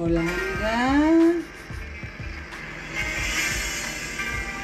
Hola, 0.00 0.20
amiga. 0.20 1.32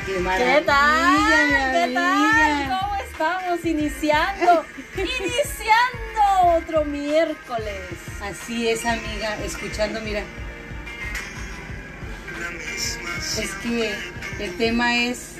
Qué 0.06 0.20
maravilla, 0.20 0.58
¿Qué 0.60 0.64
tal? 0.64 1.72
¿Qué 1.72 1.92
tal? 1.92 2.78
¿Cómo 2.80 2.94
estamos? 2.94 3.64
Iniciando, 3.64 4.64
iniciando 4.96 6.56
otro 6.56 6.84
miércoles. 6.84 7.80
Así 8.22 8.68
es, 8.68 8.86
amiga. 8.86 9.36
Escuchando, 9.44 10.00
mira. 10.02 10.22
Es 13.36 13.50
que 13.60 13.92
el 14.38 14.56
tema 14.56 14.94
es. 14.98 15.33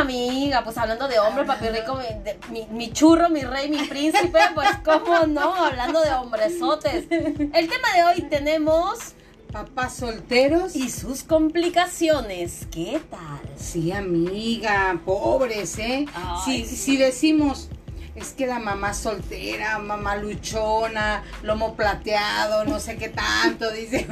Amiga, 0.00 0.62
pues 0.64 0.76
hablando 0.78 1.06
de 1.08 1.18
hombre, 1.18 1.44
papi 1.44 1.68
rico, 1.68 1.94
mi, 1.96 2.04
de- 2.24 2.38
mi, 2.50 2.66
mi 2.70 2.92
churro, 2.92 3.28
mi 3.30 3.42
rey, 3.42 3.68
mi 3.70 3.82
príncipe, 3.86 4.38
pues 4.54 4.68
cómo 4.84 5.26
no, 5.26 5.54
hablando 5.54 6.00
de 6.00 6.12
hombresotes. 6.12 7.06
El 7.10 7.68
tema 7.68 7.88
de 7.94 8.04
hoy 8.04 8.22
tenemos 8.22 9.14
Papás 9.52 9.94
solteros. 9.96 10.74
y 10.74 10.90
sus 10.90 11.22
complicaciones. 11.22 12.66
¿Qué 12.72 13.00
tal? 13.10 13.40
Sí, 13.56 13.92
amiga, 13.92 14.98
pobres, 15.04 15.78
¿eh? 15.78 16.06
Ay, 16.14 16.64
si, 16.64 16.66
sí. 16.66 16.76
si 16.76 16.96
decimos, 16.96 17.68
es 18.16 18.32
que 18.32 18.46
la 18.48 18.58
mamá 18.58 18.94
soltera, 18.94 19.78
mamá 19.78 20.16
luchona, 20.16 21.22
lomo 21.42 21.74
plateado, 21.76 22.64
no 22.64 22.80
sé 22.80 22.96
qué 22.96 23.08
tanto, 23.10 23.70
dice. 23.70 24.06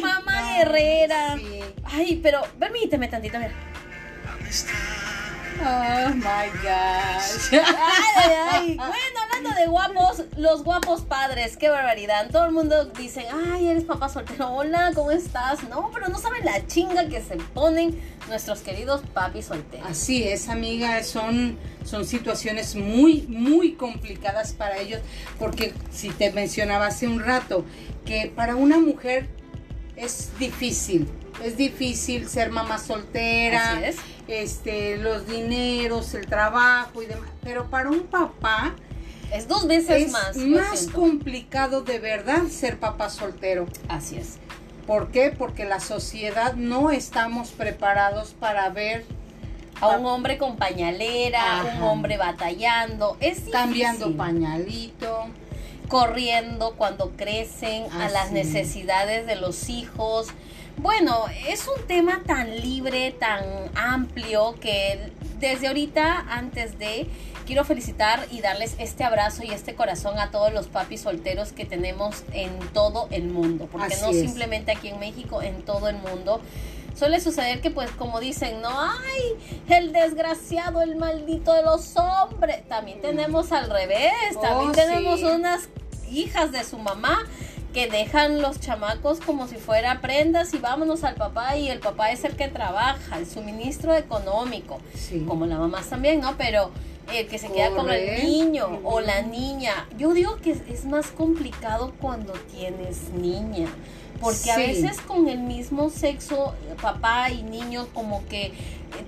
Mamá 0.00 0.40
No, 0.42 0.56
guerrera. 0.58 1.36
sí. 1.36 1.60
Ay, 1.84 2.20
pero 2.22 2.40
permíteme 2.58 3.08
tantito, 3.08 3.38
mira. 3.38 3.52
Oh 5.58 6.14
my 6.14 6.50
gosh. 6.62 7.50
Ay, 7.52 7.62
ay, 8.16 8.32
ay. 8.52 8.76
Bueno, 8.76 9.20
hablando 9.24 9.58
de 9.58 9.66
guapos, 9.66 10.24
los 10.36 10.62
guapos 10.64 11.02
padres, 11.02 11.56
qué 11.56 11.68
barbaridad. 11.68 12.30
Todo 12.30 12.44
el 12.46 12.52
mundo 12.52 12.84
dice, 12.98 13.26
ay, 13.32 13.68
eres 13.68 13.84
papá 13.84 14.08
soltero, 14.08 14.52
hola, 14.52 14.92
¿cómo 14.94 15.10
estás? 15.10 15.66
No, 15.68 15.90
pero 15.92 16.08
no 16.08 16.18
saben 16.18 16.44
la 16.44 16.66
chinga 16.66 17.08
que 17.08 17.22
se 17.22 17.36
ponen 17.54 17.98
nuestros 18.28 18.60
queridos 18.60 19.02
papis 19.14 19.46
solteros. 19.46 19.88
Así 19.88 20.24
es, 20.24 20.48
amiga, 20.48 21.02
son, 21.02 21.58
son 21.84 22.04
situaciones 22.04 22.74
muy, 22.76 23.22
muy 23.22 23.72
complicadas 23.72 24.52
para 24.52 24.78
ellos, 24.78 25.00
porque 25.38 25.72
si 25.90 26.10
te 26.10 26.30
mencionaba 26.32 26.86
hace 26.86 27.08
un 27.08 27.20
rato, 27.20 27.64
que 28.04 28.30
para 28.34 28.56
una 28.56 28.78
mujer 28.78 29.28
es 29.96 30.30
difícil, 30.38 31.08
es 31.42 31.56
difícil 31.56 32.28
ser 32.28 32.50
mamá 32.50 32.78
soltera, 32.78 33.72
Así 33.72 33.84
es. 33.84 33.96
Este, 34.28 34.96
los 34.98 35.26
dineros, 35.28 36.14
el 36.14 36.26
trabajo 36.26 37.02
y 37.02 37.06
demás, 37.06 37.28
pero 37.42 37.68
para 37.70 37.90
un 37.90 38.02
papá 38.04 38.74
Es 39.32 39.46
dos 39.48 39.66
veces 39.66 40.06
es 40.06 40.12
más. 40.12 40.36
más 40.36 40.86
complicado 40.88 41.82
de 41.82 41.98
verdad 41.98 42.44
ser 42.50 42.78
papá 42.78 43.10
soltero. 43.10 43.66
Así 43.88 44.16
es. 44.16 44.38
¿Por 44.86 45.10
qué? 45.10 45.34
Porque 45.36 45.64
la 45.64 45.80
sociedad 45.80 46.54
no 46.54 46.90
estamos 46.92 47.50
preparados 47.50 48.34
para 48.38 48.68
ver 48.70 49.04
A 49.80 49.88
un 49.88 50.06
hombre 50.06 50.38
con 50.38 50.56
pañalera, 50.56 51.62
un 51.62 51.68
Ajá. 51.68 51.84
hombre 51.86 52.16
batallando. 52.16 53.16
Es 53.20 53.36
difícil. 53.38 53.52
cambiando 53.52 54.16
pañalito. 54.16 55.26
Corriendo 55.88 56.74
cuando 56.76 57.10
crecen 57.16 57.90
a 57.92 58.08
las 58.08 58.32
necesidades 58.32 59.26
de 59.26 59.36
los 59.36 59.68
hijos. 59.68 60.28
Bueno, 60.78 61.24
es 61.48 61.66
un 61.68 61.86
tema 61.86 62.22
tan 62.26 62.54
libre, 62.60 63.10
tan 63.12 63.42
amplio 63.74 64.54
que 64.60 65.10
desde 65.38 65.68
ahorita, 65.68 66.26
antes 66.28 66.78
de, 66.78 67.06
quiero 67.46 67.64
felicitar 67.64 68.26
y 68.30 68.40
darles 68.42 68.74
este 68.78 69.04
abrazo 69.04 69.42
y 69.44 69.50
este 69.52 69.74
corazón 69.74 70.18
a 70.18 70.30
todos 70.30 70.52
los 70.52 70.66
papis 70.66 71.00
solteros 71.02 71.52
que 71.52 71.64
tenemos 71.64 72.24
en 72.32 72.58
todo 72.74 73.08
el 73.10 73.24
mundo, 73.28 73.68
porque 73.72 73.94
Así 73.94 74.02
no 74.04 74.10
es. 74.10 74.20
simplemente 74.20 74.72
aquí 74.72 74.88
en 74.88 74.98
México, 74.98 75.40
en 75.40 75.62
todo 75.62 75.88
el 75.88 75.96
mundo. 75.96 76.40
Suele 76.94 77.20
suceder 77.20 77.60
que 77.60 77.70
pues 77.70 77.90
como 77.90 78.20
dicen, 78.20 78.62
no, 78.62 78.70
ay, 78.70 79.54
el 79.68 79.92
desgraciado, 79.92 80.80
el 80.80 80.96
maldito 80.96 81.52
de 81.52 81.62
los 81.62 81.94
hombres. 81.96 82.66
También 82.68 83.02
tenemos 83.02 83.52
al 83.52 83.68
revés, 83.68 84.12
también 84.40 84.70
Oh, 84.70 84.72
tenemos 84.72 85.20
sí. 85.20 85.26
unas 85.26 85.68
hijas 86.10 86.52
de 86.52 86.64
su 86.64 86.78
mamá 86.78 87.18
que 87.72 87.88
dejan 87.88 88.40
los 88.40 88.58
chamacos 88.58 89.20
como 89.20 89.46
si 89.48 89.56
fuera 89.56 90.00
prendas 90.00 90.54
y 90.54 90.58
vámonos 90.58 91.04
al 91.04 91.14
papá 91.14 91.56
y 91.56 91.68
el 91.68 91.80
papá 91.80 92.10
es 92.10 92.24
el 92.24 92.34
que 92.34 92.48
trabaja, 92.48 93.18
el 93.18 93.26
suministro 93.26 93.94
económico, 93.94 94.78
Sí. 94.94 95.24
como 95.28 95.44
la 95.44 95.58
mamá 95.58 95.82
también, 95.82 96.20
¿no? 96.20 96.36
Pero 96.38 96.70
el 97.12 97.26
que 97.26 97.38
se 97.38 97.52
queda 97.52 97.70
con 97.70 97.90
el 97.90 98.24
niño 98.24 98.80
o 98.82 99.00
la 99.00 99.22
niña, 99.22 99.86
yo 99.98 100.14
digo 100.14 100.36
que 100.36 100.52
es, 100.52 100.84
más 100.86 101.08
complicado 101.08 101.92
cuando 102.00 102.32
tienes 102.54 103.10
niña. 103.10 103.68
Porque 104.20 104.50
a 104.50 104.56
veces 104.56 104.98
con 105.02 105.28
el 105.28 105.40
mismo 105.40 105.90
sexo, 105.90 106.54
papá 106.80 107.30
y 107.30 107.42
niño 107.42 107.88
como 107.92 108.26
que 108.26 108.46
eh, 108.46 108.52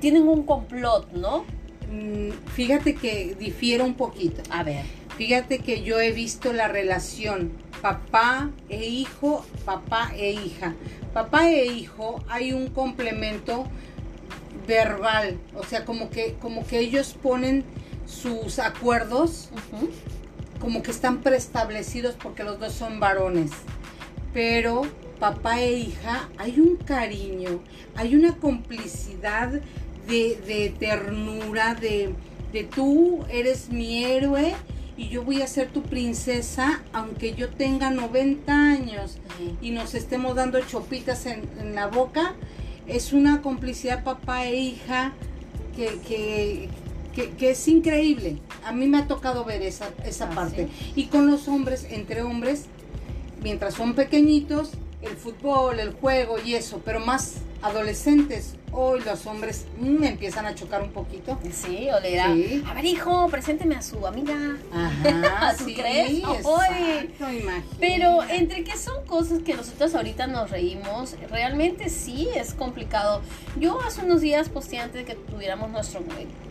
tienen 0.00 0.28
un 0.28 0.42
complot, 0.42 1.10
¿no? 1.12 1.44
Mm, 1.90 2.32
Fíjate 2.54 2.94
que 2.94 3.34
difiere 3.38 3.82
un 3.82 3.94
poquito. 3.94 4.42
A 4.50 4.62
ver. 4.62 4.84
Fíjate 5.18 5.58
que 5.58 5.82
yo 5.82 6.00
he 6.00 6.12
visto 6.12 6.52
la 6.52 6.68
relación 6.68 7.50
papá 7.82 8.52
e 8.68 8.86
hijo, 8.86 9.44
papá 9.64 10.12
e 10.16 10.30
hija. 10.30 10.76
Papá 11.12 11.50
e 11.50 11.66
hijo 11.66 12.22
hay 12.28 12.52
un 12.52 12.68
complemento 12.68 13.66
verbal, 14.68 15.36
o 15.56 15.64
sea, 15.64 15.84
como 15.84 16.08
que 16.08 16.36
como 16.40 16.64
que 16.64 16.78
ellos 16.78 17.16
ponen 17.20 17.64
sus 18.06 18.60
acuerdos 18.60 19.50
como 20.60 20.84
que 20.84 20.92
están 20.92 21.18
preestablecidos 21.20 22.14
porque 22.14 22.44
los 22.44 22.60
dos 22.60 22.72
son 22.72 23.00
varones. 23.00 23.50
Pero 24.32 24.82
papá 25.18 25.60
e 25.60 25.72
hija 25.72 26.28
hay 26.38 26.60
un 26.60 26.76
cariño, 26.76 27.60
hay 27.96 28.14
una 28.14 28.36
complicidad 28.36 29.50
de, 30.06 30.36
de 30.46 30.72
ternura, 30.78 31.74
de, 31.74 32.14
de 32.52 32.62
tú 32.62 33.24
eres 33.28 33.68
mi 33.70 34.04
héroe 34.04 34.54
y 34.98 35.08
yo 35.08 35.22
voy 35.22 35.40
a 35.40 35.46
ser 35.46 35.68
tu 35.68 35.82
princesa 35.82 36.82
aunque 36.92 37.32
yo 37.34 37.48
tenga 37.48 37.88
90 37.90 38.52
años 38.52 39.16
y 39.62 39.70
nos 39.70 39.94
estemos 39.94 40.34
dando 40.34 40.60
chopitas 40.60 41.24
en, 41.26 41.48
en 41.60 41.74
la 41.74 41.86
boca. 41.86 42.34
Es 42.86 43.12
una 43.12 43.40
complicidad 43.42 44.02
papá 44.04 44.44
e 44.46 44.56
hija 44.56 45.12
que, 45.76 45.86
que, 46.06 46.68
que- 47.14 47.30
que 47.30 47.50
es 47.50 47.68
increíble. 47.68 48.38
A 48.64 48.72
mí 48.72 48.86
me 48.86 48.98
ha 48.98 49.06
tocado 49.06 49.44
ver 49.44 49.62
esa, 49.62 49.90
esa 50.04 50.26
Ah, 50.30 50.34
parte. 50.34 50.68
Y 50.96 51.04
con 51.06 51.30
los 51.30 51.48
hombres, 51.48 51.86
entre 51.90 52.22
hombres, 52.22 52.64
mientras 53.42 53.74
son 53.74 53.94
pequeñitos, 53.94 54.70
el 55.02 55.16
fútbol, 55.16 55.78
el 55.80 55.92
juego 55.92 56.36
y 56.44 56.54
eso, 56.54 56.80
pero 56.84 56.98
más 57.00 57.36
adolescentes, 57.62 58.54
hoy 58.72 59.00
los 59.00 59.26
hombres 59.26 59.66
mm, 59.80 60.04
empiezan 60.04 60.46
a 60.46 60.54
chocar 60.54 60.82
un 60.82 60.90
poquito. 60.90 61.38
Sí, 61.52 61.88
o 61.94 62.00
le 62.00 62.10
dirá, 62.10 62.32
Sí. 62.34 62.62
a 62.66 62.74
ver 62.74 62.84
hijo, 62.84 63.28
presénteme 63.28 63.74
a 63.76 63.82
su 63.82 64.06
amiga. 64.06 64.36
Ajá, 64.72 65.54
¿Tú 65.58 65.64
sí, 65.64 65.74
crees? 65.74 66.18
exacto. 66.18 67.26
Pero 67.80 68.22
entre 68.24 68.64
que 68.64 68.76
son 68.76 69.04
cosas 69.06 69.40
que 69.42 69.54
nosotros 69.54 69.94
ahorita 69.94 70.26
nos 70.26 70.50
reímos, 70.50 71.16
realmente 71.30 71.88
sí 71.88 72.28
es 72.34 72.54
complicado. 72.54 73.20
Yo 73.58 73.80
hace 73.80 74.02
unos 74.04 74.20
días 74.20 74.48
posteé 74.48 74.80
antes 74.80 74.94
de 74.96 75.04
que 75.04 75.14
tuviéramos 75.14 75.70
nuestro 75.70 76.00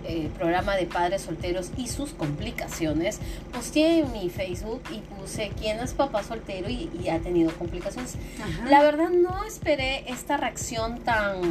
eh, 0.06 0.30
programa 0.38 0.76
de 0.76 0.86
padres 0.86 1.22
solteros 1.24 1.72
y 1.78 1.88
sus 1.88 2.12
complicaciones, 2.12 3.20
posteé 3.54 4.00
en 4.00 4.12
mi 4.12 4.30
Facebook 4.30 4.82
y 4.92 5.00
puse 5.00 5.52
quién 5.60 5.80
es 5.80 5.94
papá 5.94 6.24
soltero 6.24 6.70
y, 6.70 6.90
y 7.04 7.10
ha 7.10 7.20
tenido 7.20 7.52
complicaciones. 7.52 8.16
Ajá. 8.42 8.70
La 8.70 8.82
verdad 8.82 9.10
no 9.10 9.44
esperé 9.44 10.04
esta 10.10 10.38
reacción 10.38 11.00
tan 11.00 11.42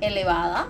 elevada 0.00 0.66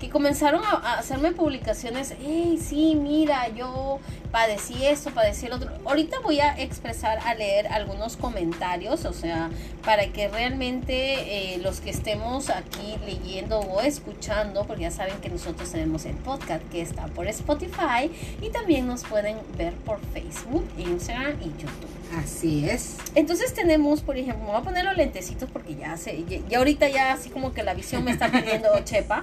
que 0.00 0.10
comenzaron 0.10 0.62
a, 0.64 0.98
hacerme 0.98 1.32
publicaciones, 1.32 2.14
hey, 2.20 2.58
sí, 2.62 2.94
mira, 2.94 3.48
yo 3.48 4.00
padecí 4.30 4.84
esto, 4.84 5.10
padecí 5.10 5.46
el 5.46 5.52
otro. 5.52 5.70
Ahorita 5.84 6.18
voy 6.20 6.40
a 6.40 6.58
expresar, 6.60 7.18
a 7.24 7.34
leer 7.34 7.68
algunos 7.68 8.16
comentarios, 8.16 9.04
o 9.04 9.12
sea, 9.12 9.50
para 9.84 10.08
que 10.08 10.28
realmente 10.28 11.54
eh, 11.54 11.58
los 11.58 11.80
que 11.80 11.90
estemos 11.90 12.50
aquí 12.50 12.96
leyendo 13.06 13.60
o 13.60 13.80
escuchando, 13.80 14.66
porque 14.66 14.82
ya 14.82 14.90
saben 14.90 15.16
que 15.20 15.28
nosotros 15.28 15.70
tenemos 15.70 16.04
el 16.04 16.16
podcast 16.16 16.62
que 16.70 16.80
está 16.80 17.06
por 17.06 17.28
Spotify 17.28 18.10
y 18.42 18.50
también 18.50 18.86
nos 18.86 19.04
pueden 19.04 19.38
ver 19.56 19.74
por 19.74 20.00
Facebook, 20.12 20.66
Instagram 20.78 21.40
y 21.40 21.46
YouTube. 21.46 21.94
Así 22.18 22.68
es. 22.68 22.96
Entonces 23.14 23.54
tenemos, 23.54 24.02
por 24.02 24.16
ejemplo, 24.16 24.44
me 24.44 24.50
voy 24.50 24.60
a 24.60 24.62
poner 24.62 24.84
los 24.84 24.96
lentecitos 24.96 25.48
porque 25.50 25.74
ya 25.74 25.96
sé, 25.96 26.24
ya, 26.28 26.38
ya 26.48 26.58
ahorita 26.58 26.88
ya 26.88 27.12
así 27.12 27.30
como 27.30 27.52
que 27.52 27.62
la 27.62 27.74
visión 27.74 28.04
me 28.04 28.10
está 28.10 28.30
pidiendo 28.30 28.68
chepa, 28.84 29.22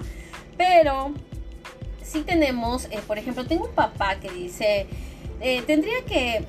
pero 0.57 1.13
sí 2.03 2.21
tenemos, 2.21 2.85
eh, 2.85 2.99
por 3.07 3.17
ejemplo, 3.17 3.45
tengo 3.45 3.65
un 3.65 3.73
papá 3.73 4.15
que 4.15 4.29
dice, 4.29 4.87
eh, 5.39 5.61
tendría 5.63 6.03
que, 6.05 6.45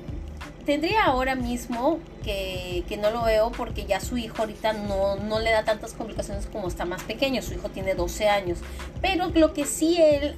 tendría 0.65 1.05
ahora 1.05 1.35
mismo 1.35 1.99
que, 2.23 2.83
que 2.87 2.97
no 2.97 3.11
lo 3.11 3.23
veo 3.23 3.51
porque 3.51 3.85
ya 3.85 3.99
su 3.99 4.17
hijo 4.17 4.35
ahorita 4.39 4.73
no, 4.73 5.15
no 5.17 5.39
le 5.39 5.51
da 5.51 5.63
tantas 5.63 5.93
complicaciones 5.93 6.47
como 6.47 6.67
está 6.67 6.85
más 6.85 7.03
pequeño, 7.03 7.41
su 7.41 7.53
hijo 7.53 7.69
tiene 7.69 7.95
12 7.95 8.29
años, 8.29 8.59
pero 9.01 9.29
lo 9.29 9.53
que 9.53 9.65
sí 9.65 9.97
él... 10.01 10.35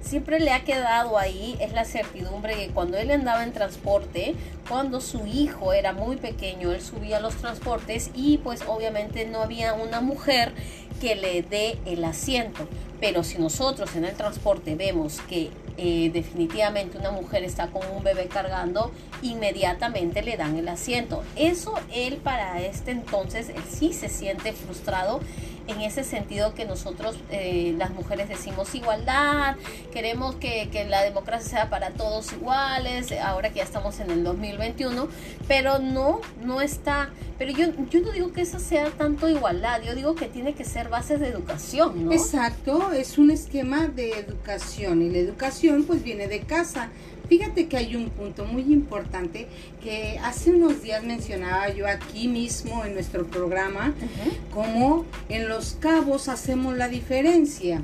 siempre 0.00 0.40
le 0.40 0.50
ha 0.50 0.64
quedado 0.64 1.18
ahí 1.18 1.56
es 1.60 1.72
la 1.72 1.84
certidumbre 1.84 2.54
que 2.54 2.68
cuando 2.68 2.96
él 2.96 3.10
andaba 3.10 3.44
en 3.44 3.52
transporte, 3.52 4.34
cuando 4.68 5.00
su 5.00 5.26
hijo 5.26 5.72
era 5.72 5.92
muy 5.92 6.16
pequeño, 6.16 6.72
él 6.72 6.80
subía 6.80 7.20
los 7.20 7.36
transportes 7.36 8.10
y 8.14 8.38
pues 8.38 8.62
obviamente 8.66 9.26
no 9.26 9.42
había 9.42 9.74
una 9.74 10.00
mujer 10.00 10.52
que 11.00 11.16
le 11.16 11.42
dé 11.42 11.78
el 11.86 12.04
asiento. 12.04 12.68
Pero 13.00 13.24
si 13.24 13.38
nosotros 13.38 13.96
en 13.96 14.04
el 14.04 14.14
transporte 14.14 14.74
vemos 14.74 15.20
que 15.28 15.50
eh, 15.78 16.10
definitivamente 16.12 16.98
una 16.98 17.10
mujer 17.10 17.42
está 17.42 17.68
con 17.68 17.80
un 17.90 18.04
bebé 18.04 18.26
cargando, 18.26 18.92
inmediatamente 19.22 20.22
le 20.22 20.36
dan 20.36 20.56
el 20.56 20.68
asiento. 20.68 21.22
Eso 21.36 21.74
él 21.92 22.18
para 22.18 22.60
este 22.60 22.90
entonces, 22.90 23.48
él 23.48 23.62
sí 23.66 23.94
se 23.94 24.10
siente 24.10 24.52
frustrado 24.52 25.20
en 25.70 25.80
ese 25.80 26.04
sentido 26.04 26.54
que 26.54 26.64
nosotros 26.64 27.16
eh, 27.30 27.74
las 27.78 27.90
mujeres 27.90 28.28
decimos 28.28 28.74
igualdad, 28.74 29.56
queremos 29.92 30.34
que, 30.34 30.68
que, 30.70 30.84
la 30.84 31.02
democracia 31.02 31.48
sea 31.48 31.70
para 31.70 31.90
todos 31.90 32.32
iguales, 32.32 33.12
ahora 33.22 33.50
que 33.50 33.56
ya 33.56 33.64
estamos 33.64 34.00
en 34.00 34.10
el 34.10 34.24
2021, 34.24 35.08
pero 35.48 35.78
no, 35.78 36.20
no 36.42 36.60
está, 36.60 37.10
pero 37.38 37.52
yo, 37.52 37.68
yo 37.88 38.00
no 38.00 38.12
digo 38.12 38.32
que 38.32 38.42
esa 38.42 38.58
sea 38.58 38.90
tanto 38.90 39.28
igualdad, 39.28 39.80
yo 39.82 39.94
digo 39.94 40.14
que 40.14 40.26
tiene 40.26 40.54
que 40.54 40.64
ser 40.64 40.89
bases 40.90 41.20
de 41.20 41.28
educación, 41.28 42.06
¿no? 42.06 42.12
Exacto, 42.12 42.92
es 42.92 43.16
un 43.16 43.30
esquema 43.30 43.86
de 43.86 44.10
educación 44.10 45.02
y 45.02 45.10
la 45.10 45.18
educación 45.18 45.84
pues 45.84 46.02
viene 46.02 46.28
de 46.28 46.40
casa. 46.40 46.90
Fíjate 47.28 47.68
que 47.68 47.76
hay 47.76 47.94
un 47.94 48.10
punto 48.10 48.44
muy 48.44 48.62
importante 48.62 49.46
que 49.82 50.18
hace 50.22 50.50
unos 50.50 50.82
días 50.82 51.04
mencionaba 51.04 51.72
yo 51.72 51.86
aquí 51.86 52.26
mismo 52.26 52.84
en 52.84 52.94
nuestro 52.94 53.24
programa, 53.26 53.94
como 54.52 55.04
en 55.28 55.48
los 55.48 55.76
cabos 55.78 56.28
hacemos 56.28 56.76
la 56.76 56.88
diferencia. 56.88 57.82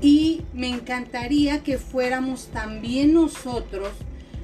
Y 0.00 0.42
me 0.52 0.68
encantaría 0.68 1.64
que 1.64 1.76
fuéramos 1.76 2.46
también 2.52 3.14
nosotros 3.14 3.90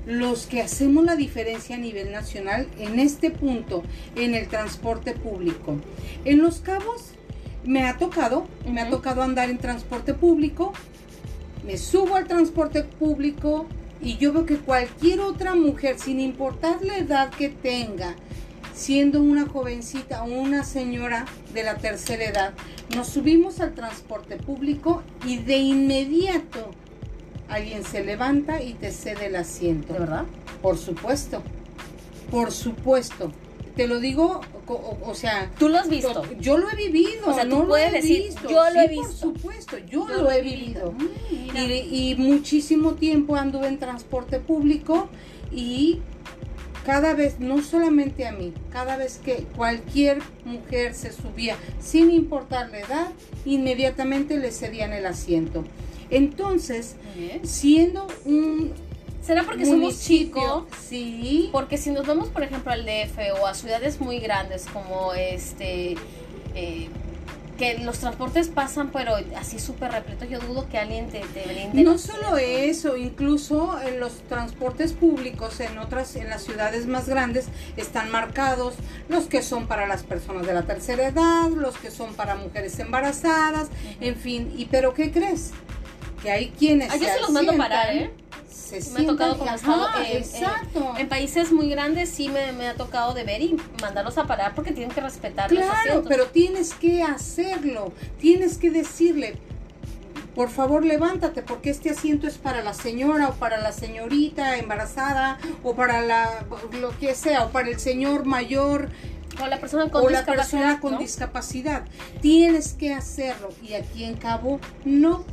los 0.06 0.46
que 0.46 0.62
hacemos 0.62 1.04
la 1.04 1.14
diferencia 1.14 1.76
a 1.76 1.78
nivel 1.78 2.10
nacional 2.10 2.66
en 2.78 2.98
este 2.98 3.30
punto, 3.30 3.84
en 4.16 4.34
el 4.34 4.48
transporte 4.48 5.12
público. 5.12 5.76
En 6.24 6.42
los 6.42 6.58
cabos 6.58 7.12
me 7.64 7.86
ha 7.86 7.98
tocado, 7.98 8.46
me 8.66 8.80
ha 8.80 8.90
tocado 8.90 9.22
andar 9.22 9.50
en 9.50 9.58
transporte 9.58 10.14
público 10.14 10.72
me 11.64 11.76
subo 11.76 12.16
al 12.16 12.26
transporte 12.26 12.84
público 12.84 13.66
y 14.00 14.16
yo 14.16 14.32
veo 14.32 14.46
que 14.46 14.56
cualquier 14.56 15.20
otra 15.20 15.54
mujer, 15.54 15.98
sin 15.98 16.20
importar 16.20 16.82
la 16.82 16.96
edad 16.96 17.30
que 17.30 17.50
tenga, 17.50 18.14
siendo 18.74 19.20
una 19.20 19.46
jovencita 19.46 20.22
o 20.22 20.26
una 20.26 20.64
señora 20.64 21.26
de 21.52 21.62
la 21.62 21.76
tercera 21.76 22.24
edad, 22.24 22.54
nos 22.96 23.08
subimos 23.08 23.60
al 23.60 23.74
transporte 23.74 24.36
público 24.36 25.02
y 25.26 25.36
de 25.36 25.58
inmediato 25.58 26.70
alguien 27.48 27.84
se 27.84 28.04
levanta 28.04 28.62
y 28.62 28.74
te 28.74 28.90
cede 28.90 29.26
el 29.26 29.36
asiento. 29.36 29.92
¿De 29.92 29.98
verdad? 29.98 30.24
Por 30.62 30.78
supuesto, 30.78 31.42
por 32.30 32.52
supuesto. 32.52 33.32
Te 33.76 33.86
lo 33.86 34.00
digo, 34.00 34.40
o, 34.66 34.98
o 35.04 35.14
sea... 35.14 35.50
¿Tú 35.58 35.68
lo 35.68 35.78
has 35.78 35.88
visto? 35.88 36.22
Yo, 36.24 36.38
yo 36.40 36.58
lo 36.58 36.68
he 36.70 36.76
vivido. 36.76 37.26
O 37.28 37.34
sea, 37.34 37.44
no 37.44 37.66
puedes 37.66 37.90
lo 37.92 37.98
he 37.98 38.00
decir, 38.02 38.24
visto. 38.24 38.48
yo 38.48 38.64
lo 38.64 38.70
Sí, 38.72 38.78
he 38.78 38.88
visto. 38.88 39.06
Por 39.06 39.36
supuesto, 39.40 39.78
yo, 39.78 40.08
Yo 40.08 40.22
lo 40.22 40.30
he 40.30 40.42
vivido. 40.42 40.94
Y, 41.54 42.10
y 42.10 42.14
muchísimo 42.16 42.94
tiempo 42.94 43.36
anduve 43.36 43.68
en 43.68 43.78
transporte 43.78 44.38
público 44.40 45.08
y 45.52 46.00
cada 46.84 47.14
vez, 47.14 47.38
no 47.40 47.62
solamente 47.62 48.26
a 48.26 48.32
mí, 48.32 48.52
cada 48.70 48.96
vez 48.96 49.18
que 49.22 49.44
cualquier 49.56 50.18
mujer 50.44 50.94
se 50.94 51.12
subía, 51.12 51.56
sin 51.78 52.10
importar 52.10 52.70
la 52.70 52.80
edad, 52.80 53.08
inmediatamente 53.44 54.38
le 54.38 54.50
cedían 54.50 54.92
el 54.92 55.06
asiento. 55.06 55.64
Entonces, 56.10 56.96
siendo 57.42 58.06
un 58.24 58.72
¿Será 59.22 59.42
porque 59.44 59.66
somos 59.66 60.00
chicos? 60.00 60.64
sí, 60.88 61.48
Porque 61.52 61.76
si 61.76 61.90
nos 61.90 62.06
vamos, 62.06 62.28
por 62.28 62.42
ejemplo, 62.42 62.72
al 62.72 62.84
DF 62.84 63.18
o 63.40 63.46
a 63.46 63.54
ciudades 63.54 64.00
muy 64.00 64.18
grandes 64.18 64.66
como 64.72 65.12
este, 65.14 65.96
eh, 66.54 66.88
que 67.58 67.78
los 67.80 67.98
transportes 67.98 68.48
pasan, 68.48 68.90
pero 68.90 69.16
así 69.36 69.58
súper 69.58 69.92
repletos, 69.92 70.30
yo 70.30 70.40
dudo 70.40 70.66
que 70.70 70.78
alguien 70.78 71.08
te, 71.10 71.20
te 71.20 71.42
brinde. 71.46 71.82
No 71.82 71.98
solo 71.98 72.38
eso, 72.38 72.96
incluso 72.96 73.78
en 73.82 74.00
los 74.00 74.14
transportes 74.28 74.94
públicos 74.94 75.60
en 75.60 75.76
otras, 75.76 76.16
en 76.16 76.30
las 76.30 76.42
ciudades 76.42 76.86
más 76.86 77.06
grandes 77.06 77.48
están 77.76 78.10
marcados 78.10 78.74
los 79.10 79.26
que 79.26 79.42
son 79.42 79.66
para 79.66 79.86
las 79.86 80.02
personas 80.02 80.46
de 80.46 80.54
la 80.54 80.62
tercera 80.62 81.06
edad, 81.08 81.50
los 81.50 81.76
que 81.76 81.90
son 81.90 82.14
para 82.14 82.34
mujeres 82.36 82.78
embarazadas, 82.78 83.68
en 84.00 84.16
fin. 84.16 84.50
¿Y 84.56 84.64
pero 84.64 84.94
qué 84.94 85.12
crees? 85.12 85.50
Que 86.22 86.30
hay 86.30 86.50
quienes 86.58 86.90
Ah, 86.90 86.96
yo 86.96 87.08
se 87.08 87.20
los 87.20 87.30
mando 87.30 87.54
parar, 87.58 87.94
¿eh? 87.94 88.10
Se 88.70 88.90
Me 88.92 89.00
ha 89.00 89.06
tocado 89.06 89.36
como 89.38 89.50
Ajá, 89.50 89.56
estado 89.56 89.88
en- 89.98 90.04
en- 90.06 90.16
exacto. 90.18 90.94
En 90.98 91.08
países 91.08 91.50
muy 91.52 91.68
grandes 91.70 92.08
sí 92.10 92.28
me, 92.28 92.52
me 92.52 92.68
ha 92.68 92.74
tocado 92.74 93.14
de 93.14 93.24
ver 93.24 93.42
y 93.42 93.56
mandarlos 93.82 94.16
a 94.18 94.26
parar 94.26 94.54
porque 94.54 94.72
tienen 94.72 94.94
que 94.94 95.00
respetar 95.00 95.50
los 95.50 95.62
Claro, 95.64 95.78
asientos. 95.78 96.06
pero 96.08 96.26
tienes 96.26 96.74
que 96.74 97.02
hacerlo, 97.02 97.92
tienes 98.20 98.58
que 98.58 98.70
decirle, 98.70 99.36
por 100.34 100.48
favor 100.48 100.84
levántate 100.84 101.42
porque 101.42 101.70
este 101.70 101.90
asiento 101.90 102.26
es 102.28 102.38
para 102.38 102.62
la 102.62 102.72
señora 102.72 103.28
o 103.28 103.34
para 103.34 103.58
la 103.60 103.72
señorita 103.72 104.56
embarazada 104.58 105.38
o 105.64 105.74
para 105.74 106.00
la 106.02 106.44
lo 106.80 106.96
que 106.98 107.14
sea 107.16 107.44
o 107.44 107.50
para 107.50 107.68
el 107.68 107.80
señor 107.80 108.24
mayor 108.26 108.88
o 109.42 109.46
la 109.46 109.58
persona 109.58 109.90
con 109.90 110.04
o 110.04 110.08
la 110.10 110.24
persona 110.24 110.78
con 110.80 110.92
¿no? 110.94 110.98
discapacidad. 110.98 111.82
Tienes 112.20 112.74
que 112.74 112.92
hacerlo 112.94 113.48
y 113.62 113.74
aquí 113.74 114.04
en 114.04 114.14
Cabo 114.16 114.60
no. 114.84 115.24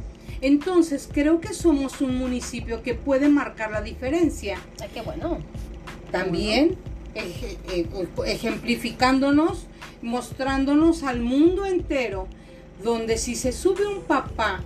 Entonces 0.41 1.09
creo 1.11 1.39
que 1.41 1.53
somos 1.53 2.01
un 2.01 2.17
municipio 2.17 2.83
que 2.83 2.93
puede 2.93 3.29
marcar 3.29 3.71
la 3.71 3.81
diferencia. 3.81 4.57
Ay, 4.81 4.89
qué 4.93 5.01
bueno. 5.01 5.39
También 6.11 6.77
eh, 7.15 7.87
ejemplificándonos, 8.25 9.65
mostrándonos 10.01 11.03
al 11.03 11.21
mundo 11.21 11.65
entero, 11.65 12.27
donde 12.83 13.17
si 13.17 13.35
se 13.35 13.51
sube 13.51 13.85
un 13.87 14.03
papá 14.03 14.61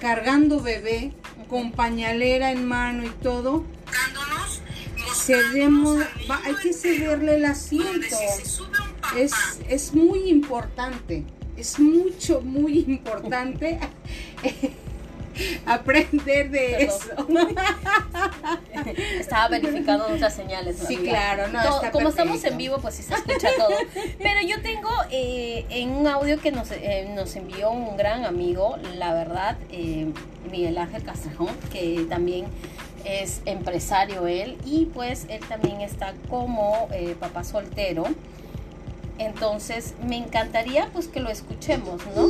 cargando 0.00 0.60
bebé, 0.60 1.12
con 1.48 1.70
pañalera 1.72 2.50
en 2.50 2.66
mano 2.66 3.04
y 3.04 3.10
todo, 3.22 3.64
cedemos, 5.14 5.98
va- 6.30 6.40
hay 6.44 6.54
que 6.62 6.72
cederle 6.72 7.36
el 7.36 7.44
asiento. 7.44 8.16
Es, 9.16 9.32
es 9.68 9.94
muy 9.94 10.28
importante, 10.30 11.24
es 11.56 11.78
mucho, 11.78 12.40
muy 12.40 12.80
importante 12.88 13.78
aprender 15.66 16.50
de 16.50 16.84
eso. 16.84 17.26
Estaba 19.18 19.48
verificando 19.48 20.08
nuestras 20.08 20.34
señales. 20.34 20.76
Sí, 20.86 20.96
amiga. 20.96 21.12
claro, 21.12 21.48
no, 21.52 21.62
Todo- 21.62 21.90
como 21.92 22.08
estamos 22.08 22.42
en 22.44 22.56
vivo, 22.56 22.78
pues 22.80 22.94
sí 22.96 23.02
se 23.02 23.14
escucha 23.14 23.48
todo. 23.56 23.76
Pero 24.18 24.40
yo 24.46 24.60
tengo 24.62 24.90
eh, 25.10 25.64
en 25.70 25.90
un 25.90 26.06
audio 26.06 26.40
que 26.40 26.52
nos, 26.52 26.70
eh, 26.72 27.10
nos 27.14 27.34
envió 27.36 27.70
un 27.70 27.96
gran 27.96 28.24
amigo, 28.24 28.76
la 28.94 29.12
verdad, 29.14 29.56
eh, 29.70 30.06
Miguel 30.50 30.78
Ángel 30.78 31.02
Castrejón, 31.02 31.50
que 31.70 32.06
también 32.08 32.46
es 33.04 33.40
empresario 33.46 34.26
él 34.26 34.58
y 34.64 34.86
pues 34.86 35.26
él 35.28 35.40
también 35.48 35.80
está 35.80 36.14
como 36.28 36.88
eh, 36.92 37.16
papá 37.18 37.44
soltero. 37.44 38.04
Entonces 39.18 39.94
me 40.06 40.16
encantaría 40.16 40.88
pues 40.92 41.06
que 41.08 41.20
lo 41.20 41.28
escuchemos, 41.30 42.00
¿no? 42.16 42.26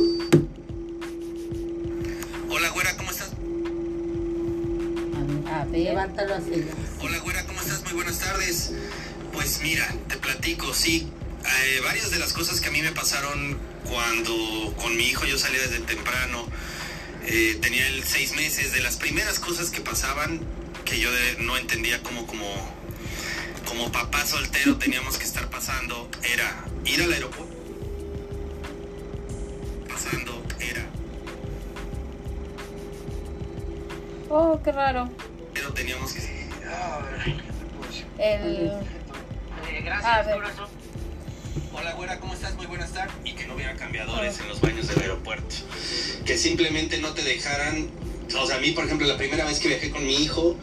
Levántalo 6.03 6.35
así. 6.35 6.67
Hola, 7.01 7.17
güera, 7.19 7.45
¿cómo 7.45 7.61
estás? 7.61 7.81
Muy 7.85 7.93
buenas 7.93 8.19
tardes. 8.19 8.71
Pues 9.31 9.61
mira, 9.61 9.87
te 10.09 10.17
platico, 10.17 10.73
sí. 10.73 11.07
eh, 11.45 11.79
varias 11.81 12.11
de 12.11 12.19
las 12.19 12.33
cosas 12.33 12.59
que 12.59 12.67
a 12.67 12.71
mí 12.71 12.81
me 12.81 12.91
pasaron 12.91 13.57
cuando 13.89 14.73
con 14.81 14.97
mi 14.97 15.03
hijo 15.05 15.23
yo 15.25 15.37
salía 15.37 15.61
desde 15.61 15.79
temprano. 15.79 16.45
eh, 17.25 17.57
tenía 17.61 17.87
él 17.87 18.03
seis 18.05 18.35
meses. 18.35 18.73
De 18.73 18.81
las 18.81 18.97
primeras 18.97 19.39
cosas 19.39 19.69
que 19.69 19.79
pasaban 19.79 20.41
que 20.83 20.99
yo 20.99 21.09
de- 21.09 21.37
no 21.39 21.55
entendía 21.55 22.03
cómo 22.03 22.27
como, 22.27 22.45
como 23.65 23.89
papá 23.93 24.25
soltero 24.25 24.77
teníamos 24.79 25.17
que 25.17 25.23
estar 25.23 25.49
pasando 25.49 26.09
era 26.33 26.65
ir 26.83 27.01
al 27.01 27.13
aeropuerto. 27.13 27.55
Pasando 29.87 30.43
era 30.59 30.85
Oh, 34.29 34.59
qué 34.61 34.71
raro. 34.73 35.09
El... 38.23 38.67
Eh, 38.67 38.71
ver. 39.67 40.35
corazón. 40.35 40.67
Hola, 41.73 41.93
güera, 41.95 42.19
¿cómo 42.21 42.33
estás? 42.33 42.55
Muy 42.55 42.67
buenas 42.67 42.93
tardes. 42.93 43.13
Y 43.25 43.33
que 43.33 43.45
no 43.47 43.55
hubiera 43.55 43.75
cambiadores 43.75 44.39
en 44.39 44.47
los 44.47 44.61
baños 44.61 44.87
del 44.87 45.01
aeropuerto. 45.01 45.55
Que 46.23 46.37
simplemente 46.37 46.99
no 46.99 47.13
te 47.13 47.21
dejaran. 47.21 47.89
O 48.39 48.47
sea, 48.47 48.55
a 48.55 48.59
mí, 48.59 48.71
por 48.71 48.85
ejemplo, 48.85 49.05
la 49.07 49.17
primera 49.17 49.43
vez 49.43 49.59
que 49.59 49.67
viajé 49.67 49.91
con 49.91 50.05
mi 50.05 50.23
hijo, 50.23 50.55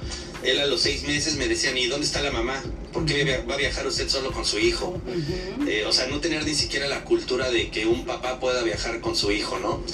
él 0.42 0.58
a 0.58 0.66
los 0.66 0.80
seis 0.80 1.02
meses 1.02 1.36
me 1.36 1.48
decían, 1.48 1.76
¿y 1.76 1.86
dónde 1.86 2.06
está 2.06 2.22
la 2.22 2.30
mamá? 2.30 2.62
¿Por 2.94 3.04
qué 3.04 3.44
va 3.46 3.54
a 3.54 3.58
viajar 3.58 3.86
usted 3.86 4.08
solo 4.08 4.32
con 4.32 4.46
su 4.46 4.58
hijo? 4.58 4.98
Eh, 5.68 5.84
o 5.86 5.92
sea, 5.92 6.06
no 6.06 6.18
tener 6.20 6.46
ni 6.46 6.54
siquiera 6.54 6.88
la 6.88 7.04
cultura 7.04 7.50
de 7.50 7.68
que 7.70 7.84
un 7.84 8.06
papá 8.06 8.40
pueda 8.40 8.62
viajar 8.62 9.02
con 9.02 9.14
su 9.14 9.32
hijo, 9.32 9.58
¿no? 9.58 9.84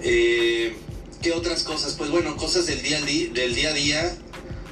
Eh, 0.00 0.74
¿Qué 1.20 1.32
otras 1.32 1.62
cosas? 1.62 1.92
Pues 1.92 2.08
bueno, 2.08 2.36
cosas 2.38 2.66
del 2.66 2.82
día, 2.82 3.00
del 3.02 3.54
día 3.54 3.68
a 3.68 3.74
día, 3.74 4.16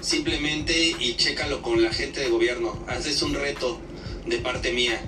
simplemente 0.01 0.95
y 0.99 1.17
chécalo 1.17 1.63
con 1.63 1.83
la 1.83 1.93
gente 1.93 2.21
de 2.21 2.29
gobierno. 2.29 2.85
Haces 2.89 3.23
un 3.23 3.35
reto 3.35 3.81
de 4.27 4.39
parte 4.39 4.73
mía. 4.73 5.01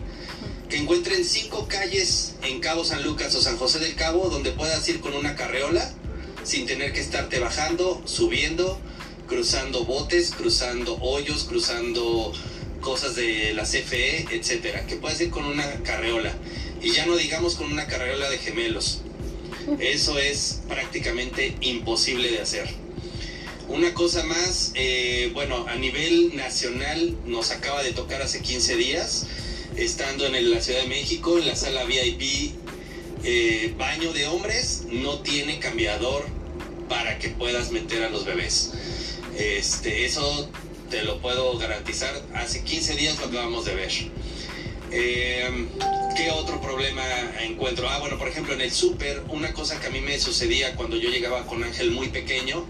Que 0.68 0.78
encuentren 0.78 1.24
cinco 1.24 1.66
calles 1.68 2.34
en 2.42 2.60
Cabo 2.60 2.84
San 2.84 3.02
Lucas 3.02 3.34
o 3.34 3.42
San 3.42 3.58
José 3.58 3.78
del 3.78 3.94
Cabo 3.94 4.30
donde 4.30 4.52
puedas 4.52 4.88
ir 4.88 5.00
con 5.00 5.14
una 5.14 5.36
carreola 5.36 5.92
sin 6.44 6.66
tener 6.66 6.92
que 6.92 7.00
estarte 7.00 7.38
bajando, 7.38 8.02
subiendo, 8.06 8.80
cruzando 9.28 9.84
botes, 9.84 10.30
cruzando 10.30 10.96
hoyos, 11.00 11.44
cruzando 11.44 12.32
cosas 12.80 13.14
de 13.14 13.52
la 13.54 13.62
CFE, 13.62 14.26
etcétera, 14.30 14.86
que 14.86 14.96
puedes 14.96 15.20
ir 15.20 15.30
con 15.30 15.44
una 15.44 15.82
carreola 15.82 16.32
y 16.82 16.90
ya 16.90 17.06
no 17.06 17.16
digamos 17.16 17.54
con 17.54 17.70
una 17.70 17.86
carreola 17.86 18.28
de 18.28 18.38
gemelos. 18.38 19.02
Eso 19.78 20.18
es 20.18 20.62
prácticamente 20.68 21.54
imposible 21.60 22.30
de 22.30 22.40
hacer. 22.40 22.81
Una 23.72 23.94
cosa 23.94 24.22
más, 24.24 24.72
eh, 24.74 25.30
bueno, 25.32 25.66
a 25.66 25.76
nivel 25.76 26.36
nacional 26.36 27.16
nos 27.24 27.52
acaba 27.52 27.82
de 27.82 27.92
tocar 27.92 28.20
hace 28.20 28.42
15 28.42 28.76
días, 28.76 29.26
estando 29.76 30.26
en 30.26 30.50
la 30.50 30.60
Ciudad 30.60 30.82
de 30.82 30.88
México, 30.88 31.38
en 31.38 31.46
la 31.46 31.56
sala 31.56 31.84
VIP, 31.84 32.52
eh, 33.24 33.74
baño 33.78 34.12
de 34.12 34.26
hombres, 34.26 34.82
no 34.90 35.20
tiene 35.20 35.58
cambiador 35.58 36.26
para 36.90 37.18
que 37.18 37.30
puedas 37.30 37.70
meter 37.70 38.02
a 38.02 38.10
los 38.10 38.26
bebés. 38.26 38.72
Este, 39.38 40.04
eso 40.04 40.50
te 40.90 41.02
lo 41.04 41.22
puedo 41.22 41.56
garantizar. 41.56 42.14
Hace 42.34 42.62
15 42.64 42.94
días 42.96 43.18
lo 43.20 43.26
acabamos 43.28 43.64
de 43.64 43.74
ver. 43.74 43.90
Eh, 44.90 45.68
¿Qué 46.14 46.30
otro 46.30 46.60
problema 46.60 47.02
encuentro? 47.40 47.88
Ah, 47.88 48.00
bueno, 48.00 48.18
por 48.18 48.28
ejemplo, 48.28 48.52
en 48.52 48.60
el 48.60 48.70
súper, 48.70 49.22
una 49.28 49.54
cosa 49.54 49.80
que 49.80 49.86
a 49.86 49.90
mí 49.90 50.02
me 50.02 50.20
sucedía 50.20 50.76
cuando 50.76 50.96
yo 50.98 51.08
llegaba 51.08 51.46
con 51.46 51.64
Ángel 51.64 51.90
muy 51.90 52.08
pequeño, 52.10 52.66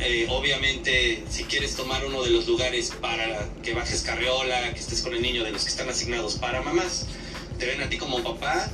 eh, 0.00 0.26
obviamente, 0.28 1.22
si 1.28 1.44
quieres 1.44 1.74
tomar 1.76 2.04
uno 2.04 2.22
de 2.22 2.30
los 2.30 2.46
lugares 2.46 2.92
para 3.00 3.48
que 3.62 3.74
bajes 3.74 4.02
carriola, 4.02 4.72
que 4.72 4.80
estés 4.80 5.02
con 5.02 5.14
el 5.14 5.22
niño 5.22 5.44
de 5.44 5.52
los 5.52 5.62
que 5.64 5.70
están 5.70 5.88
asignados 5.88 6.36
para 6.36 6.62
mamás, 6.62 7.06
te 7.58 7.66
ven 7.66 7.80
a 7.82 7.88
ti 7.88 7.98
como 7.98 8.22
papá 8.22 8.70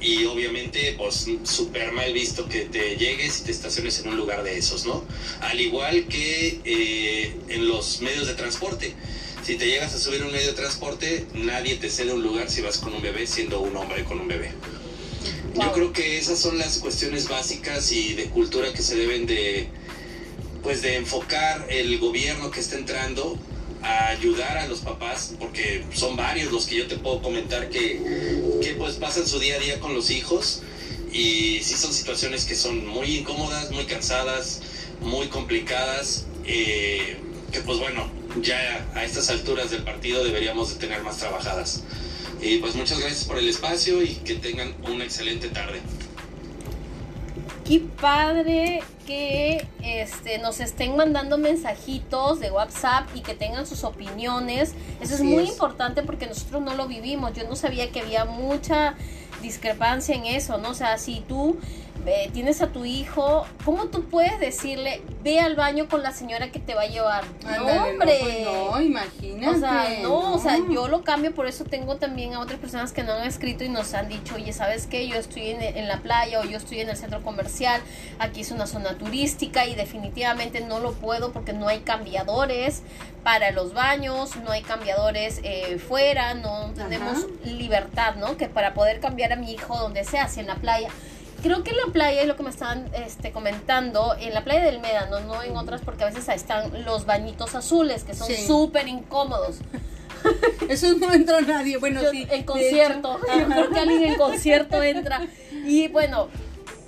y 0.00 0.24
obviamente, 0.26 0.94
pues 0.96 1.26
súper 1.44 1.92
mal 1.92 2.12
visto 2.12 2.48
que 2.48 2.62
te 2.66 2.96
llegues 2.96 3.40
y 3.40 3.44
te 3.44 3.50
estaciones 3.50 3.98
en 4.00 4.08
un 4.08 4.16
lugar 4.16 4.44
de 4.44 4.56
esos, 4.56 4.86
¿no? 4.86 5.04
Al 5.40 5.60
igual 5.60 6.06
que 6.06 6.60
eh, 6.64 7.36
en 7.48 7.68
los 7.68 8.00
medios 8.00 8.26
de 8.26 8.34
transporte 8.34 8.94
si 9.48 9.56
te 9.56 9.66
llegas 9.66 9.94
a 9.94 9.98
subir 9.98 10.22
un 10.22 10.30
medio 10.30 10.48
de 10.48 10.52
transporte, 10.52 11.24
nadie 11.32 11.76
te 11.76 11.88
cede 11.88 12.12
un 12.12 12.22
lugar 12.22 12.50
si 12.50 12.60
vas 12.60 12.76
con 12.76 12.92
un 12.92 13.00
bebé 13.00 13.26
siendo 13.26 13.60
un 13.60 13.74
hombre 13.78 14.04
con 14.04 14.20
un 14.20 14.28
bebé. 14.28 14.52
Yo 15.54 15.72
creo 15.72 15.92
que 15.94 16.18
esas 16.18 16.38
son 16.38 16.58
las 16.58 16.76
cuestiones 16.80 17.28
básicas 17.28 17.90
y 17.90 18.12
de 18.12 18.24
cultura 18.26 18.74
que 18.74 18.82
se 18.82 18.94
deben 18.96 19.24
de, 19.24 19.68
pues 20.62 20.82
de 20.82 20.96
enfocar 20.96 21.66
el 21.70 21.98
gobierno 21.98 22.50
que 22.50 22.60
está 22.60 22.76
entrando 22.76 23.38
a 23.82 24.08
ayudar 24.08 24.58
a 24.58 24.66
los 24.66 24.80
papás, 24.80 25.34
porque 25.38 25.84
son 25.92 26.16
varios 26.16 26.52
los 26.52 26.66
que 26.66 26.76
yo 26.76 26.86
te 26.86 26.96
puedo 26.96 27.22
comentar 27.22 27.68
que, 27.68 28.58
que 28.62 28.74
pues 28.74 28.96
pasan 28.96 29.26
su 29.26 29.38
día 29.38 29.56
a 29.56 29.58
día 29.58 29.80
con 29.80 29.94
los 29.94 30.10
hijos 30.10 30.62
y 31.12 31.60
sí 31.62 31.74
son 31.74 31.92
situaciones 31.92 32.44
que 32.44 32.54
son 32.54 32.86
muy 32.86 33.18
incómodas, 33.18 33.70
muy 33.70 33.84
cansadas, 33.84 34.60
muy 35.00 35.28
complicadas, 35.28 36.26
eh, 36.44 37.16
que 37.52 37.60
pues 37.60 37.78
bueno, 37.78 38.10
ya 38.42 38.86
a 38.94 39.04
estas 39.04 39.30
alturas 39.30 39.70
del 39.70 39.82
partido 39.84 40.24
deberíamos 40.24 40.70
de 40.70 40.80
tener 40.80 41.02
más 41.02 41.18
trabajadas. 41.18 41.82
Y 42.40 42.58
pues 42.58 42.74
muchas 42.74 43.00
gracias 43.00 43.24
por 43.24 43.38
el 43.38 43.48
espacio 43.48 44.02
y 44.02 44.14
que 44.16 44.34
tengan 44.34 44.74
una 44.84 45.04
excelente 45.04 45.48
tarde. 45.48 45.80
Qué 47.68 47.80
padre 47.80 48.82
que 49.06 49.68
este, 49.82 50.38
nos 50.38 50.58
estén 50.58 50.96
mandando 50.96 51.36
mensajitos 51.36 52.40
de 52.40 52.50
WhatsApp 52.50 53.10
y 53.14 53.20
que 53.20 53.34
tengan 53.34 53.66
sus 53.66 53.84
opiniones. 53.84 54.74
Eso 55.02 55.16
es 55.16 55.22
muy 55.22 55.44
importante 55.44 56.02
porque 56.02 56.26
nosotros 56.26 56.62
no 56.62 56.74
lo 56.74 56.88
vivimos. 56.88 57.34
Yo 57.34 57.46
no 57.46 57.56
sabía 57.56 57.90
que 57.90 58.00
había 58.00 58.24
mucha 58.24 58.94
discrepancia 59.42 60.14
en 60.14 60.24
eso, 60.24 60.56
¿no? 60.56 60.70
O 60.70 60.74
sea, 60.74 60.96
si 60.96 61.20
tú 61.20 61.58
tienes 62.32 62.62
a 62.62 62.68
tu 62.68 62.84
hijo, 62.84 63.46
¿cómo 63.64 63.86
tú 63.86 64.04
puedes 64.04 64.38
decirle, 64.40 65.02
ve 65.22 65.40
al 65.40 65.56
baño 65.56 65.88
con 65.88 66.02
la 66.02 66.12
señora 66.12 66.50
que 66.50 66.58
te 66.58 66.74
va 66.74 66.82
a 66.82 66.86
llevar? 66.86 67.24
no, 67.44 67.84
hombre. 67.84 68.18
Pues 68.20 68.44
no, 68.44 68.80
imagínate. 68.80 69.56
O 69.56 69.58
sea, 69.58 69.98
no, 70.02 70.34
o 70.34 70.38
sea, 70.38 70.58
yo 70.70 70.88
lo 70.88 71.02
cambio, 71.02 71.34
por 71.34 71.46
eso 71.46 71.64
tengo 71.64 71.96
también 71.96 72.34
a 72.34 72.40
otras 72.40 72.58
personas 72.58 72.92
que 72.92 73.02
no 73.02 73.12
han 73.12 73.26
escrito 73.26 73.64
y 73.64 73.68
nos 73.68 73.94
han 73.94 74.08
dicho, 74.08 74.34
oye, 74.36 74.52
¿sabes 74.52 74.86
qué? 74.86 75.08
Yo 75.08 75.16
estoy 75.16 75.50
en, 75.50 75.62
en 75.62 75.88
la 75.88 75.98
playa 75.98 76.40
o 76.40 76.44
yo 76.44 76.58
estoy 76.58 76.80
en 76.80 76.88
el 76.88 76.96
centro 76.96 77.22
comercial, 77.22 77.80
aquí 78.18 78.42
es 78.42 78.50
una 78.50 78.66
zona 78.66 78.96
turística 78.96 79.66
y 79.66 79.74
definitivamente 79.74 80.60
no 80.60 80.80
lo 80.80 80.92
puedo 80.92 81.32
porque 81.32 81.52
no 81.52 81.68
hay 81.68 81.80
cambiadores 81.80 82.82
para 83.22 83.50
los 83.50 83.74
baños, 83.74 84.36
no 84.36 84.52
hay 84.52 84.62
cambiadores 84.62 85.40
eh, 85.42 85.78
fuera, 85.78 86.34
no 86.34 86.72
tenemos 86.74 87.26
libertad, 87.44 88.14
¿no? 88.16 88.36
Que 88.36 88.48
para 88.48 88.74
poder 88.74 89.00
cambiar 89.00 89.32
a 89.32 89.36
mi 89.36 89.52
hijo 89.52 89.76
donde 89.76 90.04
sea, 90.04 90.28
si 90.28 90.40
en 90.40 90.46
la 90.46 90.56
playa 90.56 90.88
creo 91.42 91.62
que 91.62 91.70
en 91.70 91.76
la 91.76 91.92
playa, 91.92 92.22
y 92.22 92.26
lo 92.26 92.36
que 92.36 92.42
me 92.42 92.50
estaban 92.50 92.90
este, 92.94 93.32
comentando, 93.32 94.14
en 94.18 94.34
la 94.34 94.44
playa 94.44 94.62
del 94.62 94.80
Médano, 94.80 95.20
no 95.20 95.42
en 95.42 95.56
otras, 95.56 95.80
porque 95.80 96.04
a 96.04 96.06
veces 96.06 96.28
ahí 96.28 96.36
están 96.36 96.84
los 96.84 97.06
bañitos 97.06 97.54
azules, 97.54 98.04
que 98.04 98.14
son 98.14 98.28
súper 98.46 98.88
incómodos. 98.88 99.58
Eso 100.68 100.94
no 100.94 101.12
entró 101.12 101.40
nadie, 101.40 101.76
bueno, 101.78 102.00
sí. 102.10 102.26
En 102.30 102.42
concierto, 102.42 103.18
yo 103.38 103.46
creo 103.46 103.70
que 103.70 103.78
alguien 103.78 104.04
en 104.04 104.14
concierto 104.16 104.82
entra. 104.82 105.26
Y 105.64 105.88
bueno, 105.88 106.28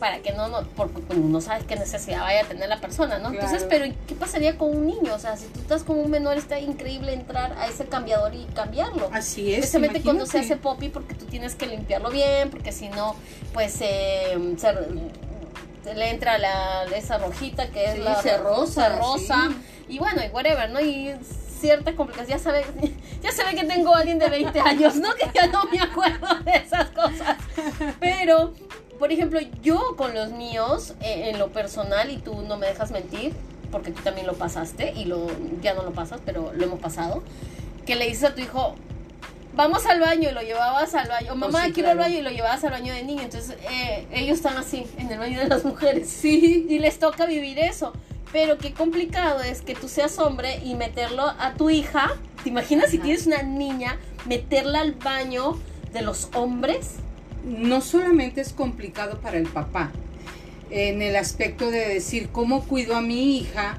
para 0.01 0.21
que 0.21 0.33
no, 0.33 0.49
no 0.49 0.63
porque 0.75 1.15
no 1.15 1.41
sabes 1.43 1.65
qué 1.65 1.77
necesidad 1.77 2.23
vaya 2.23 2.41
a 2.41 2.45
tener 2.45 2.69
la 2.69 2.81
persona, 2.81 3.19
¿no? 3.19 3.29
Entonces, 3.29 3.67
pero 3.69 3.85
¿qué 4.09 4.15
pasaría 4.15 4.57
con 4.57 4.75
un 4.75 4.87
niño? 4.87 5.15
O 5.15 5.19
sea, 5.19 5.37
si 5.37 5.47
tú 5.47 5.61
estás 5.61 5.85
con 5.85 5.99
un 5.99 6.11
menor, 6.11 6.39
está 6.39 6.59
increíble 6.59 7.13
entrar 7.13 7.53
a 7.59 7.69
ese 7.69 7.85
cambiador 7.85 8.35
y 8.35 8.47
cambiarlo. 8.47 9.11
Así 9.13 9.53
es. 9.53 9.59
Especialmente 9.59 10.01
cuando 10.01 10.25
se 10.25 10.39
hace 10.39 10.57
popi, 10.57 10.89
porque 10.89 11.15
tú 11.15 11.27
tienes 11.27 11.55
que 11.55 11.67
limpiarlo 11.67 12.11
bien, 12.11 12.51
porque 12.51 12.73
si 12.73 12.89
no, 12.89 13.15
pues 13.53 13.77
eh, 13.83 14.57
se, 14.57 15.95
le 15.95 16.11
entra 16.11 16.39
la, 16.39 16.85
esa 16.97 17.19
rojita 17.19 17.69
que 17.69 17.93
es 17.93 17.99
la 17.99 18.21
rosa, 18.39 18.97
rosa. 18.97 19.51
Y 19.87 19.99
bueno, 19.99 20.23
y 20.25 20.29
whatever, 20.29 20.71
¿no? 20.71 20.81
Y 20.81 21.15
ciertas 21.61 21.95
complicaciones. 21.95 22.43
Ya 22.43 22.51
sabe, 22.51 22.65
ya 23.23 23.33
sabe 23.33 23.55
que 23.55 23.65
tengo 23.65 23.95
a 23.95 23.99
alguien 23.99 24.19
de 24.19 24.31
20 24.31 24.61
años, 24.61 24.97
¿no? 24.97 25.13
Que 25.15 25.29
ya 25.35 25.47
no 25.49 25.65
me 25.67 25.79
acuerdo 25.79 26.27
de 26.43 26.57
esas 26.57 26.89
cosas. 26.91 27.37
Pero 28.01 28.55
por 29.01 29.11
ejemplo, 29.11 29.41
yo 29.63 29.97
con 29.97 30.15
los 30.15 30.31
míos, 30.31 30.93
eh, 31.01 31.31
en 31.31 31.39
lo 31.39 31.49
personal, 31.49 32.11
y 32.11 32.19
tú 32.19 32.43
no 32.43 32.59
me 32.59 32.67
dejas 32.67 32.91
mentir, 32.91 33.33
porque 33.73 33.93
tú 33.93 34.03
también 34.03 34.27
lo 34.27 34.35
pasaste, 34.35 34.93
y 34.95 35.07
lo, 35.07 35.27
ya 35.63 35.73
no 35.73 35.83
lo 35.83 35.93
pasas, 35.93 36.21
pero 36.25 36.53
lo 36.55 36.65
hemos 36.65 36.81
pasado, 36.81 37.23
que 37.87 37.97
le 37.97 38.07
dices 38.07 38.25
a 38.25 38.35
tu 38.35 38.43
hijo, 38.43 38.75
vamos 39.55 39.87
al 39.87 40.01
baño 40.01 40.29
y 40.29 40.33
lo 40.35 40.43
llevabas 40.43 40.95
al 40.95 41.09
baño, 41.09 41.33
o 41.33 41.35
mamá, 41.35 41.73
quiero 41.73 41.89
al 41.89 41.97
baño 41.97 42.19
y 42.19 42.23
lo 42.23 42.31
llevabas 42.31 42.63
al 42.63 42.73
baño 42.73 42.93
de 42.93 43.03
niño, 43.03 43.23
entonces 43.23 43.57
eh, 43.71 44.07
ellos 44.13 44.37
están 44.37 44.59
así, 44.59 44.87
en 44.99 45.11
el 45.11 45.19
baño 45.19 45.41
de 45.41 45.49
las 45.49 45.65
mujeres, 45.65 46.07
sí, 46.21 46.67
y 46.69 46.79
les 46.79 46.99
toca 46.99 47.25
vivir 47.25 47.59
eso. 47.59 47.95
Pero 48.33 48.59
qué 48.59 48.73
complicado 48.75 49.41
es 49.41 49.63
que 49.63 49.75
tú 49.75 49.89
seas 49.89 50.19
hombre 50.19 50.61
y 50.63 50.75
meterlo 50.77 51.25
a 51.25 51.55
tu 51.55 51.69
hija. 51.69 52.13
¿Te 52.45 52.51
imaginas 52.51 52.91
si 52.91 52.99
tienes 52.99 53.27
una 53.27 53.43
niña, 53.43 53.99
meterla 54.27 54.83
al 54.83 54.93
baño 54.93 55.59
de 55.93 56.03
los 56.03 56.29
hombres? 56.35 56.99
No 57.45 57.81
solamente 57.81 58.41
es 58.41 58.53
complicado 58.53 59.19
para 59.21 59.39
el 59.39 59.47
papá, 59.47 59.93
en 60.71 61.03
el 61.03 61.17
aspecto 61.17 61.71
de 61.71 61.89
decir 61.89 62.29
cómo 62.31 62.65
cuido 62.65 62.95
a 62.95 63.01
mi 63.01 63.39
hija 63.39 63.79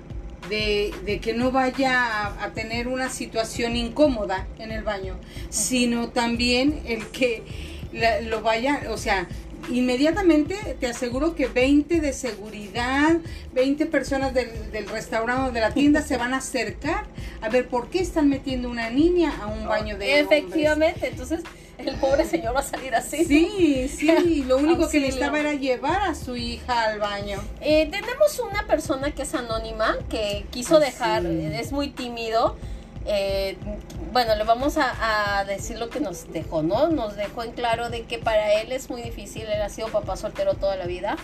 de, 0.50 1.20
que 1.22 1.34
no 1.34 1.52
vaya 1.52 2.28
a, 2.44 2.52
tener 2.54 2.88
una 2.88 3.10
situación 3.10 3.76
incómoda 3.76 4.48
en 4.60 4.72
el 4.72 4.84
baño, 4.84 5.16
sino 5.50 6.10
también 6.10 6.82
el 6.86 7.08
que 7.08 7.44
lo 8.24 8.42
vaya, 8.42 8.84
o 8.90 8.98
sea, 8.98 9.28
inmediatamente 9.70 10.56
te 10.80 10.88
aseguro 10.88 11.36
que 11.36 11.48
20 11.48 12.02
de 12.02 12.14
seguridad, 12.14 13.18
20 13.54 13.86
personas 13.86 14.34
del, 14.34 14.72
del 14.72 14.90
restaurante 14.90 15.50
o 15.50 15.54
de 15.54 15.62
la 15.62 15.72
tienda 15.72 16.02
se 16.02 16.18
van 16.18 16.34
a 16.34 16.38
acercar 16.38 17.06
a 17.42 17.50
ver 17.50 17.68
por 17.68 17.90
qué 17.90 18.00
están 18.00 18.28
metiendo 18.28 18.70
una 18.70 18.90
niña 18.90 19.34
a 19.42 19.48
un 19.48 19.68
baño 19.68 19.98
de 19.98 20.20
Efectivamente, 20.20 21.08
entonces 21.08 21.42
el 21.90 21.96
pobre 21.96 22.26
señor 22.26 22.56
va 22.56 22.60
a 22.60 22.64
salir 22.64 22.96
así. 22.96 23.26
Sí, 23.26 23.88
sí, 23.90 24.44
lo 24.48 24.58
único 24.58 24.90
que 24.90 25.00
necesitaba 25.00 25.40
era 25.40 25.54
llevar 25.54 26.02
a 26.04 26.16
su 26.16 26.36
hija 26.36 26.84
al 26.84 27.00
baño. 27.00 27.40
Eh, 27.62 27.88
tenemos 27.90 28.40
una 28.40 28.66
persona 28.68 29.12
que 29.12 29.24
es 29.24 29.34
anónima, 29.36 29.98
que 30.10 30.46
quiso 30.52 30.80
dejar, 30.80 31.26
es 31.26 31.72
muy 31.72 31.90
tímido. 31.90 32.56
Eh, 33.06 33.58
bueno, 34.14 34.36
le 34.36 34.44
vamos 34.44 34.78
a, 34.78 35.44
decir 35.48 35.80
lo 35.80 35.90
que 35.90 36.00
nos 36.00 36.32
dejó, 36.32 36.62
¿no? 36.64 36.90
Nos 36.90 37.16
dejó 37.16 37.44
en 37.44 37.52
claro 37.52 37.90
de 37.90 38.04
que 38.04 38.20
para 38.20 38.54
él 38.62 38.72
es 38.72 38.90
muy 38.90 39.02
difícil, 39.02 39.44
él 39.44 39.62
ha 39.62 39.70
sido 39.70 39.88
papá 39.88 40.18
soltero 40.18 40.54
toda 40.56 40.76
la 40.76 40.86
vida. 40.86 41.16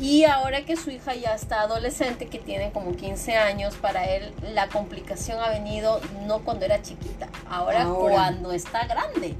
Y 0.00 0.24
ahora 0.24 0.64
que 0.64 0.76
su 0.76 0.90
hija 0.90 1.16
ya 1.16 1.34
está 1.34 1.62
adolescente, 1.62 2.28
que 2.28 2.38
tiene 2.38 2.70
como 2.70 2.94
15 2.94 3.36
años, 3.36 3.74
para 3.74 4.08
él 4.08 4.32
la 4.54 4.68
complicación 4.68 5.40
ha 5.40 5.50
venido 5.50 6.00
no 6.26 6.38
cuando 6.40 6.64
era 6.64 6.80
chiquita, 6.82 7.28
ahora. 7.50 7.84
cuando 7.84 8.52
está 8.52 8.86
grande 8.86 9.34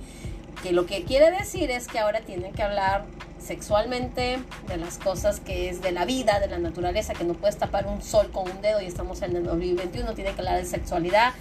que 0.62 0.72
lo 0.72 0.86
que 0.86 1.04
quiere 1.04 1.30
decir 1.30 1.70
es 1.70 1.86
que 1.86 1.98
ahora 1.98 2.20
tienen 2.20 2.52
que 2.52 2.62
hablar 2.62 3.04
sexualmente, 3.48 4.38
de 4.66 4.76
las 4.76 4.98
cosas 4.98 5.40
que 5.40 5.70
es 5.70 5.80
de 5.80 5.92
la 5.92 6.04
vida, 6.04 6.38
de 6.38 6.48
la 6.48 6.58
naturaleza, 6.58 7.14
que 7.14 7.24
no 7.24 7.34
puedes 7.34 7.56
tapar 7.56 7.86
un 7.86 8.02
sol 8.02 8.30
con 8.30 8.50
un 8.50 8.60
dedo 8.60 8.80
y 8.80 8.84
estamos 8.84 9.22
en 9.22 9.34
el 9.36 9.44
2021, 9.44 10.12
tiene 10.14 10.32
que 10.32 10.40
hablar 10.40 10.56
de 10.56 10.66
sexualidad, 10.66 11.32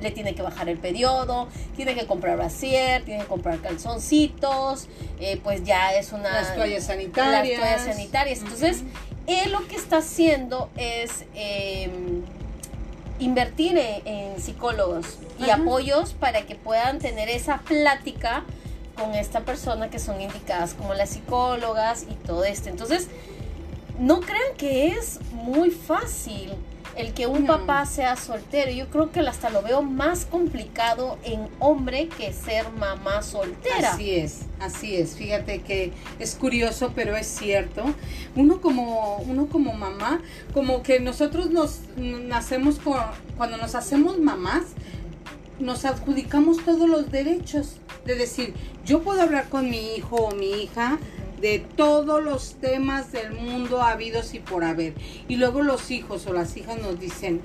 le 0.00 0.10
tiene 0.10 0.34
que 0.34 0.42
bajar 0.42 0.68
el 0.68 0.76
periodo, 0.76 1.48
tiene 1.76 1.94
que 1.94 2.06
comprar 2.06 2.36
brasier, 2.36 3.02
tiene 3.04 3.22
que 3.22 3.28
comprar 3.28 3.60
calzoncitos, 3.60 4.88
eh, 5.20 5.40
pues 5.42 5.64
ya 5.64 5.94
es 5.94 6.12
una... 6.12 6.30
Las 6.32 6.54
toallas 6.54 6.84
sanitarias. 6.84 7.48
Las 7.48 7.60
toallas 7.60 7.96
sanitarias. 7.96 8.38
Entonces, 8.40 8.82
él 9.26 9.52
lo 9.52 9.66
que 9.66 9.76
está 9.76 9.98
haciendo 9.98 10.70
es... 10.76 11.24
Eh, 11.34 11.90
invertir 13.20 13.78
en, 13.78 14.06
en 14.06 14.40
psicólogos 14.40 15.18
y 15.38 15.48
apoyos 15.48 16.14
para 16.14 16.42
que 16.42 16.56
puedan 16.56 16.98
tener 16.98 17.28
esa 17.28 17.58
plática 17.58 18.42
con 18.94 19.14
esta 19.14 19.40
persona 19.40 19.90
que 19.90 19.98
son 19.98 20.20
indicadas 20.20 20.74
como 20.74 20.94
las 20.94 21.10
psicólogas 21.10 22.04
y 22.10 22.14
todo 22.14 22.44
esto. 22.44 22.68
Entonces, 22.68 23.08
no 23.98 24.20
crean 24.20 24.56
que 24.56 24.88
es 24.88 25.20
muy 25.32 25.70
fácil 25.70 26.52
el 26.96 27.12
que 27.12 27.26
un 27.26 27.44
No. 27.44 27.58
papá 27.58 27.86
sea 27.86 28.14
soltero. 28.16 28.70
Yo 28.70 28.88
creo 28.88 29.10
que 29.10 29.20
hasta 29.20 29.50
lo 29.50 29.62
veo 29.62 29.82
más 29.82 30.26
complicado 30.26 31.18
en 31.24 31.48
hombre 31.58 32.08
que 32.08 32.32
ser 32.32 32.70
mamá 32.70 33.22
soltera. 33.22 33.94
Así 33.94 34.14
es, 34.14 34.42
así 34.60 34.94
es. 34.96 35.16
Fíjate 35.16 35.62
que 35.62 35.92
es 36.20 36.36
curioso, 36.36 36.92
pero 36.94 37.16
es 37.16 37.26
cierto. 37.26 37.82
Uno 38.36 38.60
como, 38.60 39.16
uno 39.26 39.48
como 39.48 39.72
mamá, 39.72 40.20
como 40.52 40.82
que 40.84 41.00
nosotros 41.00 41.50
nos 41.50 41.80
nacemos 41.96 42.78
con, 42.78 43.00
cuando 43.36 43.56
nos 43.56 43.74
hacemos 43.74 44.18
mamás, 44.18 44.62
nos 45.60 45.84
adjudicamos 45.84 46.64
todos 46.64 46.88
los 46.88 47.10
derechos. 47.10 47.76
De 48.04 48.14
decir, 48.16 48.54
yo 48.84 49.02
puedo 49.02 49.22
hablar 49.22 49.48
con 49.48 49.70
mi 49.70 49.94
hijo 49.94 50.16
o 50.16 50.34
mi 50.34 50.50
hija 50.62 50.98
de 51.40 51.58
todos 51.58 52.22
los 52.22 52.54
temas 52.54 53.12
del 53.12 53.32
mundo 53.32 53.82
habidos 53.82 54.34
y 54.34 54.40
por 54.40 54.64
haber. 54.64 54.94
Y 55.28 55.36
luego 55.36 55.62
los 55.62 55.90
hijos 55.90 56.26
o 56.26 56.32
las 56.32 56.56
hijas 56.56 56.78
nos 56.80 56.98
dicen, 57.00 57.40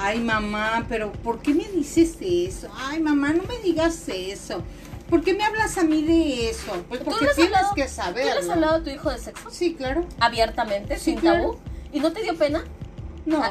Ay, 0.00 0.20
mamá, 0.20 0.86
pero 0.88 1.10
¿por 1.12 1.40
qué 1.42 1.52
me 1.54 1.64
dices 1.68 2.16
eso? 2.20 2.68
Ay, 2.76 3.00
mamá, 3.00 3.32
no 3.32 3.42
me 3.44 3.58
digas 3.58 4.08
eso. 4.08 4.62
¿Por 5.10 5.24
qué 5.24 5.34
me 5.34 5.42
hablas 5.42 5.76
a 5.78 5.82
mí 5.82 6.02
de 6.04 6.50
eso? 6.50 6.84
Pues 6.88 7.00
¿Tú 7.02 7.06
porque 7.10 7.26
tienes 7.34 7.52
hablado- 7.56 7.74
que 7.74 7.84
¿Tú 7.84 8.12
le 8.14 8.30
has 8.30 8.48
hablado 8.48 8.76
a 8.76 8.82
tu 8.84 8.90
hijo 8.90 9.10
de 9.10 9.18
sexo? 9.18 9.50
Sí, 9.50 9.74
claro. 9.74 10.04
Abiertamente, 10.20 10.96
Sí, 10.98 11.04
sin 11.12 11.16
claro. 11.18 11.40
tabú. 11.42 11.58
¿Y 11.92 11.98
no 12.00 12.12
te 12.12 12.22
dio 12.22 12.36
pena? 12.36 12.62
No, 13.26 13.42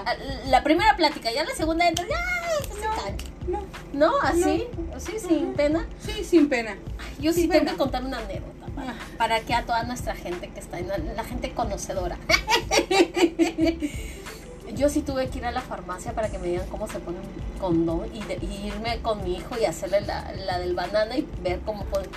La 0.47 0.63
primera 0.63 0.95
plática, 0.95 1.31
ya 1.33 1.43
la 1.43 1.53
segunda 1.55 1.85
¡ay! 1.85 1.95
que 1.95 2.73
se 2.73 2.81
no. 2.81 3.36
¿No? 3.97 4.11
¿Así? 4.21 4.65
¿Así? 4.95 5.19
¿Sin 5.19 5.45
Ujú. 5.45 5.53
pena? 5.55 5.87
Sí, 5.99 6.23
sin 6.23 6.47
pena. 6.49 6.77
Yo 7.19 7.33
sí 7.33 7.41
Sí, 7.43 7.47
tengo 7.47 7.71
que 7.71 7.77
contar 7.77 8.03
una 8.05 8.19
anécdota 8.19 8.67
para, 8.75 8.91
Ah. 8.91 8.95
para 9.17 9.39
que 9.41 9.53
a 9.55 9.65
toda 9.65 9.83
nuestra 9.83 10.15
gente 10.15 10.49
que 10.49 10.59
está 10.59 10.79
la, 10.81 10.97
la 10.99 11.23
gente 11.23 11.51
conocedora. 11.51 12.17
Yo 14.75 14.89
sí 14.89 15.01
tuve 15.01 15.27
que 15.29 15.39
ir 15.39 15.45
a 15.45 15.51
la 15.51 15.61
farmacia 15.61 16.13
para 16.13 16.29
que 16.29 16.37
me 16.37 16.47
digan 16.47 16.67
cómo 16.67 16.87
se 16.87 16.99
pone 16.99 17.17
un 17.19 17.59
condón 17.59 18.13
y, 18.13 18.21
de- 18.23 18.37
y 18.45 18.67
irme 18.67 18.99
con 19.01 19.23
mi 19.23 19.35
hijo 19.37 19.55
y 19.59 19.65
hacerle 19.65 20.01
la, 20.01 20.31
la 20.33 20.59
del 20.59 20.75
banana 20.75 21.17
y 21.17 21.27
ver 21.41 21.59
cómo 21.65 21.83
pone. 21.85 22.07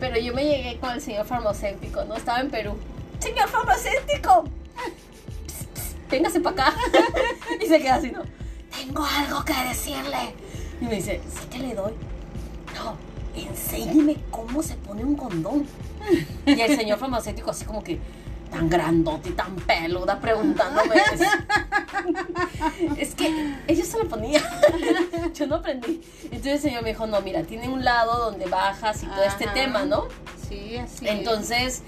Pero 0.00 0.18
yo 0.18 0.32
me 0.32 0.44
llegué 0.44 0.78
con 0.78 0.90
el 0.92 1.00
señor 1.02 1.26
farmacéutico, 1.26 2.04
¿no? 2.04 2.14
Estaba 2.16 2.40
en 2.40 2.48
Perú. 2.50 2.76
¡Señor 3.18 3.48
farmacéutico! 3.48 4.44
Pss, 5.46 5.66
pss, 5.74 5.94
Véngase 6.10 6.40
para 6.40 6.68
acá. 6.68 6.78
y 7.62 7.66
se 7.66 7.78
queda 7.80 7.96
así, 7.96 8.10
¿no? 8.12 8.22
Tengo 8.74 9.04
algo 9.04 9.44
que 9.44 9.52
decirle. 9.68 10.34
Y 10.80 10.84
me 10.84 10.96
dice, 10.96 11.20
¿sí 11.28 11.46
que 11.50 11.58
le 11.58 11.74
doy? 11.74 11.92
No, 12.74 12.96
enséñeme 13.34 14.16
cómo 14.30 14.62
se 14.62 14.74
pone 14.76 15.04
un 15.04 15.16
condón. 15.16 15.66
Y 16.44 16.60
el 16.60 16.76
señor 16.76 16.98
farmacéutico 16.98 17.50
así 17.50 17.64
como 17.64 17.82
que 17.82 17.98
tan 18.50 18.68
grandote 18.68 19.30
y 19.30 19.32
tan 19.32 19.56
peluda 19.56 20.20
preguntándome 20.20 20.94
eso. 21.12 21.24
Es 22.96 23.14
que 23.14 23.54
ellos 23.66 23.86
se 23.86 23.98
lo 23.98 24.08
ponían. 24.08 24.42
Yo 25.34 25.46
no 25.46 25.56
aprendí. 25.56 26.00
Entonces 26.24 26.52
el 26.52 26.60
señor 26.60 26.82
me 26.82 26.90
dijo, 26.90 27.06
no, 27.06 27.20
mira, 27.22 27.42
tiene 27.42 27.68
un 27.68 27.84
lado 27.84 28.30
donde 28.30 28.46
bajas 28.46 29.02
y 29.02 29.06
todo 29.06 29.24
este 29.24 29.46
tema, 29.48 29.84
¿no? 29.84 30.04
Sí, 30.48 30.76
así. 30.76 31.06
es. 31.08 31.82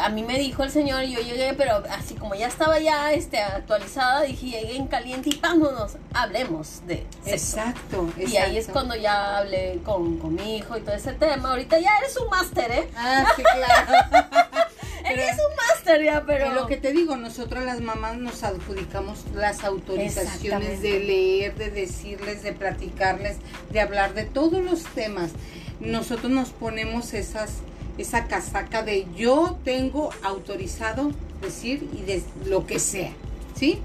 A 0.00 0.08
mí 0.08 0.22
me 0.22 0.38
dijo 0.38 0.62
el 0.62 0.70
señor 0.70 1.04
y 1.04 1.12
yo 1.12 1.20
llegué, 1.20 1.54
pero 1.54 1.82
así 1.90 2.14
como 2.14 2.34
ya 2.34 2.48
estaba 2.48 2.78
ya 2.78 3.12
este, 3.12 3.40
actualizada, 3.40 4.22
dije, 4.22 4.46
llegué 4.46 4.76
en 4.76 4.86
caliente 4.86 5.30
y 5.30 5.38
vámonos, 5.38 5.96
hablemos 6.14 6.86
de 6.86 7.06
sexo. 7.24 7.58
Exacto, 7.60 8.08
exacto. 8.16 8.30
Y 8.30 8.36
ahí 8.36 8.58
es 8.58 8.68
cuando 8.68 8.96
ya 8.96 9.38
hablé 9.38 9.80
con, 9.84 10.18
con 10.18 10.34
mi 10.34 10.56
hijo 10.56 10.76
y 10.76 10.80
todo 10.80 10.94
ese 10.94 11.12
tema. 11.12 11.50
Ahorita 11.50 11.78
ya 11.78 11.98
eres 11.98 12.16
un 12.16 12.28
máster, 12.28 12.70
¿eh? 12.70 12.88
Ah, 12.96 13.26
sí, 13.36 13.42
claro. 13.42 14.32
Eres 15.04 15.32
un 15.32 15.56
máster 15.56 16.04
ya, 16.04 16.24
pero... 16.24 16.46
Pero 16.46 16.54
lo 16.54 16.66
que 16.66 16.76
te 16.76 16.92
digo, 16.92 17.16
nosotras 17.16 17.64
las 17.64 17.80
mamás 17.80 18.18
nos 18.18 18.44
adjudicamos 18.44 19.24
las 19.34 19.64
autorizaciones 19.64 20.80
de 20.80 21.00
leer, 21.00 21.54
de 21.56 21.70
decirles, 21.70 22.42
de 22.42 22.52
platicarles, 22.52 23.38
de 23.70 23.80
hablar 23.80 24.14
de 24.14 24.24
todos 24.24 24.62
los 24.62 24.84
temas. 24.84 25.32
Nosotros 25.80 26.30
nos 26.30 26.50
ponemos 26.50 27.14
esas 27.14 27.58
esa 28.02 28.26
casaca 28.26 28.82
de 28.82 29.06
yo 29.16 29.58
tengo 29.64 30.10
autorizado 30.22 31.12
decir 31.40 31.88
y 31.92 32.02
de 32.02 32.22
lo 32.46 32.66
que 32.66 32.78
sea, 32.78 33.12
¿sí? 33.54 33.78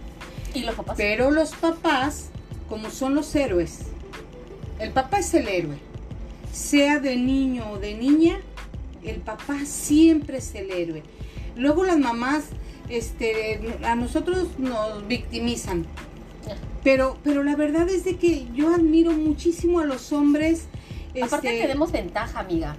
Y 0.53 0.62
los 0.62 0.75
papás. 0.75 0.95
Pero 0.97 1.32
los 1.32 1.51
papás, 1.56 2.30
como 2.69 2.89
son 2.89 3.15
los 3.15 3.34
héroes, 3.36 3.80
el 4.80 4.91
papá 4.91 5.19
es 5.19 5.34
el 5.34 5.47
héroe. 5.47 5.77
Sea 6.51 6.99
de 6.99 7.15
niño 7.15 7.71
o 7.71 7.80
de 7.80 7.95
niña, 7.95 8.39
el 9.03 9.17
papá 9.17 9.65
siempre 9.65 10.38
es 10.38 10.53
el 10.56 10.71
héroe. 10.71 11.03
Luego 11.56 11.84
las 11.84 11.97
mamás, 11.97 12.45
este, 12.89 13.77
a 13.84 13.95
nosotros 13.95 14.60
nos 14.60 15.08
victimizan. 15.08 15.86
Pero, 16.84 17.17
pero 17.23 17.43
la 17.43 17.56
verdad 17.56 17.89
es 17.89 18.06
de 18.06 18.15
que 18.15 18.47
yo 18.53 18.73
admiro 18.73 19.12
muchísimo 19.12 19.80
a 19.80 19.86
los 19.86 20.13
hombres. 20.13 20.67
Aparte 21.21 21.49
este, 21.49 21.62
tenemos 21.62 21.91
ventaja, 21.91 22.39
amiga, 22.39 22.77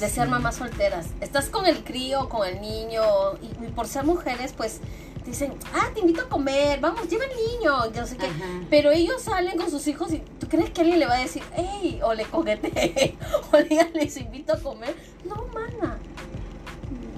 de 0.00 0.08
ser 0.08 0.28
mamás 0.28 0.56
solteras. 0.56 1.06
Estás 1.20 1.50
con 1.50 1.66
el 1.66 1.84
crío, 1.84 2.28
con 2.28 2.46
el 2.48 2.60
niño, 2.60 3.02
y, 3.42 3.46
y 3.64 3.68
por 3.68 3.86
ser 3.86 4.04
mujeres, 4.04 4.52
pues 4.56 4.80
dicen, 5.24 5.54
ah, 5.74 5.88
te 5.94 6.00
invito 6.00 6.22
a 6.22 6.28
comer, 6.28 6.80
vamos, 6.80 7.06
lleva 7.08 7.24
el 7.24 7.30
niño, 7.58 7.92
yo 7.92 8.06
sé 8.06 8.16
qué. 8.16 8.26
Ajá. 8.26 8.44
Pero 8.70 8.90
ellos 8.90 9.22
salen 9.22 9.56
con 9.58 9.70
sus 9.70 9.86
hijos 9.86 10.12
y 10.12 10.18
tú 10.40 10.48
crees 10.48 10.70
que 10.70 10.80
alguien 10.80 10.98
le 10.98 11.06
va 11.06 11.14
a 11.14 11.20
decir, 11.20 11.42
hey, 11.54 12.00
o 12.02 12.14
le 12.14 12.24
coquete, 12.24 13.16
o 13.52 13.56
le 13.58 13.90
les 13.94 14.16
invito 14.16 14.54
a 14.54 14.58
comer. 14.58 14.96
No, 15.24 15.46
mana. 15.52 15.98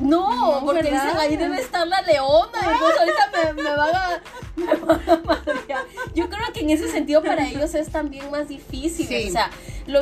No, 0.00 0.60
No, 0.60 0.66
porque 0.66 0.82
¿verdad? 0.82 1.04
dicen, 1.04 1.20
ahí 1.20 1.36
debe 1.36 1.60
estar 1.60 1.86
la 1.86 2.02
leona. 2.02 2.50
Y 2.60 2.72
entonces 2.72 2.98
ahorita 2.98 3.54
me, 3.54 3.62
me 3.62 3.76
van 3.76 3.94
a, 3.94 4.22
me 4.56 4.74
van 4.74 5.10
a 5.10 5.16
madrear. 5.24 5.84
Yo 6.14 6.28
creo 6.28 6.52
que 6.52 6.60
en 6.60 6.70
ese 6.70 6.90
sentido 6.90 7.22
para 7.22 7.46
ellos 7.48 7.72
es 7.74 7.88
también 7.88 8.28
más 8.30 8.48
difícil. 8.48 9.06
Sí. 9.06 9.28
O 9.28 9.30
sea, 9.30 9.50
lo, 9.86 10.00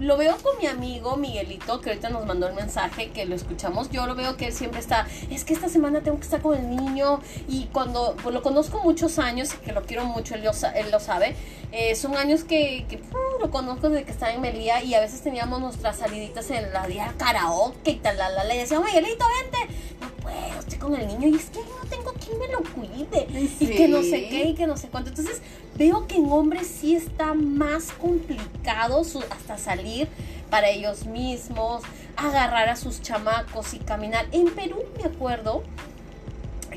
lo 0.00 0.16
veo 0.16 0.36
con 0.38 0.56
mi 0.58 0.66
amigo 0.66 1.16
Miguelito, 1.16 1.80
que 1.80 1.90
ahorita 1.90 2.08
nos 2.10 2.26
mandó 2.26 2.48
el 2.48 2.54
mensaje, 2.54 3.10
que 3.10 3.26
lo 3.26 3.34
escuchamos. 3.34 3.90
Yo 3.90 4.06
lo 4.06 4.14
veo 4.14 4.36
que 4.36 4.46
él 4.46 4.52
siempre 4.52 4.80
está, 4.80 5.06
es 5.30 5.44
que 5.44 5.54
esta 5.54 5.68
semana 5.68 6.00
tengo 6.02 6.18
que 6.18 6.24
estar 6.24 6.40
con 6.40 6.56
el 6.56 6.70
niño. 6.74 7.20
Y 7.48 7.66
cuando 7.72 8.16
pues, 8.22 8.34
lo 8.34 8.42
conozco 8.42 8.80
muchos 8.80 9.18
años, 9.18 9.54
y 9.54 9.58
que 9.58 9.72
lo 9.72 9.82
quiero 9.82 10.04
mucho, 10.04 10.34
él 10.34 10.44
lo, 10.44 10.52
él 10.74 10.90
lo 10.90 11.00
sabe. 11.00 11.34
eh, 11.72 11.94
son 11.94 12.16
años 12.16 12.44
que, 12.44 12.86
que, 12.88 12.96
uh, 12.96 13.40
lo 13.40 13.50
conozco 13.50 13.90
desde 13.90 14.04
que 14.04 14.12
estaba 14.12 14.32
en 14.32 14.40
Melía 14.40 14.82
y 14.82 14.94
a 14.94 15.00
veces 15.00 15.20
teníamos 15.20 15.60
nuestras 15.60 15.98
saliditas 15.98 16.50
en 16.50 16.72
la 16.72 16.86
día 16.86 17.14
karaoke 17.18 17.90
y 17.90 17.96
tal, 17.96 18.16
la, 18.16 18.30
la, 18.30 18.44
la, 18.44 18.54
y 18.54 18.58
decía, 18.58 18.80
Miguelito, 18.80 19.24
vente. 19.42 19.74
No 20.00 20.08
puedo, 20.22 20.60
estoy 20.60 20.78
con 20.78 20.94
el 20.94 21.06
niño 21.08 21.28
y 21.28 21.36
es 21.36 21.46
que 21.50 21.58
no 21.58 21.88
tengo 21.90 22.12
quien 22.14 22.38
me 22.38 22.48
lo 22.48 22.60
cuide. 22.60 23.26
Y 23.60 23.66
que 23.66 23.88
no 23.88 24.02
sé 24.02 24.28
qué 24.28 24.44
y 24.44 24.54
que 24.54 24.66
no 24.66 24.76
sé 24.76 24.88
cuánto. 24.88 25.10
Entonces 25.10 25.42
veo 25.78 26.08
que 26.08 26.16
en 26.16 26.30
hombres 26.30 26.66
sí 26.66 26.96
está 26.96 27.34
más 27.34 27.92
complicado 27.92 29.00
hasta 29.30 29.56
salir 29.56 30.08
para 30.50 30.68
ellos 30.68 31.06
mismos, 31.06 31.82
agarrar 32.16 32.68
a 32.68 32.76
sus 32.76 33.00
chamacos 33.00 33.74
y 33.74 33.78
caminar. 33.78 34.26
En 34.32 34.50
Perú 34.50 34.82
me 34.98 35.04
acuerdo 35.04 35.62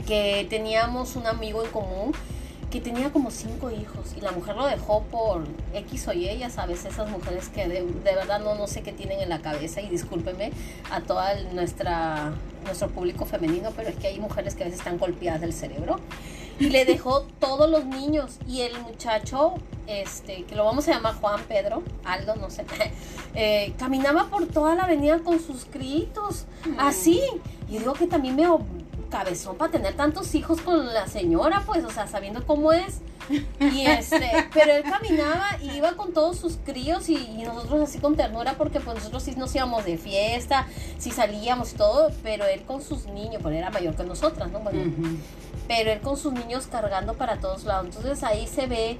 que 0.05 0.45
teníamos 0.49 1.15
un 1.15 1.25
amigo 1.25 1.63
en 1.65 1.71
común 1.71 2.11
que 2.69 2.79
tenía 2.79 3.11
como 3.11 3.31
cinco 3.31 3.69
hijos 3.69 4.13
y 4.15 4.21
la 4.21 4.31
mujer 4.31 4.55
lo 4.55 4.65
dejó 4.65 5.03
por 5.03 5.43
X 5.73 6.07
o 6.07 6.13
Y, 6.13 6.37
ya 6.37 6.49
sabes, 6.49 6.85
esas 6.85 7.09
mujeres 7.09 7.49
que 7.49 7.67
de, 7.67 7.81
de 7.81 8.15
verdad 8.15 8.39
no, 8.39 8.55
no 8.55 8.67
sé 8.67 8.81
qué 8.81 8.93
tienen 8.93 9.19
en 9.19 9.27
la 9.27 9.41
cabeza 9.41 9.81
y 9.81 9.89
discúlpeme 9.89 10.51
a 10.89 11.01
toda 11.01 11.35
nuestra 11.53 12.33
nuestro 12.63 12.89
público 12.89 13.25
femenino, 13.25 13.71
pero 13.75 13.89
es 13.89 13.95
que 13.95 14.07
hay 14.07 14.19
mujeres 14.19 14.55
que 14.55 14.63
a 14.63 14.65
veces 14.67 14.79
están 14.79 14.99
golpeadas 14.99 15.41
del 15.41 15.51
cerebro 15.51 15.99
y 16.59 16.69
le 16.69 16.85
dejó 16.85 17.21
todos 17.39 17.69
los 17.69 17.85
niños 17.85 18.37
y 18.47 18.61
el 18.61 18.79
muchacho 18.81 19.55
este 19.87 20.43
que 20.43 20.55
lo 20.55 20.65
vamos 20.65 20.87
a 20.87 20.91
llamar 20.91 21.15
Juan 21.15 21.41
Pedro 21.47 21.83
Aldo 22.05 22.35
no 22.35 22.49
sé 22.49 22.65
eh, 23.35 23.73
caminaba 23.77 24.29
por 24.29 24.47
toda 24.47 24.75
la 24.75 24.83
avenida 24.83 25.19
con 25.19 25.39
sus 25.39 25.69
gritos 25.69 26.45
así 26.77 27.21
y 27.69 27.77
digo 27.77 27.93
que 27.93 28.07
también 28.07 28.35
me 28.35 28.45
cabezón 29.09 29.57
para 29.57 29.71
tener 29.71 29.95
tantos 29.95 30.33
hijos 30.35 30.61
con 30.61 30.93
la 30.93 31.07
señora 31.07 31.63
pues 31.65 31.83
o 31.83 31.89
sea 31.89 32.07
sabiendo 32.07 32.45
cómo 32.45 32.71
es 32.71 33.01
Y 33.59 33.85
este, 33.85 34.31
pero 34.53 34.73
él 34.73 34.83
caminaba 34.83 35.57
y 35.61 35.77
iba 35.77 35.93
con 35.93 36.13
todos 36.13 36.37
sus 36.37 36.57
críos 36.57 37.09
y, 37.09 37.15
y 37.15 37.43
nosotros 37.43 37.81
así 37.81 37.99
con 37.99 38.15
ternura 38.15 38.55
porque 38.57 38.79
pues 38.79 38.97
nosotros 38.97 39.23
sí 39.23 39.35
nos 39.35 39.53
íbamos 39.55 39.85
de 39.85 39.97
fiesta, 39.97 40.67
sí 40.97 41.11
salíamos 41.11 41.73
y 41.73 41.75
todo, 41.75 42.11
pero 42.23 42.45
él 42.45 42.63
con 42.63 42.81
sus 42.81 43.05
niños, 43.05 43.41
porque 43.41 43.57
era 43.57 43.69
mayor 43.69 43.95
que 43.95 44.03
nosotras, 44.03 44.51
¿no? 44.51 44.59
Bueno. 44.59 44.91
Pero 45.71 45.89
él 45.89 46.01
con 46.01 46.17
sus 46.17 46.33
niños 46.33 46.67
cargando 46.69 47.13
para 47.13 47.37
todos 47.37 47.63
lados. 47.63 47.85
Entonces 47.85 48.23
ahí 48.23 48.45
se 48.45 48.67
ve 48.67 48.97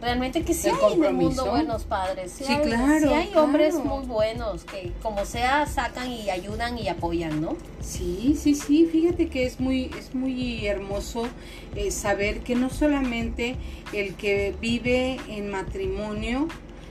realmente 0.00 0.42
que 0.42 0.54
sí 0.54 0.68
El 0.68 0.76
hay 0.76 0.92
en 0.92 1.04
el 1.04 1.14
mundo 1.14 1.44
buenos 1.46 1.82
padres. 1.82 2.30
Sí, 2.30 2.44
Sí, 2.44 2.52
hay, 2.52 2.62
claro, 2.62 3.08
sí 3.08 3.14
hay 3.14 3.34
hombres 3.34 3.74
muy 3.74 4.06
buenos 4.06 4.62
que 4.62 4.92
como 5.02 5.24
sea 5.24 5.66
sacan 5.66 6.12
y 6.12 6.30
ayudan 6.30 6.78
y 6.78 6.86
apoyan, 6.86 7.40
¿no? 7.40 7.56
Sí, 7.80 8.38
sí, 8.40 8.54
sí, 8.54 8.86
fíjate 8.86 9.28
que 9.28 9.44
es 9.44 9.58
muy, 9.58 9.90
es 9.98 10.14
muy 10.14 10.64
hermoso 10.68 11.26
eh, 11.74 11.90
saber 11.90 12.42
que 12.42 12.54
no 12.54 12.70
solamente 12.70 13.56
el 13.92 14.14
que 14.14 14.54
vive 14.60 15.18
en 15.28 15.50
matrimonio 15.50 16.46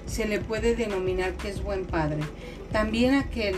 se 0.06 0.26
le 0.26 0.42
puede 0.42 0.76
denominar 0.76 1.32
que 1.36 1.48
es 1.48 1.64
buen 1.64 1.86
padre, 1.86 2.20
también 2.74 3.14
aquel 3.14 3.56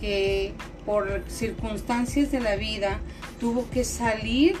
que 0.00 0.54
por 0.84 1.22
circunstancias 1.28 2.32
de 2.32 2.40
la 2.40 2.56
vida 2.56 2.98
tuvo 3.38 3.70
que 3.70 3.84
salir 3.84 4.56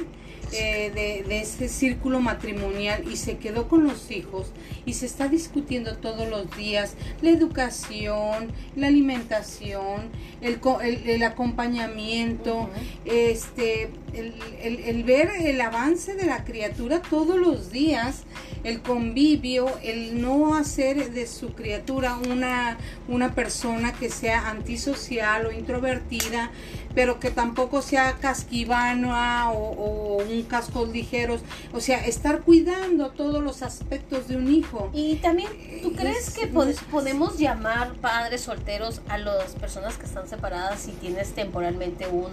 eh, 0.52 0.90
de, 0.94 1.28
de 1.28 1.40
ese 1.40 1.68
círculo 1.68 2.20
matrimonial 2.20 3.04
y 3.10 3.16
se 3.16 3.38
quedó 3.38 3.68
con 3.68 3.84
los 3.84 4.10
hijos 4.10 4.52
y 4.86 4.94
se 4.94 5.06
está 5.06 5.28
discutiendo 5.28 5.96
todos 5.96 6.28
los 6.28 6.54
días 6.56 6.94
la 7.22 7.30
educación, 7.30 8.52
la 8.76 8.86
alimentación, 8.88 10.08
el, 10.40 10.60
el, 10.82 11.08
el 11.08 11.22
acompañamiento, 11.22 12.70
este, 13.04 13.90
el, 14.14 14.34
el- 14.62 14.80
el 14.80 15.04
ver 15.04 15.30
el 15.40 15.60
avance 15.60 16.14
de 16.14 16.26
la 16.26 16.44
criatura 16.44 17.00
todos 17.02 17.36
los 17.36 17.70
días, 17.70 18.22
el 18.64 18.80
convivio, 18.82 19.68
el 19.82 20.20
no 20.20 20.54
hacer 20.56 21.12
de 21.12 21.26
su 21.26 21.52
criatura 21.54 22.16
una, 22.28 22.76
una 23.08 23.34
persona 23.34 23.92
que 23.92 24.10
sea 24.10 24.48
antisocial 24.48 25.46
o 25.46 25.52
introvertida, 25.52 26.50
pero 26.94 27.20
que 27.20 27.30
tampoco 27.30 27.82
sea 27.82 28.14
casquivana 28.20 29.50
o, 29.52 30.16
o 30.18 30.24
un 30.24 30.42
cascos 30.42 30.88
ligeros, 30.88 31.40
o 31.72 31.80
sea, 31.80 32.04
estar 32.06 32.40
cuidando 32.40 33.10
todos 33.10 33.42
los 33.42 33.62
aspectos 33.62 34.26
de 34.28 34.36
un 34.36 34.52
hijo. 34.52 34.90
Y 34.92 35.16
también, 35.16 35.48
¿tú 35.82 35.92
crees 35.92 36.28
Es- 36.28 36.34
que 36.34 36.52
pod- 36.52 36.74
podemos 36.90 37.38
llamar 37.38 37.94
padres 37.94 38.40
solteros 38.42 39.00
a 39.08 39.18
las 39.18 39.52
personas 39.52 39.96
que 39.96 40.06
están 40.06 40.28
separadas 40.28 40.80
si 40.80 40.92
tienes 40.92 41.32
temporalmente 41.34 42.06
un 42.08 42.28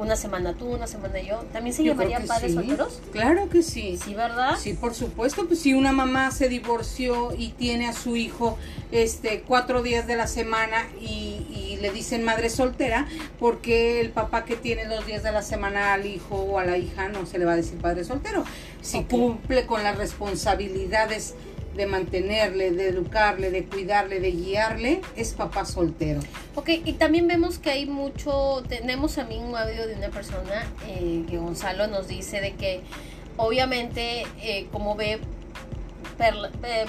una 0.00 0.16
semana 0.16 0.54
tú, 0.54 0.66
una 0.66 0.86
semana 0.86 1.20
yo? 1.20 1.44
¿También 1.52 1.76
se 1.76 1.84
Yo 1.84 1.92
llamarían 1.92 2.26
padres 2.26 2.52
sí. 2.52 2.56
solteros? 2.56 3.00
Claro 3.12 3.50
que 3.50 3.62
sí. 3.62 3.98
Sí, 4.02 4.14
¿verdad? 4.14 4.56
Sí, 4.58 4.72
por 4.72 4.94
supuesto, 4.94 5.46
pues 5.46 5.60
si 5.60 5.74
una 5.74 5.92
mamá 5.92 6.30
se 6.30 6.48
divorció 6.48 7.34
y 7.36 7.50
tiene 7.50 7.86
a 7.86 7.92
su 7.92 8.16
hijo 8.16 8.56
este 8.92 9.42
cuatro 9.46 9.82
días 9.82 10.06
de 10.06 10.16
la 10.16 10.26
semana 10.26 10.88
y, 11.00 11.46
y 11.50 11.78
le 11.82 11.90
dicen 11.90 12.24
madre 12.24 12.48
soltera, 12.48 13.06
porque 13.38 14.00
el 14.00 14.10
papá 14.10 14.46
que 14.46 14.56
tiene 14.56 14.86
los 14.86 15.06
días 15.06 15.22
de 15.22 15.32
la 15.32 15.42
semana 15.42 15.92
al 15.92 16.06
hijo 16.06 16.36
o 16.36 16.58
a 16.58 16.64
la 16.64 16.78
hija 16.78 17.08
no 17.08 17.26
se 17.26 17.38
le 17.38 17.44
va 17.44 17.52
a 17.52 17.56
decir 17.56 17.78
padre 17.78 18.04
soltero. 18.04 18.44
Si 18.80 19.04
cumple 19.04 19.66
con 19.66 19.82
las 19.82 19.98
responsabilidades 19.98 21.34
de 21.80 21.86
mantenerle, 21.86 22.70
de 22.72 22.88
educarle, 22.88 23.50
de 23.50 23.64
cuidarle, 23.64 24.20
de 24.20 24.30
guiarle, 24.32 25.00
es 25.16 25.32
papá 25.32 25.64
soltero. 25.64 26.20
Ok, 26.54 26.68
y 26.84 26.92
también 26.92 27.26
vemos 27.26 27.58
que 27.58 27.70
hay 27.70 27.86
mucho, 27.86 28.62
tenemos 28.68 29.14
también 29.14 29.44
un 29.44 29.56
audio 29.56 29.86
de 29.86 29.94
una 29.94 30.10
persona 30.10 30.66
eh, 30.86 31.24
que 31.28 31.38
Gonzalo 31.38 31.86
nos 31.86 32.06
dice 32.06 32.40
de 32.42 32.52
que 32.54 32.82
obviamente 33.38 34.26
eh, 34.42 34.66
como 34.70 34.94
ve 34.94 35.20
per- 36.18 36.50
eh, 36.64 36.84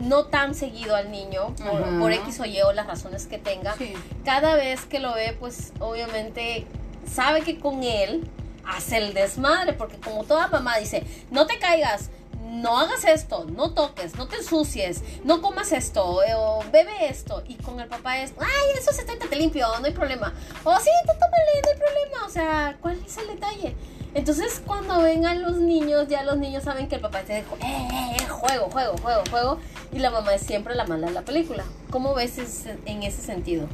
no 0.00 0.24
tan 0.26 0.54
seguido 0.54 0.94
al 0.94 1.10
niño 1.10 1.54
por, 2.00 2.12
X 2.12 2.40
o 2.40 2.44
Y 2.44 2.60
o 2.60 2.72
las 2.72 2.86
razones 2.86 3.26
que 3.26 3.38
tenga, 3.38 3.74
Sí. 3.78 3.94
cada 4.24 4.56
vez 4.56 4.82
que 4.84 4.98
lo 4.98 5.14
ve 5.14 5.34
pues 5.40 5.72
obviamente 5.80 6.66
sabe 7.10 7.40
que 7.42 7.58
con 7.58 7.82
él 7.82 8.24
hace 8.66 8.98
el 8.98 9.14
desmadre 9.14 9.72
porque 9.72 9.96
como 9.96 10.24
toda 10.24 10.48
mamá 10.48 10.76
dice, 10.78 11.04
no 11.30 11.46
te 11.46 11.58
caigas, 11.58 12.10
no 12.54 12.78
hagas 12.78 13.04
esto, 13.04 13.44
no 13.44 13.72
toques, 13.72 14.16
no 14.16 14.26
te 14.26 14.36
ensucies, 14.36 15.02
no 15.24 15.42
comas 15.42 15.72
esto, 15.72 16.22
eh, 16.22 16.34
o 16.36 16.60
bebe 16.72 17.08
esto. 17.08 17.42
Y 17.48 17.54
con 17.56 17.80
el 17.80 17.88
papá 17.88 18.20
es, 18.22 18.32
ay, 18.38 18.78
eso 18.78 18.92
se 18.92 19.02
está 19.02 19.14
te 19.18 19.36
limpio, 19.36 19.66
no 19.80 19.86
hay 19.86 19.92
problema. 19.92 20.32
O 20.64 20.74
sí, 20.78 20.90
tú 21.06 21.12
tómale, 21.12 21.62
no 21.62 21.70
hay 21.70 21.78
problema. 21.78 22.26
O 22.26 22.30
sea, 22.30 22.76
¿cuál 22.80 22.98
es 23.04 23.16
el 23.18 23.26
detalle? 23.28 23.74
Entonces, 24.14 24.62
cuando 24.64 25.00
vengan 25.02 25.42
los 25.42 25.56
niños, 25.56 26.06
ya 26.08 26.22
los 26.22 26.38
niños 26.38 26.62
saben 26.62 26.88
que 26.88 26.94
el 26.94 27.00
papá 27.00 27.22
te 27.22 27.34
dijo, 27.36 27.56
eh, 27.56 27.88
eh, 27.92 28.16
eh, 28.20 28.28
juego, 28.28 28.70
juego, 28.70 28.96
juego, 28.98 29.22
juego. 29.28 29.58
Y 29.92 29.98
la 29.98 30.10
mamá 30.10 30.34
es 30.34 30.42
siempre 30.42 30.76
la 30.76 30.86
mala 30.86 31.08
de 31.08 31.12
la 31.12 31.22
película. 31.22 31.64
¿Cómo 31.90 32.14
ves 32.14 32.38
en 32.86 33.02
ese 33.02 33.22
sentido? 33.22 33.68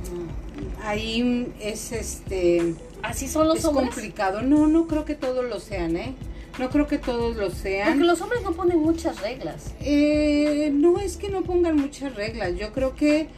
Ahí 0.83 1.53
es 1.61 1.93
este 1.93 2.75
Así 3.03 3.29
son 3.29 3.49
los 3.49 3.59
es 3.59 3.64
hombres. 3.66 3.90
complicado. 3.90 4.43
No, 4.43 4.66
no 4.66 4.87
creo 4.87 5.05
que 5.05 5.14
todos 5.14 5.45
lo 5.45 5.61
sean, 5.61 5.97
¿eh? 5.97 6.14
No 6.61 6.68
creo 6.68 6.87
que 6.87 6.99
todos 6.99 7.37
lo 7.37 7.51
sean. 7.51 7.88
Porque 7.88 8.05
los 8.05 8.20
hombres 8.20 8.42
no 8.42 8.53
ponen 8.53 8.81
muchas 8.81 9.18
reglas. 9.23 9.73
Eh, 9.81 10.70
no 10.75 11.01
es 11.01 11.16
que 11.16 11.31
no 11.31 11.40
pongan 11.40 11.77
muchas 11.77 12.14
reglas. 12.14 12.55
Yo 12.59 12.70
creo 12.75 12.94
que 12.94 13.29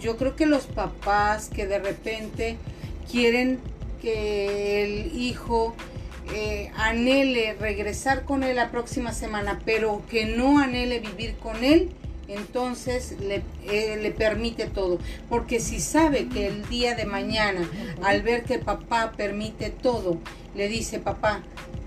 yo 0.00 0.16
creo 0.16 0.36
que 0.36 0.46
los 0.46 0.64
papás 0.64 1.50
que 1.50 1.66
de 1.66 1.78
repente 1.78 2.56
quieren 3.10 3.60
que 4.00 4.84
el 4.84 5.20
hijo 5.20 5.74
eh, 6.34 6.72
anhele 6.74 7.52
regresar 7.60 8.24
con 8.24 8.42
él 8.42 8.56
la 8.56 8.70
próxima 8.70 9.12
semana, 9.12 9.60
pero 9.66 10.00
que 10.08 10.24
no 10.24 10.58
anhele 10.58 10.98
vivir 11.00 11.36
con 11.36 11.62
él, 11.62 11.90
entonces 12.26 13.16
le, 13.20 13.42
eh, 13.70 13.98
le 14.00 14.12
permite 14.12 14.66
todo. 14.66 14.98
Porque 15.28 15.60
si 15.60 15.78
sabe 15.78 16.26
que 16.26 16.46
el 16.46 16.66
día 16.70 16.94
de 16.94 17.04
mañana, 17.04 17.68
al 18.02 18.22
ver 18.22 18.44
que 18.44 18.58
papá 18.58 19.12
permite 19.14 19.68
todo, 19.68 20.16
le 20.54 20.68
dice, 20.68 20.98
papá, 21.00 21.42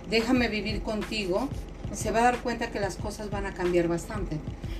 déjame 0.10 0.48
vivir 0.48 0.82
contigo, 0.82 1.50
se 1.94 2.12
va 2.12 2.20
a 2.20 2.24
dar 2.24 2.40
cuenta 2.40 2.72
que 2.72 2.80
las 2.80 2.96
cosas 2.96 3.30
van 3.30 3.46
a 3.46 3.54
cambiar 3.54 3.88
bastante. 3.88 4.38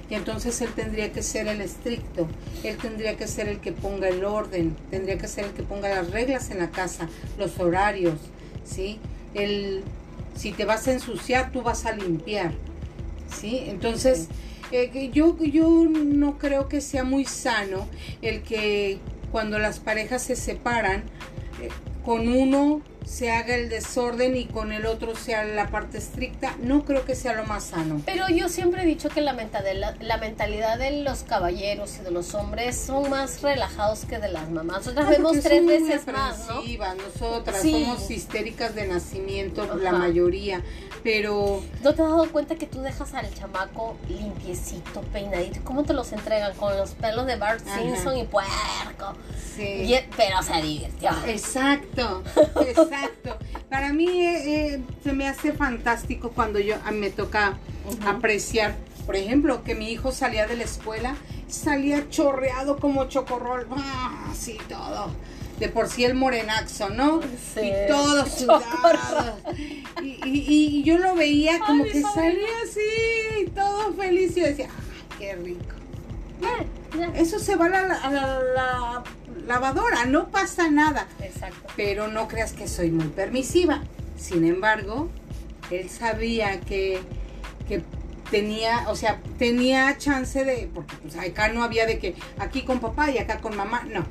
Y 0.10 0.14
entonces 0.14 0.60
él 0.62 0.70
tendría 0.76 1.12
que 1.12 1.24
ser 1.24 1.48
el 1.48 1.62
estricto, 1.62 2.28
él 2.64 2.78
tendría 2.78 3.18
que 3.18 3.28
ser 3.28 3.48
el 3.50 3.60
que 3.60 3.72
ponga 3.72 4.08
el 4.08 4.24
orden, 4.24 4.76
tendría 4.92 5.18
que 5.18 5.28
ser 5.28 5.46
el 5.46 5.52
que 5.52 5.64
ponga 5.64 5.90
las 5.90 6.12
reglas 6.12 6.52
en 6.52 6.60
la 6.60 6.70
casa, 6.70 7.10
los 7.40 7.60
horarios, 7.60 8.20
¿sí? 8.64 9.00
El, 9.34 9.84
si 10.36 10.52
te 10.52 10.66
vas 10.66 10.88
a 10.88 10.94
ensuciar, 10.94 11.52
tú 11.52 11.64
vas 11.64 11.86
a 11.86 11.94
limpiar, 11.94 12.52
¿sí? 13.36 13.64
Entonces, 13.66 14.28
eh, 14.72 15.10
yo, 15.12 15.38
yo 15.44 15.88
no 15.90 16.38
creo 16.38 16.68
que 16.68 16.82
sea 16.82 17.04
muy 17.04 17.26
sano 17.26 17.88
el 18.22 18.44
que 18.44 19.00
cuando 19.32 19.58
las 19.58 19.80
parejas 19.80 20.22
se 20.22 20.36
separan, 20.36 21.04
eh, 21.62 21.70
con 22.04 22.28
uno 22.28 22.82
se 23.06 23.32
haga 23.32 23.56
el 23.56 23.70
desorden 23.70 24.36
y 24.36 24.46
con 24.46 24.72
el 24.72 24.86
otro 24.86 25.16
sea 25.16 25.44
la 25.46 25.70
parte 25.70 25.98
estricta, 26.00 26.56
no 26.60 26.84
creo 26.86 27.06
que 27.06 27.16
sea 27.16 27.34
lo 27.34 27.46
más 27.46 27.66
sano. 27.66 28.02
Pero 28.06 28.28
yo 28.30 28.50
siempre 28.50 28.82
he 28.84 28.86
dicho 28.86 29.10
que 29.10 29.22
la 29.22 29.34
mentalidad, 29.34 29.96
la 30.02 30.18
mentalidad 30.18 30.78
de 30.80 31.04
los 31.04 31.24
caballeros 31.24 31.98
y 32.00 32.04
de 32.04 32.12
los 32.12 32.34
hombres 32.34 32.76
son 32.78 33.10
más 33.10 33.42
relajados 33.42 34.06
que 34.06 34.18
de 34.20 34.30
las 34.30 34.50
mamás. 34.50 34.78
Nosotras 34.80 35.06
Ah, 35.08 35.12
vemos 35.12 35.40
tres 35.42 35.66
veces 35.66 36.08
más, 36.08 36.48
¿no? 36.50 36.62
Nosotras 36.96 37.62
Sí. 37.62 37.72
somos 37.72 38.10
histéricas 38.12 38.76
de 38.76 38.88
nacimiento, 38.88 39.66
la 39.76 39.92
mayoría, 39.92 40.62
pero 41.04 41.62
¿No 41.84 41.94
te 41.94 42.02
has 42.02 42.10
dado 42.10 42.32
cuenta 42.32 42.56
que 42.56 42.66
tú 42.66 42.82
dejas 42.82 43.14
al 43.14 43.32
chamaco 43.34 43.96
limpiecito, 44.10 45.02
peinadito? 45.14 45.60
¿Cómo 45.64 45.84
te 45.84 45.94
los 45.94 46.12
entregan? 46.12 46.54
Con 46.56 46.76
los 46.76 46.92
pelos 46.92 47.26
de 47.28 47.36
Bart 47.36 47.62
Ajá. 47.68 47.80
Simpson 47.80 48.18
y 48.18 48.24
puerco. 48.26 48.50
sí. 49.56 49.64
Y- 49.64 50.00
pero 50.18 50.42
se 50.42 50.62
divirtió. 50.62 51.12
Exacto, 51.28 52.24
exacto. 52.62 52.90
Para 53.70 53.94
mí 53.94 54.08
eh, 54.22 54.74
eh, 54.76 54.82
se 55.04 55.14
me 55.14 55.28
hace 55.28 55.54
fantástico 55.54 56.32
cuando 56.32 56.60
yo 56.60 56.76
a 56.86 56.92
mí 56.92 56.98
me 57.00 57.10
toca 57.10 57.58
apreciar, 58.06 58.76
por 59.06 59.16
ejemplo, 59.16 59.64
que 59.64 59.76
mi 59.76 59.92
hijo 59.92 60.12
salía 60.12 60.48
de 60.48 60.56
la 60.56 60.64
escuela, 60.64 61.16
salía 61.48 62.10
chorreado 62.10 62.78
como 62.78 63.06
chocorrol, 63.06 63.68
ah, 63.72 64.28
así 64.32 64.58
todo. 64.70 65.12
De 65.60 65.70
por 65.70 65.88
sí 65.88 66.04
el 66.04 66.16
morenaxo, 66.16 66.90
¿no? 66.90 67.22
Sí. 67.54 67.62
Y 67.62 67.88
todo 67.88 68.26
sudado. 68.30 69.38
Y, 70.02 70.06
y- 70.26 70.46
y 70.80 70.84
yo 70.84 70.98
lo 70.98 71.16
veía 71.16 71.60
como 71.60 71.86
Ay, 71.86 71.92
que 71.92 72.02
salía 72.02 72.48
así, 72.64 73.50
todo 73.56 73.94
feliz. 73.94 74.36
Y 74.36 74.42
yo 74.42 74.46
decía, 74.48 74.68
¡ay, 74.70 75.18
qué 75.18 75.36
rico! 75.36 75.75
Eso 77.16 77.40
se 77.40 77.56
va 77.56 77.66
a 77.66 77.70
la, 77.70 77.80
a 77.96 78.10
la- 78.12 78.40
la 78.56 79.04
lavadora, 79.48 80.06
no 80.06 80.30
pasa 80.30 80.70
nada 80.70 81.08
Exacto. 81.22 81.68
pero 81.76 82.08
no 82.08 82.28
creas 82.28 82.54
que 82.54 82.68
soy 82.68 82.90
muy 82.92 83.08
permisiva. 83.08 83.84
Sin 84.18 84.46
embargo, 84.46 85.10
él 85.72 85.90
sabía 85.90 86.60
que, 86.62 87.00
que 87.68 87.84
tenía, 88.32 88.86
o 88.90 88.96
sea, 88.96 89.20
tenía 89.38 89.98
chance 89.98 90.44
de, 90.44 90.70
porque 90.74 90.96
pues 90.98 91.16
acá 91.18 91.50
no 91.50 91.64
había 91.64 91.86
de 91.86 92.00
que 92.00 92.16
aquí 92.40 92.64
con 92.64 92.80
papá 92.80 93.12
y 93.12 93.18
acá 93.18 93.40
con 93.40 93.56
mamá, 93.56 93.84
no. 93.92 94.06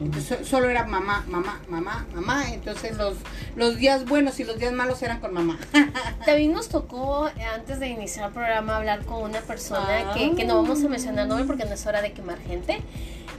Entonces, 0.00 0.46
solo 0.46 0.68
era 0.68 0.84
mamá, 0.86 1.24
mamá, 1.28 1.60
mamá, 1.68 2.06
mamá. 2.14 2.44
Entonces 2.52 2.96
los, 2.96 3.16
los 3.56 3.76
días 3.76 4.04
buenos 4.06 4.38
y 4.40 4.44
los 4.44 4.58
días 4.58 4.72
malos 4.72 5.02
eran 5.02 5.20
con 5.20 5.32
mamá. 5.32 5.58
También 6.26 6.52
nos 6.52 6.68
tocó, 6.68 7.28
eh, 7.28 7.44
antes 7.54 7.78
de 7.80 7.88
iniciar 7.88 8.28
el 8.28 8.32
programa, 8.32 8.76
hablar 8.76 9.04
con 9.04 9.22
una 9.22 9.40
persona 9.40 10.12
que, 10.14 10.34
que 10.34 10.44
no 10.44 10.56
vamos 10.62 10.82
a 10.84 10.88
mencionar 10.88 11.26
nombre 11.28 11.46
porque 11.46 11.64
no 11.64 11.72
es 11.74 11.86
hora 11.86 12.02
de 12.02 12.12
quemar 12.12 12.38
gente. 12.40 12.80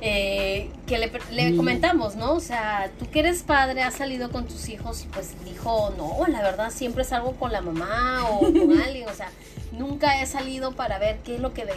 eh, 0.02 0.70
que 0.88 0.98
le, 0.98 1.12
le 1.32 1.56
comentamos, 1.56 2.16
¿no? 2.16 2.34
O 2.34 2.40
sea, 2.40 2.92
tú 3.00 3.10
que 3.10 3.20
eres 3.20 3.44
padre, 3.44 3.82
has 3.82 3.96
salido 3.96 4.30
con 4.32 4.46
tus 4.46 4.68
hijos 4.70 5.04
y 5.04 5.08
pues 5.08 5.34
dijo, 5.46 5.94
no, 5.98 6.28
la 6.28 6.42
verdad 6.42 6.70
siempre 6.72 7.04
salgo 7.06 7.34
con 7.38 7.52
la 7.52 7.62
mamá 7.62 8.26
o 8.30 8.40
con 8.42 8.80
alguien, 8.86 9.08
o 9.10 9.14
sea, 9.14 9.30
nunca 9.72 10.22
he 10.22 10.26
salido 10.26 10.74
para 10.74 11.00
ver 11.00 11.20
qué 11.24 11.36
es 11.36 11.42
lo 11.42 11.54
que 11.54 11.66
de, 11.66 11.74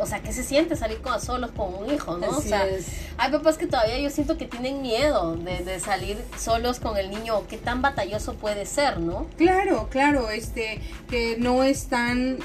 o 0.00 0.06
sea, 0.06 0.22
qué 0.22 0.32
se 0.32 0.42
siente 0.42 0.76
salir 0.76 0.98
con, 0.98 1.20
solos 1.20 1.50
con 1.52 1.74
un 1.74 1.92
hijo, 1.92 2.16
¿no? 2.16 2.28
o 2.28 2.38
Así 2.38 2.48
sea, 2.48 2.66
es. 2.66 2.86
hay 3.18 3.30
papás 3.30 3.58
que 3.58 3.66
todavía 3.66 3.98
yo 3.98 4.10
siento 4.10 4.38
que 4.38 4.46
tienen 4.46 4.80
miedo 4.80 5.36
de, 5.36 5.58
de 5.62 5.78
salir 5.78 6.16
solos 6.38 6.80
con 6.80 6.96
el 6.96 7.10
niño, 7.10 7.36
o 7.36 7.46
qué 7.46 7.58
tan 7.58 7.82
batalloso 7.82 8.34
puede 8.34 8.64
ser, 8.64 8.98
¿no? 8.98 9.26
Claro, 9.36 9.88
claro, 9.90 10.30
este, 10.30 10.80
que 11.08 11.36
no 11.38 11.62
están 11.62 12.38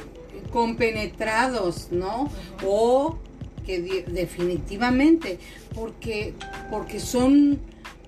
compenetrados, 0.52 1.92
¿no? 1.92 2.30
O 2.66 3.18
que 3.66 4.06
definitivamente, 4.08 5.40
porque, 5.74 6.34
porque 6.70 7.00
son 7.00 7.60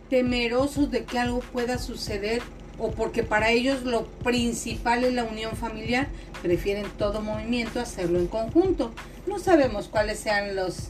temerosos 0.10 0.92
de 0.92 1.04
que 1.04 1.20
algo 1.20 1.40
pueda 1.40 1.78
suceder 1.78 2.42
o 2.80 2.92
porque 2.92 3.24
para 3.24 3.50
ellos 3.52 3.84
lo 3.84 4.06
principal 4.06 5.04
es 5.04 5.14
la 5.14 5.24
unión 5.24 5.56
familiar, 5.56 6.08
prefieren 6.44 6.86
todo 6.98 7.22
movimiento 7.22 7.80
hacerlo 7.80 8.20
en 8.20 8.28
conjunto. 8.28 8.92
No 9.28 9.40
sabemos 9.40 9.88
cuáles 9.88 10.20
sean 10.20 10.56
los, 10.56 10.90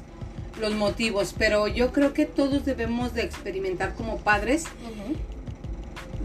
los 0.59 0.73
motivos, 0.73 1.33
pero 1.37 1.67
yo 1.67 1.91
creo 1.91 2.13
que 2.13 2.25
todos 2.25 2.65
debemos 2.65 3.13
de 3.13 3.23
experimentar 3.23 3.93
como 3.95 4.17
padres 4.17 4.65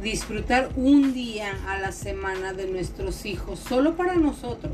disfrutar 0.02 0.70
un 0.76 1.14
día 1.14 1.52
a 1.68 1.78
la 1.78 1.92
semana 1.92 2.52
de 2.52 2.66
nuestros 2.66 3.24
hijos, 3.24 3.60
solo 3.60 3.96
para 3.96 4.14
nosotros. 4.14 4.72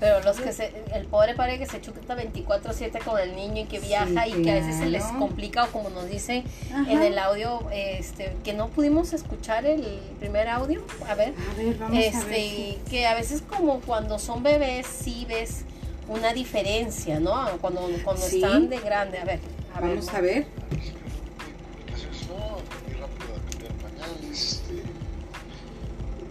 Pero 0.00 0.20
los 0.22 0.40
que 0.40 0.52
se, 0.52 0.72
el 0.94 1.04
pobre 1.06 1.34
padre 1.34 1.58
que 1.58 1.66
se 1.66 1.80
chuta 1.82 2.16
24/7 2.16 3.04
con 3.04 3.20
el 3.20 3.36
niño 3.36 3.62
y 3.62 3.64
que 3.66 3.78
viaja 3.80 4.26
y 4.26 4.32
que 4.42 4.50
a 4.50 4.54
veces 4.54 4.76
se 4.76 4.86
les 4.86 5.04
complica 5.04 5.64
o 5.64 5.66
como 5.68 5.90
nos 5.90 6.08
dicen 6.08 6.42
Ajá. 6.72 6.90
en 6.90 7.02
el 7.02 7.18
audio, 7.18 7.60
este, 7.70 8.34
que 8.42 8.54
no 8.54 8.68
pudimos 8.68 9.12
escuchar 9.12 9.66
el 9.66 9.82
primer 10.18 10.48
audio, 10.48 10.82
a 11.06 11.14
ver, 11.14 11.34
A 11.52 11.56
ver, 11.56 11.76
vamos 11.78 11.96
a 11.98 12.00
ver. 12.00 12.14
este, 12.14 12.78
que 12.88 13.06
a 13.06 13.14
veces 13.14 13.42
como 13.42 13.80
cuando 13.80 14.18
son 14.18 14.42
bebés 14.42 14.86
sí 14.86 15.26
ves 15.28 15.66
una 16.10 16.32
diferencia, 16.32 17.20
¿no? 17.20 17.46
Cuando, 17.60 17.88
cuando 18.04 18.26
Sí. 18.26 18.36
están 18.42 18.68
de 18.68 18.80
grande, 18.80 19.18
a 19.18 19.24
ver, 19.24 19.38
a 19.72 19.80
ver. 19.80 19.90
Vamos 19.90 20.08
a 20.08 20.20
ver. 20.20 20.44
complicaciones, 20.44 22.26
no, 22.28 22.36
muy 22.84 22.94
rápido 23.00 23.30
a 23.36 23.50
cambiar 23.50 23.72
pañales, 23.74 24.42
este, 24.52 24.82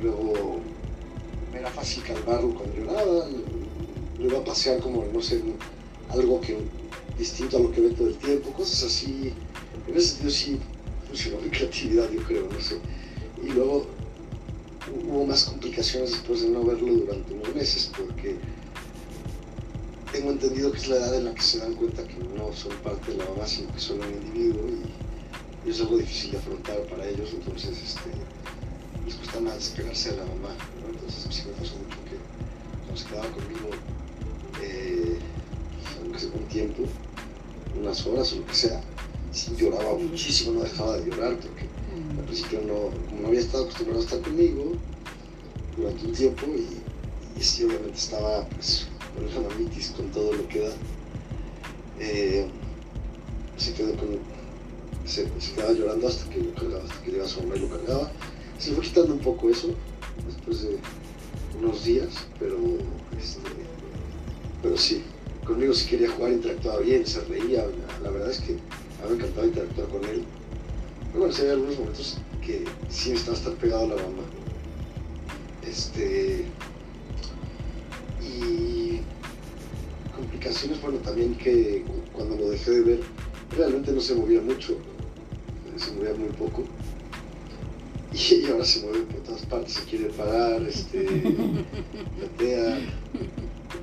luego 0.03 0.59
me 1.53 1.59
era 1.59 1.69
fácil 1.69 2.03
calmarlo 2.03 2.53
cuando 2.55 2.75
lloraba, 2.75 3.25
lo 4.19 4.25
iba 4.25 4.37
a 4.39 4.43
pasear 4.43 4.79
como, 4.81 5.05
no 5.13 5.21
sé, 5.21 5.41
algo 6.09 6.41
que 6.41 6.57
distinto 7.17 7.55
a 7.57 7.59
lo 7.61 7.71
que 7.71 7.79
ve 7.79 7.89
todo 7.91 8.09
el 8.09 8.15
tiempo, 8.17 8.51
cosas 8.51 8.83
así, 8.83 9.33
en 9.87 9.95
ese 9.97 10.07
sentido 10.09 10.29
sí 10.31 10.59
funcionó 11.07 11.39
mi 11.39 11.49
creatividad, 11.49 12.09
yo 12.11 12.21
creo, 12.23 12.49
no 12.51 12.59
sé, 12.59 12.79
y 13.41 13.47
luego 13.53 13.85
hubo 15.05 15.25
más 15.25 15.45
complicaciones 15.45 16.11
después 16.11 16.41
de 16.41 16.49
no 16.49 16.63
verlo 16.65 16.93
durante 16.93 17.33
unos 17.33 17.55
meses, 17.55 17.89
porque 17.95 18.35
tengo 20.11 20.31
entendido 20.31 20.71
que 20.71 20.77
es 20.77 20.87
la 20.87 20.97
edad 20.97 21.15
en 21.15 21.25
la 21.25 21.33
que 21.33 21.41
se 21.41 21.59
dan 21.59 21.73
cuenta 21.75 22.03
que 22.03 22.15
no 22.35 22.51
son 22.53 22.71
parte 22.83 23.11
de 23.11 23.17
la 23.17 23.25
mamá, 23.25 23.45
sino 23.45 23.71
que 23.73 23.79
son 23.79 23.99
un 24.01 24.11
individuo 24.11 24.63
y, 24.67 25.67
y 25.67 25.71
es 25.71 25.79
algo 25.81 25.97
difícil 25.97 26.31
de 26.31 26.37
afrontar 26.37 26.79
para 26.87 27.07
ellos, 27.07 27.29
entonces 27.33 27.77
este, 27.81 28.11
les 29.05 29.15
cuesta 29.15 29.39
más 29.39 29.55
despegarse 29.55 30.11
de 30.11 30.17
la 30.17 30.25
mamá. 30.25 30.55
¿no? 30.81 30.89
Entonces 30.89 31.27
sí 31.29 31.43
me 31.47 31.53
pasó 31.53 31.75
mucho 31.77 31.97
que 32.05 32.17
cuando 32.85 32.97
se 32.97 33.07
quedaba 33.07 33.29
conmigo, 33.31 33.69
eh, 34.61 35.19
un 36.33 36.45
tiempo, 36.47 36.83
unas 37.79 38.05
horas 38.05 38.33
o 38.33 38.37
lo 38.37 38.45
que 38.45 38.53
sea, 38.53 38.81
sí 39.31 39.53
lloraba 39.57 39.95
muchísimo, 39.95 40.53
no 40.53 40.61
dejaba 40.61 40.97
de 40.97 41.09
llorar 41.09 41.37
porque 41.39 41.67
al 42.17 42.25
principio 42.25 42.61
no, 42.61 42.91
como 43.07 43.21
no 43.21 43.27
había 43.27 43.39
estado 43.39 43.63
acostumbrado 43.63 44.01
a 44.01 44.03
estar 44.03 44.21
conmigo 44.21 44.73
durante 45.77 46.05
un 46.05 46.13
tiempo 46.13 46.45
y, 46.47 47.39
y 47.39 47.43
sí 47.43 47.63
obviamente 47.63 47.97
estaba 47.97 48.45
pues 48.49 48.88
con 49.95 50.11
todo 50.11 50.33
lo 50.33 50.47
que 50.47 50.59
da. 50.59 50.71
Eh, 51.99 52.47
se 53.57 53.73
quedó 53.73 53.93
con, 53.95 54.19
se, 55.05 55.27
quedaba 55.55 55.73
llorando 55.73 56.07
hasta 56.07 56.29
que 56.29 56.41
lo 56.41 56.53
cargaba, 56.53 56.83
hasta 56.83 57.03
que 57.03 57.11
llegaba 57.11 57.29
su 57.29 57.41
mamá 57.41 57.55
y 57.55 57.59
lo 57.59 57.69
cargaba. 57.69 58.11
Se 58.57 58.71
fue 58.71 58.83
quitando 58.83 59.13
un 59.13 59.19
poco 59.19 59.49
eso 59.49 59.69
después 60.25 60.63
de 60.63 60.77
unos 61.59 61.83
días, 61.83 62.09
pero 62.39 62.57
este, 63.19 63.41
pero 64.61 64.77
sí, 64.77 65.03
conmigo 65.45 65.73
sí 65.73 65.87
quería 65.87 66.09
jugar, 66.11 66.31
interactuaba 66.31 66.79
bien, 66.79 67.05
se 67.05 67.21
reía, 67.21 67.65
la, 68.03 68.11
verdad 68.11 68.31
es 68.31 68.39
que 68.39 68.57
me 69.07 69.15
encantaba 69.15 69.47
interactuar 69.47 69.87
con 69.87 70.05
él. 70.05 70.23
Pero 71.07 71.19
bueno, 71.19 71.33
sí 71.33 71.41
había 71.41 71.53
algunos 71.53 71.79
momentos 71.79 72.17
que 72.45 72.65
sí 72.89 73.09
necesitaba 73.09 73.37
estar 73.37 73.53
pegado 73.53 73.83
a 73.85 73.87
la 73.87 73.95
mamá. 73.95 74.23
Este. 75.67 76.45
Y. 78.39 79.01
Complicaciones, 80.15 80.81
bueno, 80.81 80.97
también 80.97 81.35
que 81.35 81.85
cuando 82.13 82.35
lo 82.35 82.49
dejé 82.49 82.71
de 82.71 82.81
ver, 82.81 82.99
realmente 83.55 83.91
no 83.93 84.01
se 84.01 84.15
movía 84.15 84.41
mucho, 84.41 84.77
se 85.77 85.91
movía 85.93 86.13
muy 86.13 86.29
poco. 86.29 86.63
Y 88.11 88.45
ahora 88.47 88.65
se 88.65 88.81
mueve 88.81 89.01
por 89.03 89.21
todas 89.21 89.45
partes, 89.45 89.73
se 89.73 89.83
quiere 89.83 90.05
parar, 90.09 90.61
este, 90.63 91.05
patea, 92.19 92.79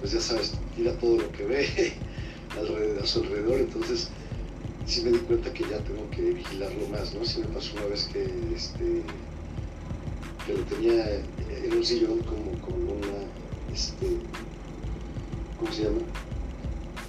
pues 0.01 0.13
ya 0.13 0.21
sabes, 0.21 0.53
tira 0.75 0.93
todo 0.99 1.19
lo 1.19 1.33
que 1.33 1.45
ve 1.45 1.93
alrededor, 2.59 3.03
a 3.03 3.07
su 3.07 3.21
alrededor, 3.21 3.61
entonces 3.61 4.09
sí 4.85 5.03
me 5.03 5.13
di 5.13 5.19
cuenta 5.19 5.53
que 5.53 5.63
ya 5.63 5.79
tengo 5.79 6.11
que 6.11 6.23
vigilarlo 6.23 6.89
más, 6.89 7.15
¿no? 7.15 7.25
Sí 7.25 7.39
me 7.41 7.47
pasó 7.47 7.77
una 7.77 7.87
vez 7.87 8.09
que, 8.13 8.25
este, 8.55 9.03
que 10.45 10.53
lo 10.53 10.63
tenía 10.65 11.09
en 11.65 11.73
un 11.73 11.85
sillón 11.85 12.19
como 12.21 12.51
con 12.61 12.83
una, 12.83 13.73
este, 13.73 14.07
¿cómo 15.67 15.73
se 15.77 15.83
llama? 15.85 15.99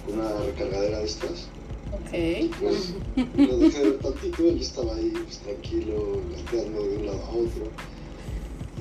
Una 0.08 0.44
recargadera 0.46 0.98
de 1.00 1.04
estas. 1.04 1.48
Ok. 1.92 2.56
Pues 2.60 2.94
lo 3.36 3.58
dejé 3.58 3.78
de 3.78 3.84
ver 3.90 3.98
tantito, 3.98 4.42
él 4.44 4.58
estaba 4.60 4.94
ahí 4.94 5.12
pues, 5.24 5.38
tranquilo, 5.38 6.20
gateando 6.36 6.82
de 6.82 6.96
un 6.98 7.06
lado 7.06 7.18
a 7.24 7.30
otro. 7.30 7.64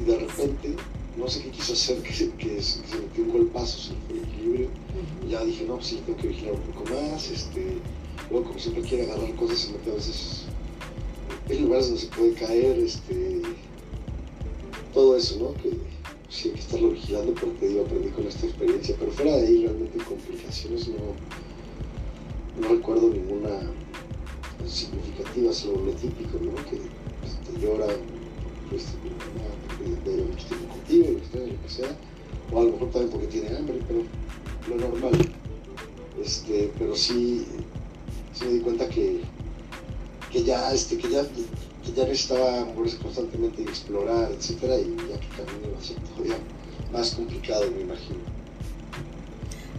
Y 0.02 0.06
de 0.10 0.18
repente, 0.20 0.74
no 1.18 1.28
sé 1.28 1.42
qué 1.44 1.50
quiso 1.52 1.74
hacer, 1.74 1.98
que, 2.02 2.14
se- 2.14 2.32
que 2.32 2.62
se 2.62 2.80
metió 2.98 3.24
un 3.24 3.32
golpazo, 3.32 3.78
se 3.78 3.94
fue 4.08 4.18
el 4.18 4.24
equilibrio. 4.24 4.68
Y 5.26 5.32
ya 5.32 5.44
dije, 5.44 5.66
no, 5.66 5.76
pues 5.76 5.88
sí, 5.88 6.02
tengo 6.06 6.18
que 6.20 6.28
vigilar 6.28 6.54
un 6.54 6.62
poco 6.62 6.84
más. 6.94 7.30
Este, 7.32 7.78
luego, 8.30 8.48
como 8.48 8.60
siempre 8.60 8.84
quiere 8.84 9.04
agarrar 9.12 9.34
cosas, 9.36 9.60
se 9.60 9.72
mete 9.72 9.92
a 9.92 9.96
veces 9.96 10.44
en 11.50 11.64
lugares 11.64 11.88
donde 11.88 12.02
se 12.02 12.08
puede 12.08 12.34
caer. 12.34 12.78
Este, 12.80 13.42
todo 14.94 15.16
eso, 15.18 15.38
¿no? 15.40 15.54
Que 15.62 15.70
sí 16.30 16.50
hay 16.50 16.54
que 16.56 16.60
estarlo 16.60 16.90
vigilando, 16.92 17.34
pero 17.34 17.52
te 17.54 17.68
digo, 17.68 17.82
aprendí 17.86 18.10
con 18.10 18.28
esta 18.28 18.46
experiencia. 18.46 18.96
Pero 19.00 19.12
fuera 19.12 19.36
de 19.38 19.48
ahí, 19.48 19.66
realmente 19.66 19.98
complicaciones 20.00 20.88
no 20.90 21.16
no 22.60 22.70
recuerdo 22.70 23.10
ninguna 23.10 23.60
significativa, 24.68 25.54
solo 25.54 25.86
lo 25.86 25.92
típico, 25.92 26.40
¿no? 26.40 26.56
Que 26.70 26.82
pues, 27.22 27.38
te 27.46 27.62
llora, 27.62 27.88
pues, 28.70 28.86
porque 29.68 30.12
lleva 30.12 30.28
mucho 30.28 30.48
tiempo 30.48 30.74
contigo, 30.74 31.08
lo 31.10 31.62
que 31.62 31.70
sea, 31.70 31.96
o 32.52 32.60
a 32.60 32.64
lo 32.64 32.72
mejor 32.72 32.90
también 32.90 33.12
porque 33.12 33.28
tiene 33.28 33.56
hambre, 33.56 33.80
pero 33.88 34.04
lo 34.70 34.90
normal. 34.90 35.14
Este, 36.22 36.72
pero 36.80 36.96
sí, 36.96 37.46
sí 38.34 38.46
me 38.46 38.54
di 38.54 38.60
cuenta 38.62 38.90
que, 38.90 39.22
que 40.32 40.44
ya, 40.44 40.74
este, 40.74 40.98
que 40.98 41.10
ya, 41.10 41.24
que 41.84 41.94
ya 41.94 42.04
necesitaba 42.04 42.66
moverse 42.66 42.98
constantemente 42.98 43.62
y 43.62 43.66
explorar, 43.66 44.32
etcétera, 44.32 44.76
y 44.78 44.96
ya 45.10 45.20
que 45.20 45.28
camino 45.30 45.68
iba 45.70 45.78
a 45.80 45.82
ser 45.84 45.98
todavía 45.98 46.38
más 46.92 47.12
complicado, 47.12 47.70
me 47.72 47.82
imagino. 47.82 48.20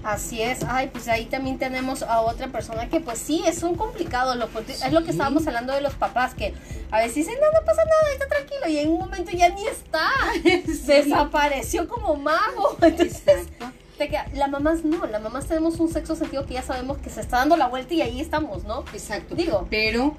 Así 0.04 0.40
es, 0.40 0.60
ay, 0.66 0.88
pues 0.92 1.08
ahí 1.08 1.26
también 1.26 1.58
tenemos 1.58 2.02
a 2.02 2.20
otra 2.22 2.46
persona 2.48 2.88
que 2.88 3.00
pues 3.00 3.18
sí, 3.18 3.42
es 3.46 3.62
un 3.64 3.74
complicado, 3.74 4.36
lo, 4.36 4.44
es 4.68 4.92
lo 4.92 5.00
que 5.00 5.06
Sí. 5.06 5.10
estábamos 5.10 5.46
hablando 5.48 5.72
de 5.74 5.80
los 5.80 5.94
papás, 5.94 6.34
que 6.34 6.54
a 6.90 6.98
veces 7.00 7.16
dicen, 7.16 7.34
no, 7.40 7.46
no 7.60 7.66
pasa 7.66 7.82
nada, 7.84 8.12
está 8.12 8.28
tranquilo, 8.28 8.68
y 8.68 8.78
en 8.78 8.90
un 8.90 9.00
momento 9.00 9.32
ya 9.32 9.48
ni 9.50 9.66
está, 9.66 10.08
desapareció 10.86 11.88
como 11.88 12.14
mago. 12.16 12.76
Entonces, 12.80 13.22
Exacto. 13.26 13.72
te 13.98 14.08
queda- 14.08 14.28
la 14.34 14.46
mamás 14.46 14.84
no, 14.84 15.04
las 15.06 15.20
mamás 15.20 15.46
tenemos 15.46 15.80
un 15.80 15.92
sexo 15.92 16.14
sentido 16.14 16.46
que 16.46 16.54
ya 16.54 16.62
sabemos 16.62 16.98
que 16.98 17.10
se 17.10 17.20
está 17.20 17.38
dando 17.38 17.56
la 17.56 17.66
vuelta 17.66 17.92
y 17.92 18.00
ahí 18.00 18.20
estamos, 18.20 18.62
¿no? 18.64 18.84
Exacto. 18.94 19.34
Digo. 19.34 19.66
Pero 19.68 20.14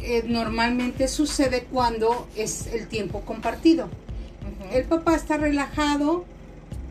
eh, 0.00 0.24
normalmente 0.26 1.08
sucede 1.08 1.64
cuando 1.70 2.28
es 2.36 2.66
el 2.68 2.88
tiempo 2.88 3.20
compartido. 3.22 3.88
El 4.72 4.84
papá 4.84 5.14
está 5.14 5.36
relajado 5.36 6.24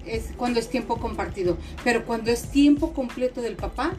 es 0.05 0.31
cuando 0.37 0.59
es 0.59 0.69
tiempo 0.69 0.97
compartido, 0.97 1.57
pero 1.83 2.05
cuando 2.05 2.31
es 2.31 2.49
tiempo 2.49 2.93
completo 2.93 3.41
del 3.41 3.55
papá, 3.55 3.93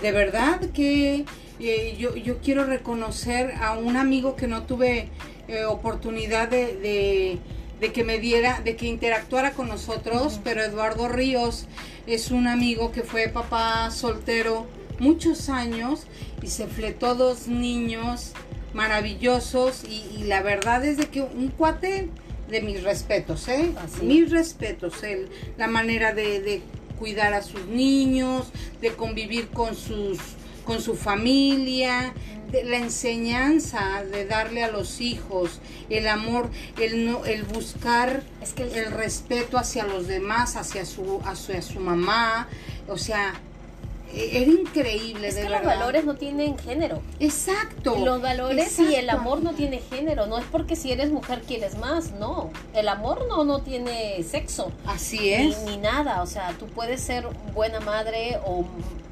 de 0.00 0.12
verdad 0.12 0.60
que 0.72 1.24
eh, 1.60 1.96
yo, 1.98 2.16
yo 2.16 2.38
quiero 2.38 2.64
reconocer 2.64 3.54
a 3.60 3.78
un 3.78 3.96
amigo 3.96 4.34
que 4.34 4.48
no 4.48 4.64
tuve 4.64 5.08
eh, 5.48 5.64
oportunidad 5.64 6.48
de, 6.48 6.76
de, 6.76 7.38
de 7.80 7.92
que 7.92 8.02
me 8.04 8.18
diera, 8.18 8.60
de 8.60 8.74
que 8.76 8.86
interactuara 8.86 9.52
con 9.52 9.68
nosotros, 9.68 10.40
pero 10.42 10.62
Eduardo 10.62 11.08
Ríos 11.08 11.66
es 12.06 12.30
un 12.30 12.48
amigo 12.48 12.90
que 12.90 13.02
fue 13.02 13.28
papá 13.28 13.90
soltero 13.92 14.66
muchos 14.98 15.48
años 15.48 16.06
y 16.42 16.48
se 16.48 16.66
fletó 16.66 17.14
dos 17.14 17.46
niños 17.46 18.32
maravillosos 18.74 19.84
y, 19.84 20.04
y 20.18 20.24
la 20.24 20.42
verdad 20.42 20.84
es 20.84 20.96
de 20.96 21.06
que 21.06 21.20
un 21.22 21.48
cuate 21.48 22.08
de 22.50 22.60
mis 22.60 22.82
respetos, 22.82 23.48
¿eh? 23.48 23.72
Así. 23.82 24.04
Mis 24.04 24.30
respetos, 24.30 25.02
él, 25.02 25.28
la 25.56 25.68
manera 25.68 26.12
de, 26.14 26.40
de 26.40 26.62
cuidar 26.98 27.32
a 27.34 27.42
sus 27.42 27.64
niños, 27.66 28.50
de 28.80 28.92
convivir 28.94 29.48
con 29.48 29.74
sus 29.74 30.18
con 30.64 30.80
su 30.80 30.94
familia, 30.94 32.14
de 32.52 32.62
la 32.62 32.76
enseñanza 32.76 34.04
de 34.04 34.26
darle 34.26 34.62
a 34.62 34.70
los 34.70 35.00
hijos, 35.00 35.60
el 35.90 36.06
amor, 36.06 36.50
el 36.80 37.04
no, 37.04 37.24
el 37.24 37.42
buscar 37.42 38.22
Es 38.40 38.52
que 38.52 38.62
el- 38.62 38.76
el 38.76 38.92
respeto 38.92 39.58
hacia 39.58 39.84
los 39.86 40.06
demás, 40.06 40.54
hacia 40.54 40.84
su, 40.86 41.20
hacia 41.24 41.62
su 41.62 41.80
mamá, 41.80 42.48
o 42.86 42.96
sea, 42.96 43.34
era 44.14 44.50
increíble, 44.50 45.28
Es 45.28 45.34
de 45.36 45.42
que 45.42 45.48
los 45.48 45.64
valores 45.64 46.04
no 46.04 46.14
tienen 46.16 46.58
género. 46.58 47.00
Exacto. 47.20 47.96
Los 48.04 48.20
valores 48.20 48.78
y 48.78 48.94
el 48.94 49.04
exacto. 49.04 49.20
amor 49.20 49.42
no 49.42 49.52
tiene 49.54 49.78
género. 49.80 50.26
No 50.26 50.38
es 50.38 50.44
porque 50.50 50.76
si 50.76 50.92
eres 50.92 51.10
mujer 51.10 51.42
quieres 51.46 51.76
más, 51.78 52.12
no. 52.12 52.50
El 52.74 52.88
amor 52.88 53.26
no, 53.28 53.44
no 53.44 53.60
tiene 53.60 54.22
sexo. 54.22 54.70
Así 54.86 55.32
es. 55.32 55.62
ni 55.62 55.76
nada, 55.78 56.22
o 56.22 56.26
sea, 56.26 56.54
tú 56.58 56.66
puedes 56.66 57.00
ser 57.00 57.26
buena 57.54 57.80
madre 57.80 58.38
o, 58.44 58.64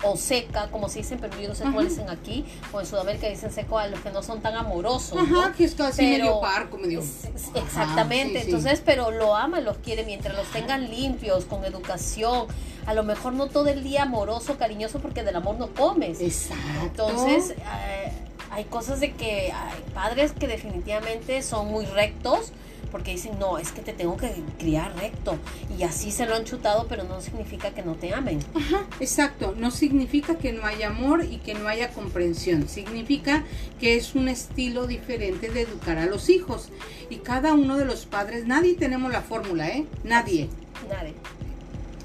o 0.02 0.16
seca, 0.16 0.68
como 0.70 0.88
se 0.88 0.98
dicen, 1.00 1.18
pero 1.20 1.38
yo 1.40 1.48
no 1.48 1.54
sé 1.54 1.64
cuál 1.72 1.88
dicen 1.88 2.08
aquí, 2.10 2.44
o 2.72 2.80
en 2.80 2.86
Sudamérica 2.86 3.28
dicen 3.28 3.50
seco 3.52 3.78
a 3.78 3.86
los 3.86 4.00
que 4.00 4.10
no 4.10 4.22
son 4.22 4.40
tan 4.40 4.54
amorosos. 4.54 5.18
Ajá, 5.18 5.48
¿no? 5.48 5.52
que 5.56 5.64
es 5.64 5.74
casi 5.74 5.98
Pero- 6.02 6.24
medio 6.24 6.40
parco, 6.40 6.76
medio. 6.78 7.00
Ajá, 7.00 7.58
Exactamente, 7.58 8.40
sí. 8.40 8.46
entonces, 8.46 8.82
pero 8.84 9.10
lo 9.10 9.34
ama, 9.36 9.60
los 9.60 9.78
quiere 9.78 10.04
mientras 10.04 10.36
los 10.36 10.46
tengan 10.48 10.90
limpios, 10.90 11.44
con 11.44 11.64
educación, 11.64 12.46
a 12.86 12.94
lo 12.94 13.02
mejor 13.02 13.32
no 13.32 13.48
todo 13.48 13.68
el 13.68 13.82
día 13.82 14.02
amoroso, 14.02 14.58
cariñoso, 14.58 15.00
porque 15.00 15.22
del 15.22 15.36
amor 15.36 15.58
no 15.58 15.68
comes. 15.68 16.20
Exacto. 16.20 17.08
Entonces, 17.08 17.50
eh, 17.50 18.12
hay 18.50 18.64
cosas 18.64 19.00
de 19.00 19.12
que 19.12 19.52
hay 19.52 19.84
padres 19.94 20.32
que 20.32 20.46
definitivamente 20.46 21.42
son 21.42 21.68
muy 21.70 21.86
rectos, 21.86 22.52
porque 22.90 23.12
dicen, 23.12 23.38
no, 23.38 23.58
es 23.58 23.70
que 23.70 23.82
te 23.82 23.92
tengo 23.92 24.16
que 24.16 24.32
criar 24.58 24.96
recto, 24.96 25.38
y 25.78 25.84
así 25.84 26.10
se 26.10 26.26
lo 26.26 26.34
han 26.34 26.44
chutado, 26.44 26.86
pero 26.88 27.04
no 27.04 27.20
significa 27.20 27.70
que 27.70 27.82
no 27.82 27.94
te 27.94 28.12
amen. 28.12 28.40
Ajá, 28.54 28.84
exacto. 28.98 29.54
No 29.56 29.70
significa 29.70 30.36
que 30.36 30.52
no 30.52 30.64
haya 30.64 30.88
amor 30.88 31.24
y 31.24 31.38
que 31.38 31.54
no 31.54 31.68
haya 31.68 31.90
comprensión. 31.90 32.68
Significa 32.68 33.44
que 33.78 33.96
es 33.96 34.16
un 34.16 34.28
estilo 34.28 34.88
diferente 34.88 35.50
de 35.50 35.62
educar 35.62 35.98
a 35.98 36.06
los 36.06 36.28
hijos. 36.28 36.70
Y 37.08 37.18
cada 37.18 37.54
uno 37.54 37.76
de 37.76 37.84
los 37.84 38.06
padres, 38.06 38.46
nadie 38.46 38.74
tenemos 38.74 39.12
la 39.12 39.22
fórmula, 39.22 39.68
¿eh? 39.68 39.86
Nadie. 40.02 40.48
Nadie. 40.88 41.14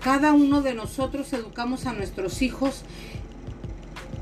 Cada 0.06 0.34
uno 0.34 0.62
de 0.62 0.76
nosotros 0.76 1.34
educamos 1.34 1.88
a 1.88 1.94
nuestros 1.94 2.44
hijos 2.44 2.84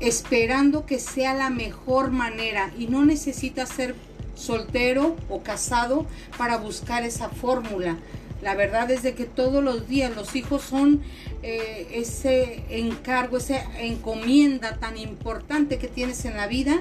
esperando 0.00 0.86
que 0.86 0.98
sea 0.98 1.34
la 1.34 1.50
mejor 1.50 2.10
manera 2.10 2.72
y 2.78 2.86
no 2.86 3.04
necesitas 3.04 3.68
ser 3.68 3.94
soltero 4.34 5.14
o 5.28 5.42
casado 5.42 6.06
para 6.38 6.56
buscar 6.56 7.02
esa 7.02 7.28
fórmula. 7.28 7.98
La 8.40 8.54
verdad 8.54 8.90
es 8.90 9.02
de 9.02 9.12
que 9.12 9.26
todos 9.26 9.62
los 9.62 9.86
días 9.86 10.16
los 10.16 10.34
hijos 10.36 10.62
son 10.62 11.02
eh, 11.42 11.86
ese 11.92 12.64
encargo, 12.70 13.36
esa 13.36 13.62
encomienda 13.78 14.78
tan 14.78 14.96
importante 14.96 15.76
que 15.76 15.88
tienes 15.88 16.24
en 16.24 16.38
la 16.38 16.46
vida 16.46 16.80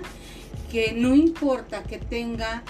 que 0.72 0.94
no 0.94 1.13
importa 1.13 1.84
que 1.84 1.98
tenga 1.98 2.63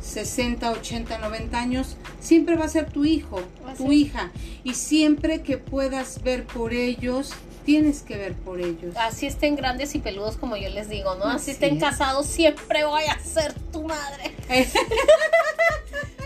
60, 0.00 0.70
80, 0.70 1.18
90 1.18 1.58
años, 1.58 1.96
siempre 2.20 2.56
va 2.56 2.64
a 2.64 2.68
ser 2.68 2.90
tu 2.90 3.04
hijo, 3.04 3.40
Así 3.66 3.84
tu 3.84 3.92
hija. 3.92 4.30
Y 4.64 4.74
siempre 4.74 5.42
que 5.42 5.58
puedas 5.58 6.22
ver 6.22 6.44
por 6.44 6.72
ellos, 6.72 7.32
tienes 7.64 8.02
que 8.02 8.16
ver 8.16 8.32
por 8.34 8.60
ellos. 8.60 8.96
Así 8.96 9.26
estén 9.26 9.54
grandes 9.56 9.94
y 9.94 9.98
peludos 9.98 10.36
como 10.36 10.56
yo 10.56 10.70
les 10.70 10.88
digo, 10.88 11.14
¿no? 11.16 11.24
Así, 11.26 11.36
Así 11.36 11.50
estén 11.52 11.76
es. 11.76 11.82
casados, 11.82 12.26
siempre 12.26 12.84
voy 12.84 13.04
a 13.04 13.18
ser 13.18 13.52
tu 13.72 13.82
madre. 13.82 14.32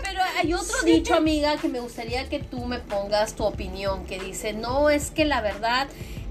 Pero 0.03 0.21
hay 0.37 0.53
otro 0.53 0.81
dicho, 0.85 1.15
amiga, 1.15 1.57
que 1.57 1.67
me 1.67 1.79
gustaría 1.79 2.29
que 2.29 2.39
tú 2.39 2.65
me 2.65 2.79
pongas 2.79 3.33
tu 3.35 3.43
opinión, 3.43 4.05
que 4.05 4.19
dice, 4.19 4.53
no, 4.53 4.89
es 4.89 5.11
que 5.11 5.25
la 5.25 5.41
verdad, 5.41 5.87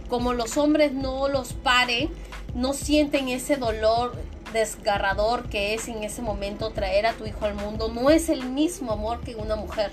como 0.08 0.32
los 0.32 0.56
hombres 0.56 0.92
no 0.92 1.28
los 1.28 1.52
paren, 1.52 2.08
no 2.54 2.72
sienten 2.72 3.28
ese 3.28 3.56
dolor 3.56 4.14
desgarrador 4.52 5.48
que 5.48 5.74
es 5.74 5.88
en 5.88 6.02
ese 6.02 6.22
momento 6.22 6.70
traer 6.70 7.06
a 7.06 7.12
tu 7.14 7.26
hijo 7.26 7.44
al 7.44 7.54
mundo, 7.54 7.88
no 7.92 8.10
es 8.10 8.28
el 8.28 8.44
mismo 8.44 8.92
amor 8.92 9.20
que 9.20 9.34
una 9.36 9.56
mujer. 9.56 9.92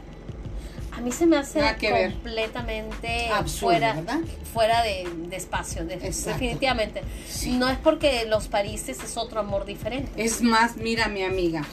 A 0.91 1.02
mí 1.02 1.12
se 1.13 1.26
me 1.26 1.38
hace 1.38 1.62
completamente 1.62 3.30
Absurdo, 3.30 3.67
fuera, 3.72 3.93
¿verdad? 3.93 4.19
fuera 4.54 4.84
de, 4.84 5.08
de 5.30 5.36
espacio, 5.38 5.86
de- 5.86 5.95
definitivamente. 5.98 7.04
Sí. 7.28 7.52
No 7.54 7.69
es 7.69 7.78
porque 7.78 8.26
los 8.26 8.48
países 8.48 9.02
es 9.02 9.15
otro 9.15 9.39
amor 9.39 9.65
diferente. 9.65 10.12
Es 10.22 10.41
más, 10.41 10.76
mira 10.76 11.08
mi 11.08 11.24
amiga, 11.24 11.63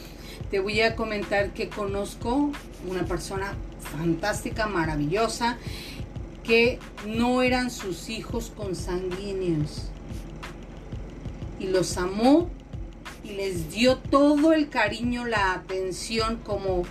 te 0.49 0.59
voy 0.59 0.79
a 0.81 0.95
comentar 0.95 1.49
que 1.49 1.67
conozco 1.67 2.51
una 2.87 3.03
persona 3.03 3.53
fantástica, 3.97 4.67
maravillosa, 4.67 5.57
que 6.45 6.79
no 7.05 7.41
eran 7.41 7.69
sus 7.69 8.07
hijos 8.07 8.53
consanguíneos. 8.55 9.83
Y 11.59 11.67
los 11.67 11.97
amó 11.97 12.49
y 13.27 13.33
les 13.33 13.71
dio 13.71 13.97
todo 13.97 14.53
el 14.53 14.69
cariño, 14.69 15.25
la 15.25 15.53
atención 15.53 16.39
como, 16.45 16.83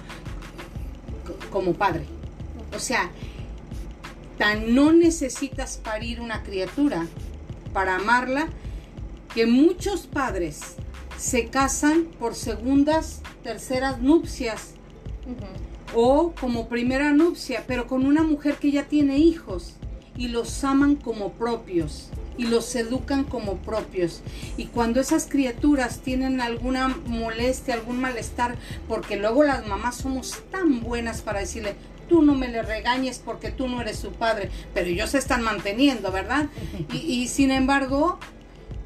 como 1.51 1.75
padre. 1.75 2.05
O 2.75 2.79
sea, 2.79 3.11
tan 4.37 4.75
no 4.75 4.93
necesitas 4.93 5.79
parir 5.79 6.21
una 6.21 6.43
criatura 6.43 7.07
para 7.73 7.97
amarla 7.97 8.49
que 9.35 9.47
muchos 9.47 10.07
padres 10.07 10.77
se 11.17 11.47
casan 11.47 12.05
por 12.19 12.35
segundas, 12.35 13.23
terceras 13.43 14.01
nupcias. 14.01 14.75
O 15.95 16.33
como 16.39 16.69
primera 16.69 17.13
nupcia, 17.13 17.65
pero 17.67 17.87
con 17.87 18.05
una 18.05 18.23
mujer 18.23 18.57
que 18.57 18.71
ya 18.71 18.85
tiene 18.85 19.19
hijos 19.19 19.75
y 20.17 20.29
los 20.29 20.63
aman 20.65 20.97
como 20.97 21.33
propios 21.33 22.11
y 22.39 22.45
los 22.45 22.75
educan 22.75 23.25
como 23.25 23.57
propios. 23.57 24.23
Y 24.57 24.67
cuando 24.67 25.01
esas 25.01 25.27
criaturas 25.27 26.01
tienen 26.01 26.41
alguna 26.41 26.89
molestia, 27.07 27.75
algún 27.75 28.01
malestar, 28.01 28.57
porque 28.89 29.17
luego 29.17 29.43
las 29.43 29.67
mamás 29.67 29.97
somos 29.97 30.43
tan 30.51 30.81
buenas 30.81 31.23
para 31.23 31.41
decirle, 31.41 31.75
tú 32.09 32.23
no 32.23 32.35
me 32.35 32.49
le 32.49 32.63
regañes 32.63 33.21
porque 33.25 33.51
tú 33.51 33.69
no 33.69 33.81
eres 33.81 33.99
su 33.99 34.13
padre, 34.13 34.51
pero 34.75 34.89
ellos 34.89 35.11
se 35.11 35.19
están 35.19 35.43
manteniendo, 35.43 36.13
¿verdad? 36.13 36.47
Y, 36.93 36.99
y 36.99 37.29
sin 37.29 37.51
embargo, 37.51 38.19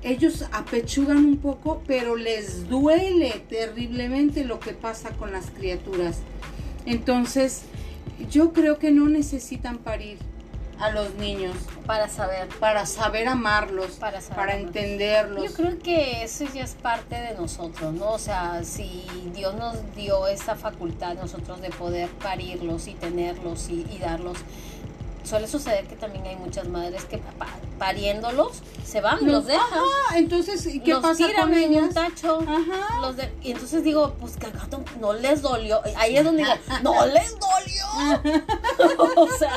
ellos 0.02 0.46
apechugan 0.52 1.18
un 1.18 1.36
poco, 1.36 1.82
pero 1.86 2.16
les 2.16 2.68
duele 2.68 3.44
terriblemente 3.48 4.44
lo 4.44 4.58
que 4.58 4.72
pasa 4.72 5.10
con 5.10 5.32
las 5.32 5.50
criaturas. 5.50 6.20
Entonces, 6.86 7.62
yo 8.30 8.52
creo 8.52 8.78
que 8.78 8.90
no 8.90 9.08
necesitan 9.08 9.78
parir 9.78 10.18
a 10.80 10.90
los 10.90 11.14
niños 11.14 11.54
Para 11.86 12.08
saber. 12.08 12.48
para 12.58 12.86
saber 12.86 13.28
amarlos, 13.28 13.92
Para 13.92 14.20
saber 14.20 14.36
para 14.36 14.52
amarlos. 14.54 14.76
entenderlos. 14.76 15.44
Yo 15.44 15.52
creo 15.54 15.78
que 15.78 16.22
eso 16.24 16.44
ya 16.54 16.64
es 16.64 16.72
parte 16.74 17.16
de 17.16 17.34
nosotros, 17.34 17.92
¿no? 17.92 18.12
O 18.12 18.18
sea, 18.18 18.62
si 18.64 19.06
Dios 19.34 19.54
nos 19.54 19.76
dio 19.94 20.26
esa 20.26 20.56
facultad 20.56 21.14
nosotros 21.14 21.60
de 21.60 21.70
poder 21.70 22.08
parirlos 22.08 22.86
y 22.88 22.94
tenerlos 22.94 23.68
y, 23.68 23.86
y 23.90 23.98
darlos, 23.98 24.38
suele 25.22 25.46
suceder 25.46 25.86
que 25.86 25.96
también 25.96 26.26
hay 26.26 26.36
muchas 26.36 26.66
madres 26.66 27.04
que 27.04 27.18
pa- 27.18 27.46
pariéndolos 27.78 28.62
se 28.84 29.00
van, 29.00 29.18
los, 29.30 29.46
dejan. 29.46 29.62
Ajá, 29.62 30.16
entonces, 30.18 30.64
¿y 30.66 30.80
¿qué 30.80 30.92
los 30.94 31.02
pasa 31.02 31.26
tiran 31.26 31.50
con 31.50 31.54
en 31.54 31.84
un 31.84 31.92
tacho. 31.94 32.40
Ajá. 32.42 33.00
Los 33.00 33.16
de- 33.16 33.32
y 33.42 33.52
entonces 33.52 33.84
digo, 33.84 34.14
pues 34.18 34.36
que 34.36 34.48
no 34.98 35.12
les 35.12 35.42
dolió. 35.42 35.80
Ahí 35.96 36.16
es 36.16 36.24
donde 36.24 36.42
digo, 36.42 36.54
no 36.82 37.06
les 37.06 37.36
dolió. 37.38 38.42
o 39.16 39.28
sea, 39.38 39.52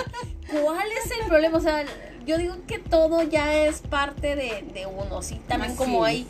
¿cuál 0.61 0.87
es 1.03 1.11
el 1.19 1.27
problema? 1.27 1.57
O 1.57 1.61
sea, 1.61 1.83
yo 2.25 2.37
digo 2.37 2.55
que 2.67 2.79
todo 2.79 3.21
ya 3.23 3.53
es 3.53 3.79
parte 3.81 4.35
de, 4.35 4.63
de 4.73 4.85
uno. 4.85 5.21
Sí, 5.21 5.39
también 5.47 5.71
Así 5.71 5.77
como 5.77 6.03
hay 6.05 6.27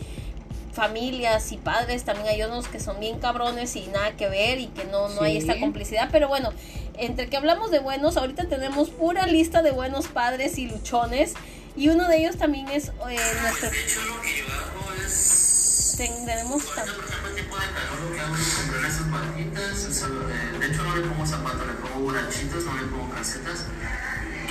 familias 0.73 1.51
y 1.51 1.57
padres, 1.57 2.03
también 2.03 2.27
hay 2.29 2.41
unos 2.43 2.67
que 2.67 2.79
son 2.79 2.99
bien 2.99 3.19
cabrones 3.19 3.75
y 3.75 3.86
nada 3.88 4.12
que 4.17 4.27
ver 4.27 4.59
y 4.59 4.67
que 4.67 4.86
no, 4.86 5.08
no 5.10 5.21
hay 5.21 5.37
esta 5.37 5.60
complicidad. 5.60 6.10
Pero 6.12 6.27
bueno, 6.27 6.52
entre 6.98 7.27
que 7.29 7.37
hablamos 7.37 7.69
de 7.71 7.79
buenos, 7.79 8.17
ahorita 8.17 8.45
tenemos 8.50 8.89
pura 8.89 9.27
lista 9.27 9.62
de 9.62 9.71
buenos 9.71 10.08
padres 10.08 10.58
y 10.58 10.67
luchones. 10.67 11.33
Y 11.75 11.89
uno 11.89 12.08
de 12.08 12.17
ellos 12.17 12.37
también 12.37 12.67
es 12.69 12.89
eh, 12.89 12.91
nuestro... 13.41 13.69
De 13.71 13.81
hecho, 13.81 14.00
lo 14.02 14.21
que 14.21 14.37
yo 14.37 14.45
hago 14.45 15.04
es. 15.06 15.95
ten- 15.98 16.25
tenemos 16.25 16.63
tam- 16.75 16.85
Tipo 17.54 17.65
de 17.65 17.71
calor, 17.71 18.01
lo 18.01 18.15
que 18.15 18.19
hago 18.19 18.35
es 18.35 18.47
comprarle 18.47 18.89
sus 18.89 19.08
patitas. 19.13 20.60
de 20.60 20.65
hecho, 20.65 20.83
no 20.83 20.95
le 20.95 21.01
pongo 21.04 21.25
zapatos, 21.25 21.67
le 21.67 21.73
pongo 21.73 21.99
burachitos, 21.99 22.65
no 22.65 22.75
le 22.77 22.83
pongo 22.83 23.13
calcetas. 23.13 23.65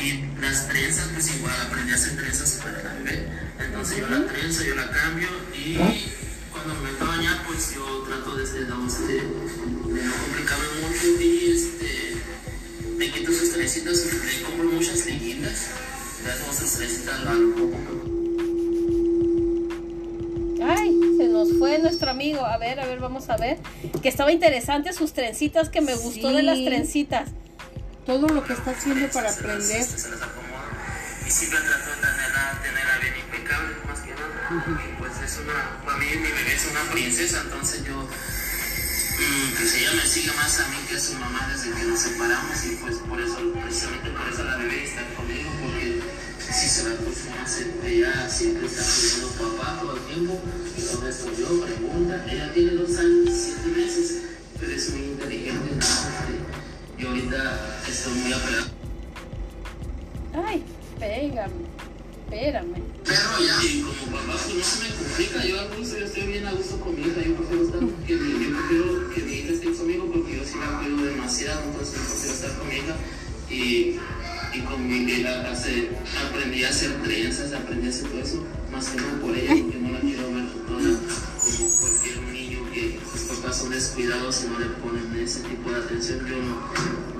Y 0.00 0.40
las 0.40 0.68
trenzas, 0.68 1.08
pues 1.12 1.34
igual, 1.34 1.54
aprendí 1.66 1.90
a 1.90 1.94
hacer 1.96 2.16
trenzas 2.16 2.60
para 2.62 2.80
la 2.80 2.94
bebé. 2.94 3.28
enseñó 3.76 4.08
la 4.08 4.26
trenza, 4.26 4.62
yo 4.62 4.76
la 4.76 4.88
cambio 4.90 5.28
y 5.52 5.76
cuando 6.52 6.74
me 6.76 6.92
meto 6.92 7.04
a 7.04 7.08
bañar, 7.08 7.44
pues 7.44 7.74
yo 7.74 8.04
trato 8.06 8.36
de, 8.36 8.44
este, 8.44 8.60
no, 8.66 8.86
este, 8.86 9.14
de 9.14 10.02
no 10.04 10.12
complicarme 10.12 10.66
mucho 10.82 11.06
y 11.20 11.50
este, 11.50 12.22
le 12.98 13.10
quito 13.10 13.32
sus 13.32 13.52
trencitas, 13.52 14.06
le 14.06 14.42
compro 14.42 14.64
muchas 14.66 15.06
liguitas, 15.06 15.70
le 16.24 16.30
hacemos 16.30 16.56
sus 16.56 16.72
trencitas 16.72 17.24
largas. 17.24 18.11
Ay, 20.66 20.98
se 21.16 21.28
nos 21.28 21.52
fue 21.58 21.78
nuestro 21.78 22.10
amigo. 22.10 22.44
A 22.44 22.58
ver, 22.58 22.80
a 22.80 22.86
ver, 22.86 22.98
vamos 22.98 23.28
a 23.30 23.36
ver. 23.36 23.58
Que 24.02 24.08
estaba 24.08 24.32
interesante 24.32 24.92
sus 24.92 25.12
trencitas, 25.12 25.68
que 25.68 25.80
me 25.80 25.94
gustó 25.94 26.30
de 26.30 26.42
las 26.42 26.62
trencitas. 26.64 27.30
Todo 28.06 28.28
lo 28.28 28.44
que 28.44 28.52
está 28.52 28.72
haciendo 28.72 29.08
para 29.08 29.30
aprender. 29.30 29.84
Se 29.84 30.08
las 30.10 30.22
acomodo 30.22 30.52
y 31.26 31.30
siempre 31.30 31.60
trato 31.60 31.90
de 31.90 31.96
tenerla, 31.96 32.60
tenerla 32.62 32.98
bien 32.98 33.14
impecable, 33.16 33.76
más 33.86 34.00
que 34.00 34.10
nada. 34.10 34.82
Y 34.84 34.98
pues 34.98 35.12
es 35.22 35.38
una, 35.38 35.84
para 35.84 35.98
mí 35.98 36.06
mi 36.06 36.30
bebé 36.30 36.54
es 36.54 36.66
una 36.66 36.82
princesa, 36.90 37.42
entonces 37.44 37.84
yo, 37.84 38.08
pues 39.56 39.74
ella 39.74 39.92
me 39.92 40.06
sigue 40.06 40.32
más 40.32 40.60
a 40.60 40.68
mí 40.68 40.76
que 40.88 40.96
a 40.96 41.00
su 41.00 41.14
mamá 41.14 41.48
desde 41.52 41.70
que 41.72 41.84
nos 41.84 42.00
separamos 42.00 42.64
y 42.66 42.76
pues 42.76 42.96
por 42.96 43.20
eso, 43.20 43.38
precisamente 43.62 44.10
por 44.10 44.28
eso 44.28 44.44
la 44.44 44.56
bebé 44.56 44.84
está 44.84 45.02
conmigo, 45.14 45.50
si 46.52 46.68
se 46.68 46.82
próxima 46.82 47.46
se, 47.46 47.72
ella 47.84 48.28
siempre 48.28 48.66
está 48.66 48.82
pidiendo 48.82 49.28
papá 49.28 49.80
todo 49.80 49.96
el 49.96 50.02
tiempo, 50.02 50.38
y 50.76 50.80
esto 50.80 51.30
yo 51.38 51.64
pregunta, 51.64 52.26
ella 52.30 52.52
tiene 52.52 52.72
dos 52.72 52.98
años 52.98 53.28
y 53.28 53.32
siete 53.32 53.68
meses, 53.76 54.22
pero 54.60 54.72
es 54.72 54.90
muy 54.90 55.04
inteligente, 55.04 55.86
yo 56.98 57.08
ahorita 57.08 57.80
estoy 57.88 58.12
muy 58.14 58.32
apegado. 58.32 58.66
Ay, 60.46 60.62
pégame. 60.98 61.72
Espérame. 62.32 62.74
Perro 63.04 63.44
ya. 63.44 63.62
Y 63.62 63.82
como 63.82 64.16
papá, 64.16 64.38
pues 64.42 64.54
no 64.54 64.64
se 64.64 64.88
me 64.88 64.94
complica. 64.94 65.44
Yo 65.44 65.60
a 65.60 65.64
gusto, 65.76 65.98
yo 65.98 66.06
estoy 66.06 66.22
bien 66.22 66.46
a 66.46 66.52
gusto 66.52 66.80
con 66.80 66.94
mi 66.94 67.02
hija. 67.02 67.20
Yo 67.20 67.36
prefiero 67.36 67.64
estar, 67.64 67.80
que 68.06 68.14
mi, 68.16 68.44
yo 68.44 68.56
prefiero 68.56 69.10
que 69.10 69.20
mi 69.20 69.32
hija 69.32 69.52
esté 69.52 69.72
conmigo 69.72 70.10
porque 70.10 70.36
yo 70.38 70.44
sí 70.44 70.54
la 70.58 70.78
cuido 70.78 71.04
demasiado. 71.04 71.62
Entonces 71.64 72.00
prefiero 72.00 72.34
estar 72.34 72.58
con 72.58 72.68
mi 72.68 72.74
hija. 72.76 72.96
Y, 73.50 74.00
y 74.54 74.60
con 74.60 74.86
mi 74.86 74.96
hija 74.96 75.50
hace, 75.50 75.90
aprendí 76.28 76.64
a 76.64 76.68
hacer 76.68 77.02
trenzas, 77.02 77.52
aprendí 77.52 77.86
a 77.86 77.90
hacer 77.90 78.08
todo 78.08 78.20
eso. 78.20 78.46
Más 78.70 78.88
que 78.88 78.96
nada 78.98 79.20
por 79.20 79.36
ella, 79.36 79.54
porque 79.62 79.78
no 79.78 79.92
la 79.92 80.00
quiero 80.00 80.32
ver 80.32 80.46
toda 80.66 80.98
como 81.38 81.70
cualquier 81.80 82.22
niño 82.32 82.60
que 82.72 82.98
sus 83.10 83.22
papás 83.36 83.58
son 83.58 83.70
descuidados 83.70 84.44
y 84.44 84.48
no 84.48 84.58
le 84.58 84.66
ponen 84.66 85.22
ese 85.22 85.40
tipo 85.40 85.70
de 85.70 85.76
atención. 85.76 86.26
Yo 86.26 86.36
no. 86.36 86.72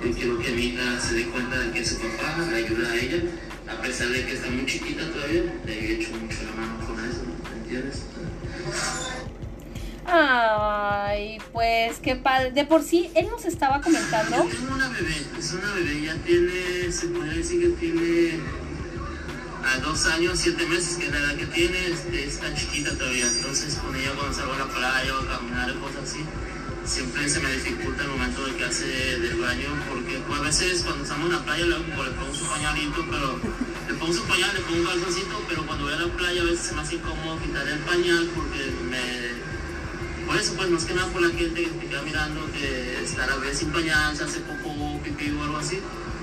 Yo 0.03 0.17
quiero 0.17 0.39
que 0.39 0.51
mi 0.51 0.63
hija 0.67 1.01
se 1.01 1.15
dé 1.15 1.25
cuenta 1.27 1.59
de 1.59 1.73
que 1.73 1.85
su 1.85 1.97
papá 1.97 2.39
la 2.51 2.57
ayuda 2.57 2.91
a 2.91 2.97
ella 2.97 3.23
a 3.69 3.81
pesar 3.81 4.09
de 4.09 4.25
que 4.25 4.35
está 4.35 4.51
muy 4.51 4.67
chiquita 4.67 5.03
todavía, 5.11 5.45
le 5.65 5.73
he 5.73 5.93
hecho 5.95 6.11
mucho 6.17 6.39
la 6.45 6.61
mano 6.61 6.87
con 6.87 6.99
eso, 7.05 7.23
¿me 7.51 7.63
entiendes? 7.63 8.03
Ay, 10.07 11.39
pues 11.53 11.99
qué 12.01 12.17
padre. 12.17 12.51
De 12.53 12.65
por 12.65 12.83
sí, 12.83 13.11
él 13.15 13.29
nos 13.31 13.45
estaba 13.45 13.81
comentando. 13.81 14.37
Yo 14.37 14.57
tengo 14.57 14.75
una 14.75 14.89
bebé, 14.89 15.27
es 15.39 15.53
una 15.53 15.73
bebé, 15.73 16.03
ya 16.03 16.15
tiene, 16.17 16.93
se 16.93 17.07
podría 17.09 17.35
decir 17.35 17.61
que 17.61 17.69
tiene 17.81 18.41
a 19.65 19.79
dos 19.79 20.07
años, 20.07 20.39
siete 20.39 20.67
meses, 20.67 20.97
que 20.97 21.07
es 21.07 21.13
la 21.13 21.19
edad 21.19 21.37
que 21.37 21.47
tiene, 21.47 21.87
este, 21.87 22.25
está 22.25 22.53
chiquita 22.55 22.97
todavía, 22.97 23.27
entonces 23.27 23.75
con 23.77 23.95
ella 23.95 24.11
cuando 24.17 24.35
salgo 24.35 24.55
a 24.55 24.59
la 24.59 24.67
playa 24.67 25.15
o 25.15 25.21
a 25.21 25.39
caminar 25.39 25.71
o 25.71 25.81
cosas 25.81 26.03
así, 26.03 26.25
siempre 26.85 27.29
se 27.29 27.41
me 27.41 27.53
dificulta 27.53 28.03
el 28.03 28.09
momento 28.09 28.45
de 28.45 28.57
que 28.57 28.65
hace 28.65 28.87
del 28.87 29.41
baño, 29.41 29.69
porque 29.89 30.19
pues, 30.27 30.41
a 30.41 30.43
veces 30.43 30.83
cuando 30.83 31.05
estamos 31.05 31.27
en 31.27 31.37
la 31.37 31.45
playa 31.45 31.65
le, 31.65 31.79
le 31.79 31.85
pongo 31.85 32.35
su 32.35 32.47
pañalito, 32.49 33.07
pero 33.09 33.39
le 33.89 33.95
pongo 33.95 34.13
su 34.13 34.25
pañal, 34.25 34.51
le 34.55 34.61
pongo 34.61 34.81
un 34.81 34.87
calzoncito, 34.87 35.45
pero 35.49 35.67
cuando 35.67 35.85
voy 35.85 35.95
a 35.95 35.97
la 35.97 36.13
playa 36.13 36.43
a 36.43 36.45
veces 36.45 36.73
me 36.73 36.81
hace 36.81 36.95
incómodo 36.97 37.39
quitar 37.41 37.69
el 37.69 37.79
pañal 37.81 38.31
porque 38.35 38.73
me 38.91 39.22
por 40.33 40.41
eso, 40.41 40.55
pues, 40.55 40.71
más 40.71 40.85
que 40.87 40.95
nada 40.95 41.13
por 41.13 41.21
la 41.21 41.29
gente 41.29 41.63
que 41.63 41.87
queda 41.89 42.01
mirando, 42.01 42.41
que 42.53 43.05
estar 43.05 43.31
a 43.31 43.37
veces 43.37 43.59
sin 43.59 43.71
pañal, 43.71 44.17
se 44.17 44.25
hace 44.25 44.41
popó 44.41 44.71
o 44.71 45.03
pipí 45.03 45.31
o 45.31 45.43
algo 45.43 45.59
así. 45.59 45.79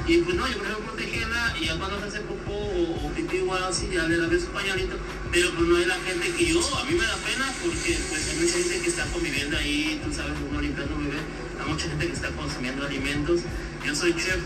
Y 0.07 0.17
pues 0.17 0.35
no, 0.35 0.47
yo 0.47 0.57
prefiero 0.57 0.79
protegerla 0.79 1.55
y 1.61 1.65
ya 1.65 1.77
cuando 1.77 1.99
se 1.99 2.07
hace 2.07 2.21
popó 2.21 2.53
o, 2.53 3.05
o 3.05 3.11
pipí 3.13 3.41
o 3.41 3.53
algo 3.53 3.67
así, 3.67 3.87
ya 3.93 4.07
le 4.07 4.17
lavé 4.17 4.39
su 4.39 4.47
pañalito. 4.47 4.95
Pero 5.31 5.51
pues 5.53 5.67
no 5.67 5.75
hay 5.75 5.85
la 5.85 5.99
gente 5.99 6.27
que 6.31 6.43
yo, 6.43 6.59
a 6.77 6.85
mí 6.85 6.95
me 6.95 7.05
da 7.05 7.17
pena 7.17 7.53
porque 7.61 7.99
pues 8.09 8.29
hay 8.29 8.39
mucha 8.39 8.57
gente 8.57 8.81
que 8.81 8.89
está 8.89 9.05
conviviendo 9.13 9.57
ahí, 9.57 10.01
tú 10.03 10.11
sabes, 10.11 10.33
uno 10.49 10.59
limpiando 10.59 10.95
un 10.95 11.05
bebé, 11.05 11.19
hay 11.61 11.71
mucha 11.71 11.87
gente 11.89 12.07
que 12.07 12.13
está 12.13 12.29
consumiendo 12.29 12.87
alimentos. 12.87 13.41
Yo 13.85 13.93
soy 13.93 14.15
chef 14.15 14.41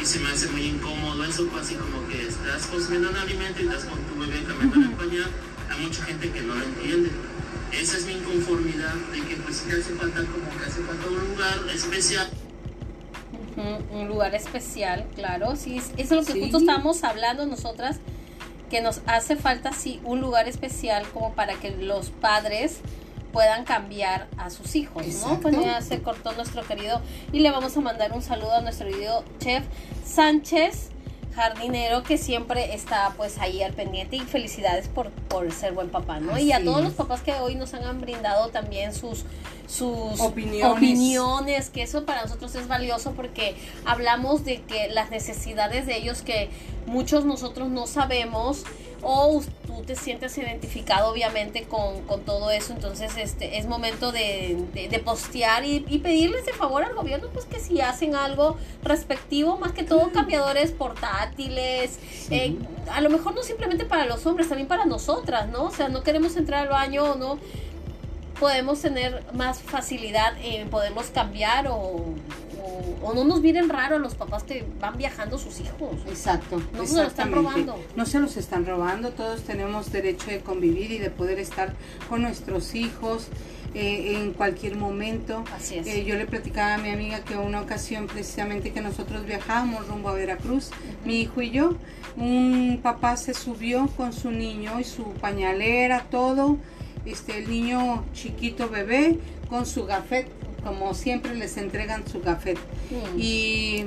y 0.00 0.06
se 0.06 0.20
me 0.20 0.30
hace 0.30 0.48
muy 0.48 0.62
incómodo 0.62 1.22
eso, 1.22 1.46
pues 1.48 1.66
así 1.66 1.74
como 1.74 2.08
que 2.08 2.28
estás 2.28 2.64
consumiendo 2.68 3.10
un 3.10 3.16
alimento 3.16 3.60
y 3.60 3.66
estás 3.66 3.84
con 3.84 4.00
tu 4.04 4.18
bebé 4.18 4.42
cambiando 4.44 4.80
el 4.80 4.92
pañal. 4.92 5.30
Hay 5.68 5.84
mucha 5.84 6.02
gente 6.02 6.30
que 6.30 6.40
no 6.40 6.54
lo 6.54 6.64
entiende. 6.64 7.10
Esa 7.72 7.96
es 7.98 8.06
mi 8.06 8.12
inconformidad 8.14 8.94
de 9.12 9.20
que 9.22 9.36
pues 9.36 9.60
que 9.62 9.72
hace 9.72 9.94
falta 9.94 10.20
como 10.20 10.48
que 10.58 10.64
hace 10.66 10.82
falta 10.82 11.06
un 11.08 11.28
lugar 11.30 11.74
especial. 11.74 12.28
Un 13.92 14.06
lugar 14.08 14.34
especial, 14.34 15.06
claro. 15.14 15.56
Sí, 15.56 15.78
es- 15.78 15.90
eso 15.96 16.18
es 16.18 16.20
lo 16.20 16.24
que 16.24 16.32
Sí. 16.32 16.40
justo 16.42 16.58
estábamos 16.58 17.02
hablando 17.04 17.46
nosotras, 17.46 17.98
que 18.70 18.80
nos 18.80 19.00
hace 19.06 19.36
falta, 19.36 19.72
sí, 19.72 20.00
un 20.04 20.20
lugar 20.20 20.48
especial 20.48 21.06
como 21.12 21.32
para 21.34 21.54
que 21.54 21.70
los 21.70 22.10
padres 22.10 22.78
puedan 23.32 23.64
cambiar 23.64 24.28
a 24.38 24.50
sus 24.50 24.74
hijos, 24.76 25.06
¿no? 25.26 25.40
Pues 25.40 25.54
ya 25.60 25.80
se 25.82 26.00
cortó 26.02 26.32
nuestro 26.32 26.62
querido 26.66 27.00
y 27.32 27.40
le 27.40 27.50
vamos 27.50 27.76
a 27.76 27.80
mandar 27.80 28.12
un 28.12 28.22
saludo 28.22 28.52
a 28.54 28.60
nuestro 28.62 28.88
querido 28.88 29.24
chef 29.40 29.64
Sánchez 30.04 30.88
jardinero 31.36 32.02
que 32.02 32.16
siempre 32.18 32.74
está 32.74 33.12
pues 33.16 33.38
ahí 33.38 33.62
al 33.62 33.74
pendiente 33.74 34.16
y 34.16 34.20
felicidades 34.20 34.88
por, 34.88 35.10
por 35.10 35.52
ser 35.52 35.74
buen 35.74 35.90
papá, 35.90 36.18
¿no? 36.18 36.38
y 36.38 36.50
a 36.52 36.64
todos 36.64 36.78
es. 36.78 36.84
los 36.84 36.94
papás 36.94 37.20
que 37.20 37.32
hoy 37.34 37.54
nos 37.54 37.74
han 37.74 38.00
brindado 38.00 38.48
también 38.48 38.94
sus 38.94 39.24
sus 39.68 40.20
Opiniones. 40.20 40.64
opiniones, 40.64 41.70
que 41.70 41.82
eso 41.82 42.06
para 42.06 42.22
nosotros 42.22 42.54
es 42.54 42.68
valioso 42.68 43.12
porque 43.12 43.56
hablamos 43.84 44.44
de 44.44 44.62
que 44.62 44.88
las 44.88 45.10
necesidades 45.10 45.86
de 45.86 45.96
ellos 45.96 46.22
que 46.22 46.48
muchos 46.86 47.24
nosotros 47.24 47.68
no 47.68 47.86
sabemos 47.86 48.62
o 49.08 49.40
tú 49.68 49.82
te 49.84 49.94
sientes 49.94 50.36
identificado 50.36 51.12
obviamente 51.12 51.62
con, 51.62 52.02
con 52.08 52.22
todo 52.22 52.50
eso, 52.50 52.72
entonces 52.72 53.16
este 53.16 53.56
es 53.58 53.66
momento 53.66 54.10
de, 54.10 54.56
de- 54.74 54.88
de 54.88 54.98
postear 54.98 55.64
y, 55.64 55.84
y 55.88 55.98
pedirles 55.98 56.44
de 56.44 56.52
favor 56.52 56.82
al 56.82 56.92
gobierno 56.94 57.28
pues 57.32 57.44
que 57.44 57.60
si 57.60 57.80
hacen 57.80 58.16
algo 58.16 58.56
respectivo, 58.82 59.58
más 59.58 59.70
que 59.70 59.84
todo 59.84 60.10
cambiadores 60.10 60.72
portátiles, 60.72 62.00
eh, 62.30 62.56
a 62.90 63.00
lo 63.00 63.08
mejor 63.10 63.34
no 63.36 63.44
simplemente 63.44 63.84
para 63.84 64.06
los 64.06 64.26
hombres, 64.26 64.48
también 64.48 64.66
para 64.66 64.86
nosotras, 64.86 65.48
¿no? 65.48 65.66
O 65.66 65.70
sea, 65.70 65.88
no 65.88 66.02
queremos 66.02 66.34
entrar 66.36 66.62
al 66.62 66.68
baño 66.68 67.04
o 67.12 67.14
no 67.14 67.38
podemos 68.40 68.80
tener 68.82 69.22
más 69.34 69.60
facilidad 69.62 70.34
en 70.42 70.68
poderlos 70.68 71.06
cambiar 71.06 71.68
o, 71.68 72.04
o, 73.02 73.06
o 73.06 73.14
no 73.14 73.24
nos 73.24 73.40
miren 73.40 73.68
raro 73.68 73.98
los 73.98 74.14
papás 74.14 74.42
que 74.42 74.64
van 74.80 74.96
viajando 74.96 75.38
sus 75.38 75.60
hijos. 75.60 75.96
Exacto. 76.06 76.62
No 76.72 76.86
se 76.86 76.96
lo 76.96 77.02
están 77.02 77.32
robando. 77.32 77.78
No 77.96 78.06
se 78.06 78.20
los 78.20 78.36
están 78.36 78.66
robando. 78.66 79.10
Todos 79.10 79.42
tenemos 79.42 79.92
derecho 79.92 80.26
de 80.30 80.40
convivir 80.40 80.90
y 80.92 80.98
de 80.98 81.10
poder 81.10 81.38
estar 81.38 81.74
con 82.08 82.22
nuestros 82.22 82.74
hijos 82.74 83.28
eh, 83.74 84.16
en 84.16 84.32
cualquier 84.32 84.76
momento. 84.76 85.44
Así 85.54 85.76
es. 85.76 85.86
Eh, 85.86 86.04
yo 86.04 86.16
le 86.16 86.26
platicaba 86.26 86.74
a 86.74 86.78
mi 86.78 86.90
amiga 86.90 87.20
que 87.20 87.36
una 87.36 87.60
ocasión 87.60 88.06
precisamente 88.06 88.72
que 88.72 88.80
nosotros 88.80 89.26
viajábamos 89.26 89.86
rumbo 89.86 90.08
a 90.08 90.14
Veracruz, 90.14 90.70
mi 91.04 91.20
hijo 91.20 91.42
y 91.42 91.50
yo, 91.50 91.74
un 92.16 92.80
papá 92.82 93.16
se 93.16 93.34
subió 93.34 93.86
con 93.88 94.12
su 94.12 94.30
niño 94.30 94.80
y 94.80 94.84
su 94.84 95.04
pañalera, 95.20 96.06
todo, 96.10 96.56
este, 97.04 97.38
el 97.38 97.50
niño 97.50 98.04
chiquito 98.14 98.68
bebé 98.68 99.18
con 99.50 99.66
su 99.66 99.84
gafet, 99.84 100.26
como 100.66 100.94
siempre 100.94 101.34
les 101.34 101.56
entregan 101.56 102.06
su. 102.08 102.18
Mm. 102.18 103.18
Y, 103.18 103.84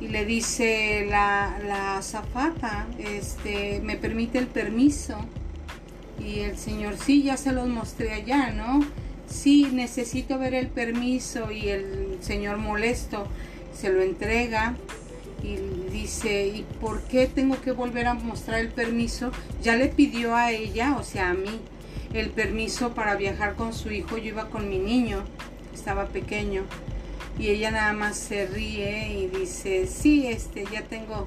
y 0.00 0.08
le 0.08 0.24
dice 0.24 1.06
la, 1.10 1.58
la 1.66 1.98
azafata, 1.98 2.86
este, 2.98 3.80
me 3.82 3.96
permite 3.96 4.38
el 4.38 4.46
permiso. 4.46 5.18
Y 6.20 6.40
el 6.40 6.56
señor, 6.56 6.96
sí, 6.96 7.24
ya 7.24 7.36
se 7.36 7.50
los 7.52 7.68
mostré 7.68 8.12
allá, 8.12 8.52
¿no? 8.52 8.80
Sí, 9.26 9.68
necesito 9.72 10.38
ver 10.38 10.54
el 10.54 10.68
permiso. 10.68 11.50
Y 11.50 11.68
el 11.68 12.18
señor 12.20 12.58
molesto 12.58 13.26
se 13.74 13.90
lo 13.90 14.02
entrega 14.02 14.76
y 15.42 15.56
dice, 15.90 16.46
¿y 16.48 16.66
por 16.80 17.02
qué 17.02 17.26
tengo 17.26 17.60
que 17.60 17.72
volver 17.72 18.06
a 18.06 18.14
mostrar 18.14 18.60
el 18.60 18.68
permiso? 18.68 19.32
Ya 19.60 19.74
le 19.74 19.88
pidió 19.88 20.36
a 20.36 20.52
ella, 20.52 20.96
o 20.98 21.02
sea, 21.02 21.30
a 21.30 21.34
mí, 21.34 21.60
el 22.12 22.30
permiso 22.30 22.94
para 22.94 23.16
viajar 23.16 23.54
con 23.54 23.72
su 23.72 23.90
hijo. 23.90 24.18
Yo 24.18 24.26
iba 24.26 24.50
con 24.50 24.68
mi 24.68 24.78
niño, 24.78 25.24
estaba 25.80 26.06
pequeño. 26.06 26.62
Y 27.38 27.48
ella 27.48 27.70
nada 27.70 27.92
más 27.94 28.16
se 28.16 28.46
ríe 28.46 29.08
y 29.14 29.26
dice, 29.28 29.86
sí, 29.86 30.26
este, 30.26 30.66
ya 30.70 30.82
tengo, 30.82 31.26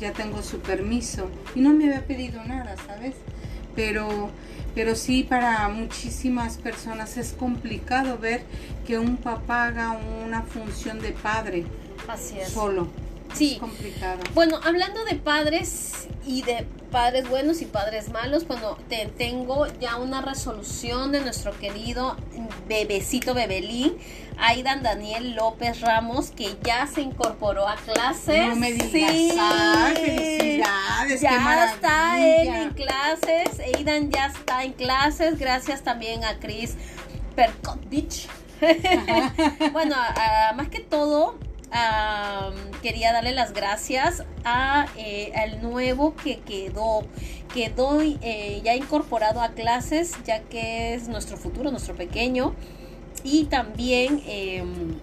ya 0.00 0.12
tengo 0.12 0.40
su 0.42 0.60
permiso. 0.60 1.28
Y 1.56 1.60
no 1.60 1.72
me 1.72 1.86
había 1.86 2.06
pedido 2.06 2.44
nada, 2.44 2.76
¿sabes? 2.86 3.14
Pero, 3.74 4.30
pero 4.74 4.94
sí 4.94 5.24
para 5.24 5.68
muchísimas 5.68 6.58
personas 6.58 7.16
es 7.16 7.32
complicado 7.32 8.18
ver 8.18 8.42
que 8.86 8.98
un 8.98 9.16
papá 9.16 9.66
haga 9.66 9.98
una 10.24 10.42
función 10.42 11.00
de 11.00 11.10
padre 11.12 11.64
Así 12.06 12.38
es. 12.38 12.48
solo. 12.50 12.88
Sí. 13.34 13.54
Es 13.54 13.58
complicado. 13.58 14.20
Bueno, 14.34 14.60
hablando 14.64 15.04
de 15.04 15.16
padres 15.16 16.08
y 16.26 16.42
de 16.42 16.66
padres 16.90 17.28
buenos 17.28 17.62
y 17.62 17.66
padres 17.66 18.10
malos. 18.10 18.46
Bueno, 18.46 18.76
te, 18.88 19.06
tengo 19.06 19.66
ya 19.80 19.96
una 19.96 20.22
resolución 20.22 21.12
de 21.12 21.20
nuestro 21.20 21.56
querido 21.58 22.16
bebecito 22.66 23.34
Bebelín, 23.34 23.96
Aidan 24.38 24.82
Daniel 24.82 25.34
López 25.34 25.80
Ramos, 25.80 26.30
que 26.30 26.56
ya 26.62 26.86
se 26.86 27.02
incorporó 27.02 27.68
a 27.68 27.76
clases. 27.76 28.48
No 28.48 28.56
me 28.56 28.72
digas, 28.72 28.92
ay, 28.92 29.96
felicidades, 29.96 31.20
qué 31.20 31.20
Ya 31.20 31.64
está 31.72 32.20
él 32.20 32.48
en 32.48 32.70
clases. 32.70 33.60
Aidan 33.60 34.10
ya 34.10 34.26
está 34.26 34.64
en 34.64 34.72
clases. 34.72 35.38
Gracias 35.38 35.82
también 35.82 36.24
a 36.24 36.38
Chris 36.38 36.76
Perkovich. 37.34 38.28
bueno, 39.72 39.96
más 40.56 40.68
que 40.68 40.80
todo, 40.80 41.38
am, 41.70 42.54
quería 42.82 43.12
darle 43.12 43.32
las 43.32 43.52
gracias 43.52 44.24
a 44.44 44.86
eh, 44.96 45.32
al 45.34 45.62
nuevo 45.62 46.14
que 46.14 46.38
quedó 46.40 47.02
quedó 47.52 48.00
eh, 48.00 48.60
ya 48.64 48.74
incorporado 48.74 49.40
a 49.40 49.50
clases 49.50 50.14
ya 50.24 50.40
que 50.40 50.94
es 50.94 51.08
nuestro 51.08 51.36
futuro 51.36 51.70
nuestro 51.70 51.94
pequeño 51.94 52.54
y 53.24 53.44
también 53.44 54.22
em, 54.26 54.94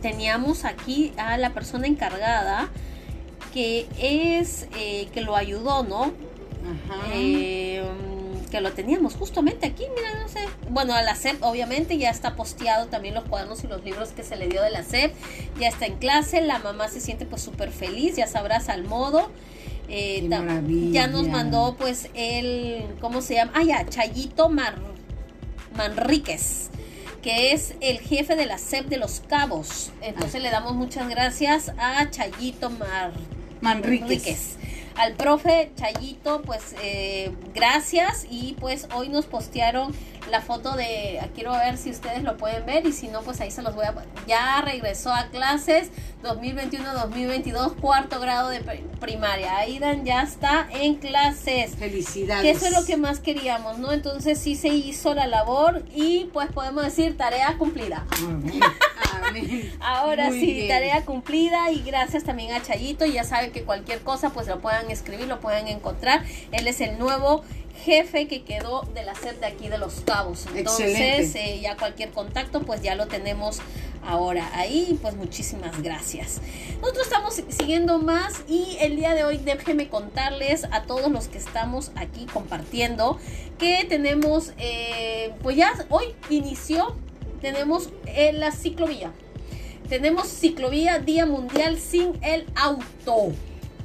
teníamos 0.00 0.64
aquí 0.64 1.12
a 1.16 1.36
la 1.36 1.50
persona 1.50 1.86
encargada 1.86 2.68
que 3.52 3.86
es 3.98 4.68
eh, 4.78 5.08
que 5.12 5.20
lo 5.20 5.36
ayudó 5.36 5.82
no 5.82 6.04
Ajá. 6.04 7.14
Que 8.56 8.62
lo 8.62 8.72
teníamos 8.72 9.16
justamente 9.16 9.66
aquí, 9.66 9.84
mira, 9.94 10.18
no 10.18 10.28
sé. 10.28 10.40
Bueno, 10.70 10.94
a 10.94 11.02
la 11.02 11.14
SEP 11.14 11.42
obviamente 11.42 11.98
ya 11.98 12.08
está 12.08 12.36
posteado 12.36 12.86
también 12.86 13.12
los 13.14 13.24
cuadernos 13.24 13.62
y 13.64 13.66
los 13.66 13.84
libros 13.84 14.12
que 14.12 14.22
se 14.22 14.34
le 14.34 14.48
dio 14.48 14.62
de 14.62 14.70
la 14.70 14.82
SEP, 14.82 15.12
ya 15.60 15.68
está 15.68 15.84
en 15.84 15.96
clase, 15.98 16.40
la 16.40 16.58
mamá 16.58 16.88
se 16.88 17.00
siente 17.00 17.26
pues 17.26 17.42
súper 17.42 17.70
feliz, 17.70 18.16
ya 18.16 18.26
sabrás 18.26 18.70
al 18.70 18.84
modo. 18.84 19.30
Eh, 19.88 20.26
ya 20.90 21.06
nos 21.06 21.28
mandó 21.28 21.76
pues 21.78 22.08
el, 22.14 22.86
¿cómo 23.02 23.20
se 23.20 23.34
llama? 23.34 23.52
Ah, 23.54 23.62
ya, 23.62 23.86
Chayito 23.86 24.48
Mar, 24.48 24.76
Manríquez 25.76 26.70
que 27.22 27.52
es 27.52 27.74
el 27.80 27.98
jefe 27.98 28.36
de 28.36 28.46
la 28.46 28.56
SEP 28.56 28.86
de 28.86 28.98
los 28.98 29.20
Cabos. 29.28 29.90
Entonces 30.00 30.40
le 30.40 30.48
damos 30.50 30.76
muchas 30.76 31.08
gracias 31.08 31.72
a 31.76 32.08
Chayito 32.08 32.70
Mar, 32.70 33.12
Manríquez. 33.60 34.56
Al 34.96 35.12
profe 35.14 35.72
Chayito, 35.76 36.42
pues 36.42 36.74
eh, 36.82 37.30
gracias 37.54 38.26
y 38.30 38.56
pues 38.58 38.88
hoy 38.94 39.08
nos 39.10 39.26
postearon 39.26 39.94
la 40.30 40.40
foto 40.40 40.72
de, 40.74 41.20
quiero 41.34 41.52
ver 41.52 41.76
si 41.78 41.90
ustedes 41.90 42.22
lo 42.24 42.36
pueden 42.36 42.66
ver 42.66 42.84
y 42.86 42.92
si 42.92 43.06
no, 43.08 43.20
pues 43.20 43.40
ahí 43.40 43.50
se 43.52 43.62
los 43.62 43.74
voy 43.76 43.84
a... 43.84 43.94
Ya 44.26 44.60
regresó 44.62 45.12
a 45.12 45.26
clases 45.28 45.90
2021-2022, 46.24 47.76
cuarto 47.76 48.18
grado 48.20 48.48
de 48.48 48.60
pri- 48.60 48.84
primaria. 49.00 49.56
Aidan 49.58 50.04
ya 50.04 50.22
está 50.22 50.66
en 50.72 50.96
clases. 50.96 51.76
Felicidades. 51.76 52.42
Que 52.42 52.50
eso 52.50 52.66
es 52.66 52.72
lo 52.72 52.84
que 52.84 52.96
más 52.96 53.20
queríamos, 53.20 53.78
¿no? 53.78 53.92
Entonces 53.92 54.38
sí 54.40 54.56
se 54.56 54.68
hizo 54.68 55.14
la 55.14 55.26
labor 55.28 55.84
y 55.94 56.24
pues 56.32 56.50
podemos 56.50 56.82
decir 56.84 57.16
tarea 57.16 57.56
cumplida. 57.58 58.04
Ahora 59.80 60.28
Muy 60.28 60.40
sí, 60.40 60.52
bien. 60.52 60.68
tarea 60.68 61.04
cumplida 61.04 61.70
y 61.70 61.82
gracias 61.82 62.24
también 62.24 62.52
a 62.52 62.62
Chayito. 62.62 63.06
Ya 63.06 63.24
saben 63.24 63.52
que 63.52 63.62
cualquier 63.62 64.00
cosa 64.00 64.30
pues 64.30 64.46
lo 64.46 64.60
puedan 64.60 64.90
escribir, 64.90 65.26
lo 65.26 65.40
pueden 65.40 65.68
encontrar. 65.68 66.24
Él 66.52 66.66
es 66.66 66.80
el 66.80 66.98
nuevo 66.98 67.42
jefe 67.84 68.26
que 68.26 68.42
quedó 68.42 68.82
de 68.94 69.04
la 69.04 69.14
SEP 69.14 69.38
de 69.40 69.46
aquí 69.46 69.68
de 69.68 69.78
Los 69.78 70.00
Cabos. 70.00 70.46
Entonces 70.54 71.34
eh, 71.34 71.60
ya 71.60 71.76
cualquier 71.76 72.10
contacto 72.10 72.60
pues 72.62 72.82
ya 72.82 72.94
lo 72.94 73.06
tenemos 73.06 73.58
ahora 74.06 74.50
ahí. 74.54 74.98
Pues 75.02 75.14
muchísimas 75.14 75.82
gracias. 75.82 76.40
Nosotros 76.80 77.06
estamos 77.06 77.42
siguiendo 77.48 77.98
más 77.98 78.44
y 78.48 78.76
el 78.80 78.96
día 78.96 79.14
de 79.14 79.24
hoy 79.24 79.38
déjenme 79.38 79.88
contarles 79.88 80.64
a 80.70 80.82
todos 80.82 81.10
los 81.10 81.28
que 81.28 81.38
estamos 81.38 81.92
aquí 81.96 82.26
compartiendo 82.26 83.18
que 83.58 83.84
tenemos, 83.88 84.52
eh, 84.58 85.32
pues 85.42 85.56
ya 85.56 85.72
hoy 85.88 86.14
inició, 86.28 86.94
tenemos 87.40 87.90
en 88.06 88.40
la 88.40 88.52
ciclovía. 88.52 89.12
Tenemos 89.88 90.26
ciclovía 90.28 90.98
Día 90.98 91.26
Mundial 91.26 91.78
sin 91.78 92.12
el 92.22 92.46
auto. 92.56 93.32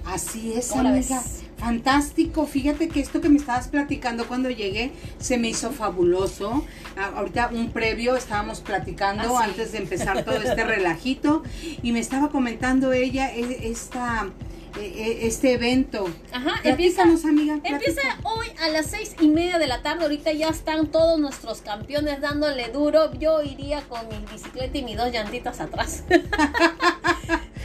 Así 0.06 0.54
es, 0.54 0.70
¿Cómo 0.70 0.84
la 0.84 0.90
amiga. 0.90 1.22
Fantástico. 1.58 2.48
Fíjate 2.48 2.90
que 2.90 3.00
esto 3.02 3.22
que 3.22 3.30
me 3.30 3.38
estabas 3.38 3.68
platicando 3.68 4.28
cuando 4.28 4.50
llegué 4.50 4.92
se 5.20 5.38
me 5.38 5.50
hizo 5.50 5.70
fabuloso. 5.72 6.66
Ah, 6.98 7.12
ahorita 7.18 7.52
un 7.54 7.70
previo 7.70 8.16
estábamos 8.16 8.62
platicando 8.62 9.38
Ah, 9.38 9.44
sí. 9.44 9.50
antes 9.52 9.72
de 9.74 9.78
empezar 9.78 10.26
todo 10.26 10.38
este 10.44 10.64
relajito 10.64 11.44
y 11.84 11.92
me 11.92 12.00
estaba 12.00 12.30
comentando 12.30 12.92
ella 12.94 13.32
e- 13.32 13.70
esta 13.70 14.32
este 14.80 15.54
evento. 15.54 16.10
Ajá, 16.32 16.60
empieza, 16.64 17.04
Platícanos, 17.04 17.26
amiga. 17.26 17.60
empieza 17.64 18.02
hoy 18.24 18.48
a 18.62 18.70
las 18.70 18.88
seis 18.88 19.16
y 19.20 19.28
media 19.28 19.58
de 19.58 19.68
la 19.68 19.82
tarde. 19.82 20.04
Ahorita 20.04 20.32
ya 20.32 20.50
están 20.50 20.88
todos 20.88 21.20
nuestros 21.20 21.62
campeones 21.62 22.22
dándole 22.22 22.70
duro. 22.70 23.14
Yo 23.14 23.42
iría 23.44 23.82
con 23.84 24.08
mi 24.08 24.18
bicicleta 24.32 24.78
y 24.78 24.84
mis 24.84 24.98
dos 24.98 25.12
llantitas 25.12 25.60
atrás. 25.60 26.04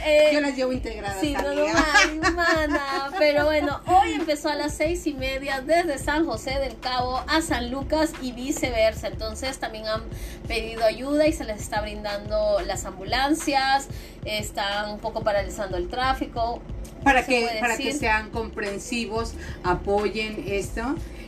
Eh, 0.05 0.29
Yo 0.31 0.39
las 0.41 0.55
llevo 0.55 0.71
integradas, 0.71 1.19
Sí, 1.19 1.33
no, 1.33 1.53
no. 1.53 2.77
Pero 3.17 3.45
bueno, 3.45 3.81
hoy 3.87 4.13
empezó 4.13 4.47
a 4.49 4.55
las 4.55 4.73
seis 4.75 5.05
y 5.07 5.13
media 5.13 5.59
desde 5.61 5.97
San 5.97 6.25
José 6.25 6.59
del 6.59 6.79
Cabo 6.79 7.21
a 7.27 7.41
San 7.41 7.71
Lucas 7.71 8.11
y 8.21 8.31
viceversa. 8.31 9.07
Entonces 9.07 9.57
también 9.57 9.87
han 9.87 10.03
pedido 10.47 10.85
ayuda 10.85 11.27
y 11.27 11.33
se 11.33 11.43
les 11.43 11.59
está 11.61 11.81
brindando 11.81 12.61
las 12.61 12.85
ambulancias. 12.85 13.87
Están 14.23 14.91
un 14.91 14.99
poco 14.99 15.23
paralizando 15.23 15.77
el 15.77 15.89
tráfico. 15.89 16.61
Para 17.03 17.25
que 17.25 17.47
para 17.59 17.77
que 17.77 17.93
sean 17.93 18.29
comprensivos, 18.31 19.33
apoyen 19.63 20.43
esto. 20.47 20.83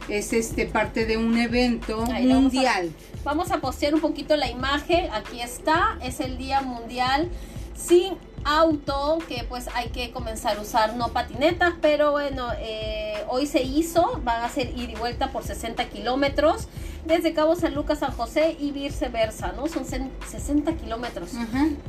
Es 0.08 0.34
este 0.34 0.66
parte 0.66 1.06
de 1.06 1.18
un 1.18 1.38
evento 1.38 2.04
Ahí 2.12 2.24
lo 2.26 2.36
vamos 2.36 2.52
a- 2.52 2.56
mundial. 2.56 2.92
Vamos 3.24 3.52
a 3.52 3.60
postear 3.60 3.94
un 3.94 4.02
poquito 4.02 4.36
la 4.38 4.50
imagen. 4.50 5.10
Aquí 5.14 5.40
está. 5.42 5.98
Es 6.02 6.20
el 6.20 6.38
Día 6.40 6.62
Mundial 6.62 7.30
sin 7.76 8.14
auto. 8.44 9.20
Que 9.28 9.44
pues 9.48 9.68
hay 9.76 9.90
que 9.90 10.10
comenzar 10.12 10.58
a 10.58 10.62
usar 10.62 10.96
no 10.96 11.10
patinetas. 11.10 11.74
Pero 11.80 12.12
bueno, 12.12 12.48
eh, 12.60 13.24
hoy 13.28 13.46
se 13.46 13.62
hizo. 13.62 14.20
Van 14.24 14.44
a 14.44 14.50
ser 14.50 14.70
ida 14.76 14.94
y 14.94 14.96
vuelta 14.96 15.32
por 15.32 15.44
60 15.44 15.86
kilómetros. 15.90 16.68
Desde 17.06 17.34
Cabo 17.34 17.56
San 17.56 17.76
Lucas, 17.76 18.00
San 18.00 18.12
José 18.12 18.58
y 18.60 18.72
viceversa, 18.72 19.52
¿no? 19.56 19.68
Son 19.68 19.86
cen- 19.86 20.10
60 20.28 20.74
kilómetros. 20.76 21.32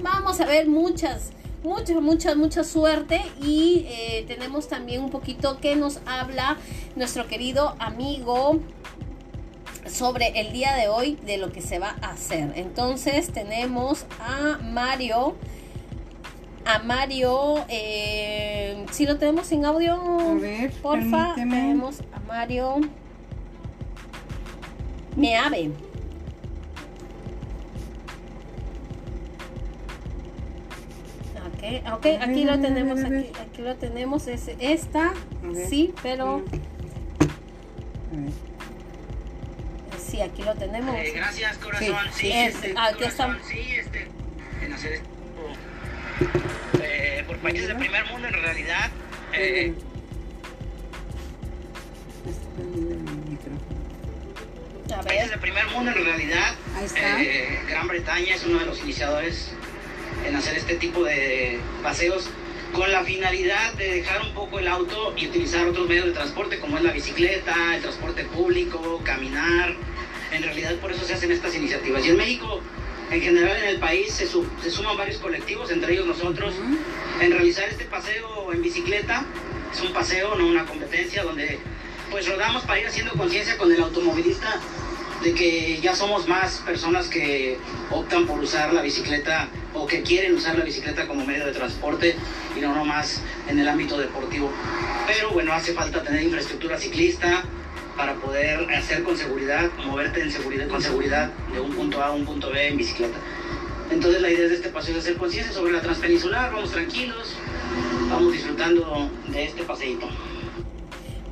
Vamos 0.02 0.40
a 0.40 0.44
ver 0.46 0.68
muchas, 0.68 1.30
mucha, 1.62 2.00
mucha, 2.00 2.34
mucha 2.34 2.64
suerte 2.64 3.20
y 3.42 3.84
eh, 3.88 4.24
tenemos 4.26 4.68
también 4.68 5.02
un 5.02 5.10
poquito 5.10 5.58
que 5.58 5.76
nos 5.76 6.00
habla 6.06 6.56
nuestro 6.96 7.26
querido 7.26 7.74
amigo 7.78 8.60
sobre 9.86 10.38
el 10.40 10.52
día 10.52 10.74
de 10.74 10.88
hoy 10.88 11.16
de 11.26 11.38
lo 11.38 11.52
que 11.52 11.60
se 11.62 11.78
va 11.78 11.96
a 12.02 12.10
hacer. 12.10 12.52
Entonces 12.56 13.30
tenemos 13.32 14.04
a 14.20 14.58
Mario. 14.62 15.36
A 16.66 16.78
Mario, 16.80 17.64
eh, 17.68 18.84
si 18.92 19.06
lo 19.06 19.16
tenemos 19.16 19.46
sin 19.46 19.64
audio, 19.64 19.94
A 19.94 20.34
ver, 20.34 20.70
porfa, 20.82 21.34
permíteme. 21.34 21.56
tenemos 21.56 22.00
a 22.12 22.20
Mario 22.20 22.76
Meave. 25.16 25.70
Ok, 31.62 31.92
ok, 31.92 32.06
A 32.20 32.24
aquí 32.24 32.44
lo 32.44 32.58
tenemos, 32.58 33.00
aquí, 33.00 33.60
lo 33.62 33.76
tenemos, 33.76 34.26
es 34.28 34.50
esta, 34.58 35.12
sí, 35.68 35.92
pero 36.02 36.38
ver. 36.42 36.60
sí, 39.98 40.20
aquí 40.22 40.42
lo 40.42 40.54
tenemos. 40.54 40.94
Eh, 40.96 41.12
gracias, 41.14 41.58
corazón. 41.58 41.86
Sí, 41.86 41.92
Sí, 42.12 42.26
sí, 42.26 42.32
este, 42.32 42.68
sí. 42.68 42.74
Aquí 42.78 42.94
corazón, 42.98 43.36
está. 43.36 43.48
sí, 43.48 43.60
este, 43.78 44.06
en 44.62 44.72
hacer 44.72 44.92
esto 44.94 45.08
eh, 46.82 47.24
por 47.26 47.36
países 47.38 47.68
del 47.68 47.76
primer 47.76 48.04
mundo, 48.06 48.28
en 48.28 48.34
realidad. 48.34 48.90
eh, 49.34 49.74
micrófono. 53.28 53.60
A 54.98 55.02
países 55.02 55.30
del 55.30 55.38
primer 55.40 55.66
mundo, 55.68 55.90
en 55.92 56.04
realidad. 56.04 56.54
Ahí 56.76 56.84
está. 56.86 57.22
eh, 57.22 57.60
Gran 57.68 57.86
Bretaña 57.86 58.34
es 58.34 58.44
uno 58.44 58.58
de 58.58 58.66
los 58.66 58.80
iniciadores 58.82 59.52
en 60.26 60.36
hacer 60.36 60.56
este 60.56 60.74
tipo 60.76 61.04
de 61.04 61.58
paseos 61.82 62.28
con 62.72 62.90
la 62.92 63.02
finalidad 63.04 63.72
de 63.74 63.94
dejar 63.96 64.22
un 64.22 64.32
poco 64.32 64.58
el 64.60 64.68
auto 64.68 65.12
y 65.16 65.26
utilizar 65.26 65.66
otros 65.66 65.88
medios 65.88 66.06
de 66.06 66.12
transporte 66.12 66.60
como 66.60 66.78
es 66.78 66.84
la 66.84 66.92
bicicleta, 66.92 67.74
el 67.76 67.82
transporte 67.82 68.24
público, 68.24 69.00
caminar. 69.04 69.74
En 70.32 70.42
realidad 70.44 70.76
por 70.76 70.92
eso 70.92 71.04
se 71.04 71.14
hacen 71.14 71.32
estas 71.32 71.54
iniciativas. 71.56 72.06
Y 72.06 72.10
en 72.10 72.16
México, 72.16 72.60
en 73.10 73.20
general 73.20 73.56
en 73.56 73.68
el 73.70 73.78
país, 73.80 74.12
se, 74.12 74.26
su- 74.28 74.46
se 74.62 74.70
suman 74.70 74.96
varios 74.96 75.18
colectivos, 75.18 75.72
entre 75.72 75.94
ellos 75.94 76.06
nosotros, 76.06 76.54
en 77.20 77.32
realizar 77.32 77.68
este 77.68 77.84
paseo 77.86 78.52
en 78.52 78.62
bicicleta. 78.62 79.26
Es 79.74 79.80
un 79.80 79.92
paseo, 79.92 80.36
no 80.36 80.46
una 80.46 80.64
competencia, 80.66 81.24
donde 81.24 81.58
pues 82.12 82.28
rodamos 82.28 82.62
para 82.64 82.78
ir 82.80 82.86
haciendo 82.86 83.12
conciencia 83.14 83.56
con 83.56 83.72
el 83.72 83.80
automovilista 83.82 84.60
de 85.22 85.34
que 85.34 85.78
ya 85.82 85.94
somos 85.94 86.26
más 86.28 86.58
personas 86.58 87.08
que 87.08 87.58
optan 87.90 88.26
por 88.26 88.38
usar 88.40 88.72
la 88.72 88.82
bicicleta 88.82 89.48
o 89.74 89.86
que 89.86 90.02
quieren 90.02 90.34
usar 90.34 90.58
la 90.58 90.64
bicicleta 90.64 91.06
como 91.06 91.26
medio 91.26 91.46
de 91.46 91.52
transporte 91.52 92.16
y 92.56 92.60
no 92.60 92.74
nomás 92.74 93.22
en 93.48 93.58
el 93.58 93.68
ámbito 93.68 93.98
deportivo. 93.98 94.50
pero 95.06 95.30
bueno, 95.32 95.52
hace 95.52 95.74
falta 95.74 96.02
tener 96.02 96.22
infraestructura 96.22 96.78
ciclista 96.78 97.44
para 97.96 98.14
poder 98.14 98.72
hacer 98.72 99.02
con 99.02 99.16
seguridad, 99.16 99.70
moverte 99.84 100.22
en 100.22 100.30
seguridad, 100.30 100.68
con 100.68 100.80
seguridad 100.80 101.30
de 101.52 101.60
un 101.60 101.72
punto 101.72 102.02
A 102.02 102.06
a 102.06 102.10
un 102.12 102.24
punto 102.24 102.50
B 102.50 102.68
en 102.68 102.76
bicicleta. 102.76 103.18
Entonces 103.90 104.22
la 104.22 104.30
idea 104.30 104.48
de 104.48 104.54
este 104.54 104.68
paseo 104.70 104.94
es 104.94 105.02
hacer 105.02 105.16
conciencia 105.16 105.52
sobre 105.52 105.72
la 105.72 105.82
transpeninsular, 105.82 106.52
vamos 106.52 106.70
tranquilos, 106.70 107.34
vamos 108.08 108.32
disfrutando 108.32 109.10
de 109.28 109.44
este 109.44 109.64
paseíto. 109.64 110.08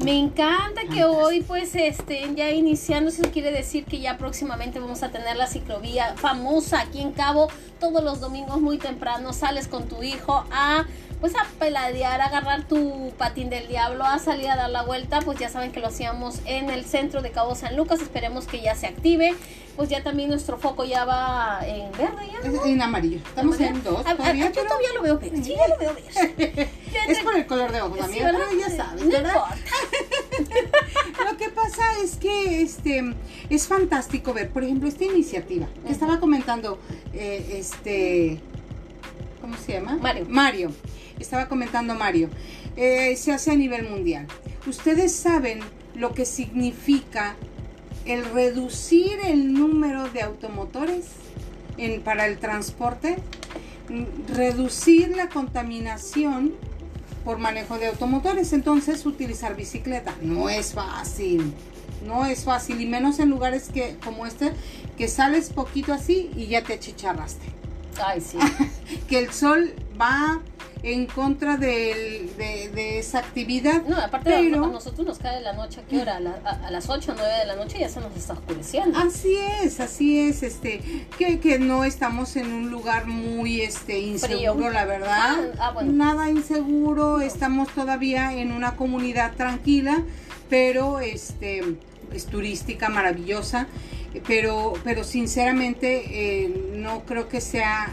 Me 0.04 0.16
encanta 0.16 0.82
que 0.82 1.04
hoy 1.04 1.42
pues 1.42 1.74
estén 1.74 2.36
ya 2.36 2.50
iniciando, 2.50 3.10
eso 3.10 3.24
quiere 3.32 3.50
decir 3.50 3.84
que 3.84 3.98
ya 3.98 4.16
próximamente 4.16 4.78
vamos 4.78 5.02
a 5.02 5.10
tener 5.10 5.36
la 5.36 5.48
ciclovía 5.48 6.14
famosa 6.16 6.82
aquí 6.82 7.00
en 7.00 7.10
Cabo, 7.10 7.48
todos 7.80 8.04
los 8.04 8.20
domingos 8.20 8.60
muy 8.60 8.78
temprano 8.78 9.32
sales 9.32 9.66
con 9.66 9.88
tu 9.88 10.04
hijo 10.04 10.44
a 10.52 10.84
pues 11.20 11.34
a 11.34 11.44
peladear, 11.58 12.20
a 12.20 12.26
agarrar 12.26 12.62
tu 12.68 13.12
patín 13.18 13.50
del 13.50 13.66
diablo, 13.66 14.04
a 14.04 14.20
salir 14.20 14.48
a 14.48 14.54
dar 14.54 14.70
la 14.70 14.82
vuelta, 14.82 15.20
pues 15.20 15.36
ya 15.40 15.48
saben 15.48 15.72
que 15.72 15.80
lo 15.80 15.88
hacíamos 15.88 16.38
en 16.44 16.70
el 16.70 16.84
centro 16.84 17.20
de 17.20 17.32
Cabo 17.32 17.56
San 17.56 17.76
Lucas, 17.76 18.00
esperemos 18.00 18.46
que 18.46 18.60
ya 18.60 18.76
se 18.76 18.86
active, 18.86 19.34
pues 19.78 19.88
ya 19.88 20.02
también 20.02 20.28
nuestro 20.28 20.58
foco 20.58 20.84
ya 20.84 21.04
va 21.06 21.60
en 21.64 21.90
verde 21.92 22.26
ya. 22.32 22.48
Es 22.50 22.66
en 22.66 22.82
amarillo. 22.82 23.18
Estamos 23.18 23.58
en 23.60 23.82
dos. 23.84 24.04
A- 24.04 24.10
a- 24.10 24.16
todavía, 24.16 24.46
yo 24.46 24.52
pero- 24.52 24.66
todavía 24.66 24.88
lo 24.94 25.02
veo 25.02 25.18
verde, 25.18 25.42
sí, 25.42 25.54
ya 25.56 25.68
lo 25.68 25.78
veo 25.78 25.94
verde. 25.94 26.68
Es 27.08 27.20
por 27.20 27.36
el 27.36 27.46
color 27.46 27.70
de 27.72 27.80
ojos, 27.80 28.00
amiga, 28.00 28.30
pero 28.32 28.58
ya 28.58 28.68
sabes, 28.76 29.04
No 29.04 29.10
¿verdad? 29.10 29.34
importa. 29.34 29.56
Lo 31.30 31.36
que 31.36 31.48
pasa 31.50 31.82
es 32.02 32.16
que 32.16 32.60
este 32.62 33.14
es 33.50 33.66
fantástico 33.66 34.32
ver, 34.34 34.50
por 34.50 34.64
ejemplo, 34.64 34.88
esta 34.88 35.04
iniciativa 35.04 35.66
que 35.86 35.92
estaba 35.92 36.18
comentando 36.20 36.78
eh, 37.12 37.54
este 37.58 38.40
¿cómo 39.40 39.56
se 39.56 39.72
llama? 39.74 39.96
Mario. 40.00 40.26
Mario. 40.28 40.72
Estaba 41.18 41.48
comentando 41.48 41.94
Mario. 41.94 42.28
Eh, 42.76 43.16
se 43.16 43.32
hace 43.32 43.50
a 43.52 43.54
nivel 43.56 43.88
mundial. 43.88 44.26
Ustedes 44.66 45.14
saben 45.14 45.60
lo 45.94 46.12
que 46.14 46.24
significa 46.24 47.36
el 48.08 48.24
reducir 48.24 49.18
el 49.24 49.52
número 49.52 50.08
de 50.08 50.22
automotores 50.22 51.06
en, 51.76 52.02
para 52.02 52.26
el 52.26 52.38
transporte, 52.38 53.16
Mm, 53.88 54.34
reducir 54.34 55.16
la 55.16 55.28
contaminación 55.28 56.54
por 57.24 57.38
manejo 57.38 57.78
de 57.78 57.86
automotores, 57.86 58.52
entonces 58.52 59.06
utilizar 59.06 59.56
bicicleta. 59.56 60.14
No 60.20 60.48
es 60.48 60.74
fácil, 60.74 61.54
no 62.06 62.26
es 62.26 62.44
fácil, 62.44 62.80
y 62.80 62.86
menos 62.86 63.18
en 63.18 63.30
lugares 63.30 63.70
que, 63.72 63.96
como 64.04 64.26
este, 64.26 64.52
que 64.96 65.08
sales 65.08 65.50
poquito 65.50 65.92
así 65.92 66.30
y 66.36 66.46
ya 66.46 66.62
te 66.62 66.74
achicharraste. 66.74 67.46
Ay, 68.02 68.20
sí. 68.20 68.38
Que 69.08 69.18
el 69.18 69.32
sol 69.32 69.74
va 70.00 70.40
en 70.82 71.06
contra 71.06 71.56
del- 71.56 72.30
de, 72.36 72.70
de 72.74 72.98
esa 72.98 73.18
actividad. 73.18 73.82
No, 73.84 73.96
aparte 73.96 74.30
pero- 74.30 74.64
a 74.64 74.68
nosotros 74.68 75.06
nos 75.06 75.18
cae 75.18 75.40
la 75.40 75.52
noche, 75.52 75.80
¿a 75.80 75.84
qué 75.84 76.00
hora? 76.00 76.16
A, 76.16 76.20
la- 76.20 76.38
a- 76.44 76.66
a 76.68 76.70
las 76.70 76.88
8 76.88 77.12
o 77.12 77.14
9 77.16 77.32
de 77.40 77.46
la 77.46 77.56
noche 77.56 77.78
ya 77.80 77.88
se 77.88 78.00
nos 78.00 78.16
está 78.16 78.34
oscureciendo. 78.34 78.98
Así 78.98 79.36
es, 79.62 79.80
así 79.80 80.18
es, 80.20 80.42
este, 80.42 80.80
que, 81.18 81.40
que 81.40 81.58
no 81.58 81.84
estamos 81.84 82.36
en 82.36 82.52
un 82.52 82.70
lugar 82.70 83.06
muy 83.06 83.60
este 83.60 83.98
inseguro, 83.98 84.54
Frío. 84.54 84.70
la 84.70 84.84
verdad. 84.84 85.10
Ah, 85.10 85.56
ah, 85.58 85.70
bueno. 85.72 85.92
Nada 85.92 86.30
inseguro, 86.30 87.20
estamos 87.20 87.68
todavía 87.74 88.32
en 88.34 88.52
una 88.52 88.76
comunidad 88.76 89.34
tranquila, 89.34 90.02
pero 90.48 91.00
este 91.00 91.62
es 92.12 92.26
turística, 92.26 92.88
maravillosa, 92.88 93.66
pero, 94.26 94.72
pero 94.84 95.04
sinceramente 95.04 96.04
eh, 96.44 96.70
no 96.74 97.02
creo 97.04 97.28
que 97.28 97.40
sea 97.40 97.88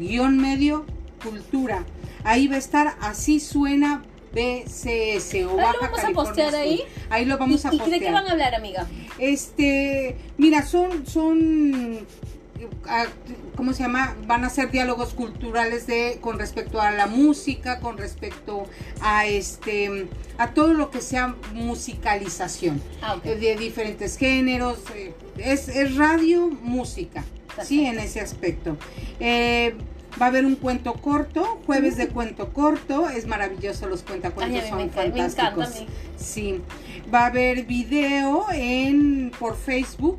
guion 0.00 0.36
medio 0.38 0.84
cultura. 1.22 1.84
Ahí 2.24 2.48
va 2.48 2.56
a 2.56 2.58
estar 2.58 2.96
así 3.00 3.38
suena 3.40 4.02
BCS 4.32 5.34
o 5.44 5.50
lo 5.50 5.56
Baja 5.56 5.74
vamos 5.80 6.04
a 6.04 6.10
postear 6.10 6.54
ahí. 6.54 6.82
Ahí 7.10 7.24
lo 7.24 7.36
vamos 7.38 7.64
a 7.66 7.72
¿Y, 7.72 7.76
y 7.76 7.78
postear. 7.78 8.00
de 8.00 8.06
qué 8.06 8.12
van 8.12 8.26
a 8.26 8.32
hablar, 8.32 8.54
amiga? 8.54 8.86
Este, 9.18 10.16
mira, 10.38 10.64
son, 10.64 11.06
son, 11.06 12.06
ah, 12.88 13.06
¿cómo 13.56 13.72
se 13.72 13.82
llama? 13.82 14.16
Van 14.26 14.44
a 14.44 14.50
ser 14.50 14.70
diálogos 14.70 15.14
culturales 15.14 15.86
de, 15.86 16.18
con 16.20 16.38
respecto 16.38 16.80
a 16.80 16.90
la 16.92 17.06
música, 17.06 17.80
con 17.80 17.98
respecto 17.98 18.64
a 19.00 19.26
este, 19.26 20.08
a 20.38 20.50
todo 20.54 20.74
lo 20.74 20.90
que 20.90 21.00
sea 21.00 21.34
musicalización 21.54 22.80
Ah, 23.02 23.16
eh, 23.24 23.34
de 23.34 23.56
diferentes 23.56 24.16
géneros. 24.16 24.78
eh, 24.94 25.12
Es, 25.38 25.68
es 25.68 25.96
radio, 25.96 26.48
música, 26.62 27.24
sí, 27.64 27.86
en 27.86 27.98
ese 27.98 28.20
aspecto. 28.20 28.76
Eh, 29.18 29.74
Va 30.20 30.26
a 30.26 30.28
haber 30.30 30.44
un 30.44 30.56
cuento 30.56 30.94
corto, 30.94 31.60
jueves 31.66 31.96
de 31.96 32.08
cuento 32.08 32.52
corto, 32.52 33.08
es 33.08 33.28
maravilloso, 33.28 33.86
los 33.86 34.02
cuentacuentos 34.02 34.60
Ay, 34.64 34.68
son 34.68 34.78
me 34.78 34.84
encanta, 34.84 35.02
me 35.04 35.08
fantásticos. 35.30 35.52
encanta 35.52 35.78
a 35.78 35.80
mí. 35.82 35.86
Sí, 36.16 36.60
va 37.14 37.20
a 37.20 37.26
haber 37.26 37.64
video 37.64 38.46
en 38.52 39.30
por 39.38 39.56
Facebook, 39.56 40.18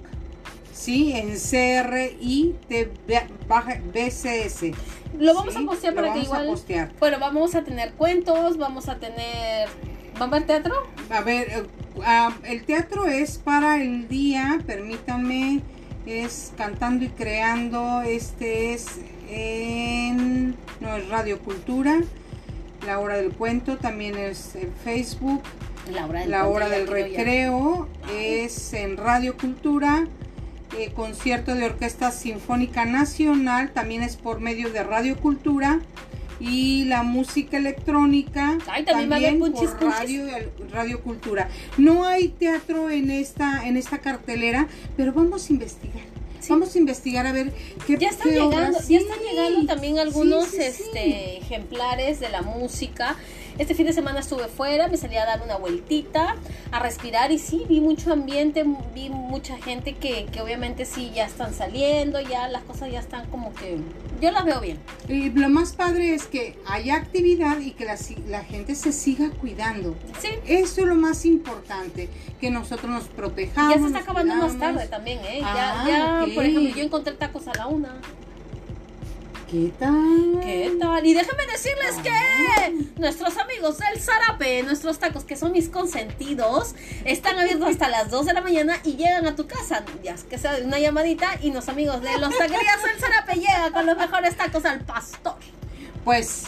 sí, 0.72 1.12
en 1.12 1.32
CRI 1.38 2.56
BCS. 3.94 4.72
Lo 5.20 5.34
vamos 5.34 5.54
Sí, 5.54 5.64
a 5.64 5.66
postear 5.66 5.94
para 5.94 6.08
que 6.14 6.20
vamos 6.20 6.24
a 6.24 6.26
igual. 6.26 6.46
postear. 6.48 6.92
Bueno, 7.00 7.20
vamos 7.20 7.56
a 7.56 7.64
tener 7.64 7.92
cuentos, 7.94 8.58
vamos 8.58 8.88
a 8.88 8.96
tener. 8.98 9.68
¿Va 10.20 10.22
a 10.22 10.28
haber 10.28 10.46
teatro? 10.46 10.74
A 11.10 11.22
ver, 11.22 11.50
eh, 11.50 11.64
ah, 12.06 12.34
el 12.46 12.64
teatro 12.64 13.06
es 13.08 13.38
para 13.38 13.82
el 13.82 14.08
día, 14.08 14.60
permítanme, 14.66 15.62
es 16.06 16.52
cantando 16.58 17.06
y 17.06 17.10
creando, 17.10 18.02
este 18.02 18.74
es 18.74 18.99
en, 19.30 20.56
no 20.80 20.95
es 20.95 21.08
Radio 21.10 21.39
Cultura, 21.39 22.02
la 22.86 22.99
hora 22.99 23.18
del 23.18 23.32
cuento, 23.32 23.78
también 23.78 24.18
es 24.18 24.56
en 24.56 24.74
Facebook, 24.84 25.41
La 25.91 26.06
hora 26.08 26.22
del, 26.22 26.32
la 26.32 26.39
cuento, 26.41 26.56
hora 26.56 26.70
ya 26.70 26.76
del 26.78 26.86
quiero 26.86 27.08
ya. 27.08 27.24
recreo 27.24 27.88
es 28.12 28.74
en 28.74 28.97
Radio 28.97 29.38
Cultura, 29.38 30.08
eh, 30.78 30.91
concierto 30.93 31.54
de 31.56 31.66
Orquesta 31.66 32.12
Sinfónica 32.12 32.86
Nacional, 32.86 33.72
también 33.72 34.02
es 34.04 34.18
por 34.18 34.39
medio 34.39 34.72
de 34.72 34.84
Radio 34.84 35.18
Cultura, 35.18 35.80
y 36.42 36.86
la 36.86 37.04
música 37.04 37.58
electrónica 37.58 38.58
Ay, 38.68 38.84
también 38.84 39.12
va 39.12 39.48
a 39.48 39.52
punchis, 39.52 39.70
por 39.72 39.89
radio, 39.89 40.26
radio 40.72 41.02
Cultura. 41.02 41.50
No 41.78 42.06
hay 42.06 42.30
teatro 42.30 42.89
en 42.89 43.12
esta 43.12 43.68
en 43.68 43.78
esta 43.78 44.00
cartelera, 44.00 44.68
pero 44.98 45.14
vamos 45.14 45.50
a 45.50 45.54
investigar. 45.54 46.04
Sí. 46.39 46.48
Vamos 46.50 46.76
a 46.76 46.80
investigar 46.80 47.28
a 47.28 47.32
ver 47.32 47.54
qué 47.86 47.98
Ya 47.98 48.10
están 48.10 48.30
qué 48.30 48.39
llegando, 48.39 48.80
ya 48.89 48.98
están 48.98 49.20
llegando 49.20 49.68
también 49.68 50.00
algunos 50.00 50.48
sí. 50.48 50.58
este 50.60 51.38
ejemplares 51.38 52.20
de 52.20 52.30
la 52.30 52.42
música. 52.42 53.16
Este 53.58 53.76
fin 53.76 53.86
de 53.86 53.93
semana 53.93 54.20
estuve 54.20 54.47
fuera, 54.47 54.88
me 54.88 54.97
salí 54.97 55.18
a 55.18 55.26
dar 55.26 55.41
una 55.43 55.58
vueltita, 55.58 56.36
a 56.72 56.80
respirar 56.80 57.32
y 57.32 57.38
sí, 57.39 57.66
vi 57.68 57.80
mucho 57.82 58.12
ambiente, 58.14 58.66
vi 58.93 59.10
mucha 59.10 59.58
gente 59.58 59.93
que, 59.93 60.26
que 60.26 60.41
obviamente 60.41 60.86
sí 60.86 61.12
ya 61.14 61.26
están 61.26 61.54
saliendo, 61.54 62.20
ya 62.22 62.47
las 62.47 62.64
cosas 62.64 62.91
ya 62.91 62.99
están 62.99 63.30
como 63.30 63.54
que 63.54 63.78
yo 64.22 64.32
las 64.32 64.45
veo 64.45 64.62
bien. 64.62 64.80
Y 65.08 65.30
lo 65.32 65.49
más 65.49 65.74
padre 65.74 66.14
es 66.14 66.28
que 66.28 66.58
haya 66.66 66.95
actividad 66.95 67.60
y 67.60 67.72
que 67.72 67.86
la, 67.86 67.97
la 68.28 68.43
gente 68.43 68.76
se 68.76 68.91
siga 68.91 69.30
cuidando. 69.32 69.95
Sí. 70.20 70.30
Eso 70.45 70.82
es 70.82 70.88
lo 70.88 70.95
más 70.95 71.26
importante, 71.26 72.10
que 72.39 72.52
nosotros 72.52 72.91
nos 72.91 73.04
protejamos. 73.06 73.76
Ya 73.76 73.80
se 73.82 73.88
está 73.88 73.99
acabando 73.99 74.36
más 74.36 74.52
cuidamos. 74.54 74.76
tarde 74.78 74.88
también, 74.89 75.20
¿eh? 75.20 75.41
Ah, 75.43 75.84
ya, 75.88 75.91
ya, 75.91 76.24
ok. 76.24 76.34
por 76.36 76.45
ejemplo, 76.45 76.76
yo 76.76 76.84
encontré 76.84 77.14
tacos 77.14 77.47
a 77.47 77.54
la 77.56 77.68
una. 77.68 77.95
¿Qué 79.52 79.70
tal? 79.78 80.39
¿Qué 80.41 80.78
tal? 80.80 81.06
Y 81.06 81.14
déjenme 81.14 81.45
decirles 81.45 81.97
que 82.02 82.86
nuestros 82.97 83.38
amigos 83.38 83.80
del 83.80 83.99
Zarape, 83.99 84.64
nuestros 84.64 84.97
tacos 84.97 85.26
que 85.26 85.36
son 85.36 85.52
mis 85.52 85.68
consentidos, 85.68 86.74
están 87.04 87.38
abiertos 87.38 87.68
hasta 87.68 87.89
las 87.89 88.10
2 88.10 88.28
de 88.28 88.34
la 88.34 88.39
mañana 88.39 88.78
y 88.86 88.95
llegan 88.95 89.28
a 89.28 89.36
tu 89.36 89.47
casa. 89.47 89.84
Ya 90.02 90.16
que 90.30 90.38
sea 90.38 90.54
de 90.54 90.66
una 90.66 90.80
llamadita 90.80 91.38
y 91.41 91.52
los 91.52 91.68
amigos 91.68 92.02
de 92.02 92.18
los 92.18 92.30
taquerías 92.38 92.82
del 92.82 92.97
Zarape 92.97 93.39
llegan 93.39 93.74
con 93.74 93.86
los 93.88 93.97
mejores 93.97 94.38
tacos 94.38 94.64
al 94.64 94.86
pastor. 94.86 95.36
Pues 96.06 96.45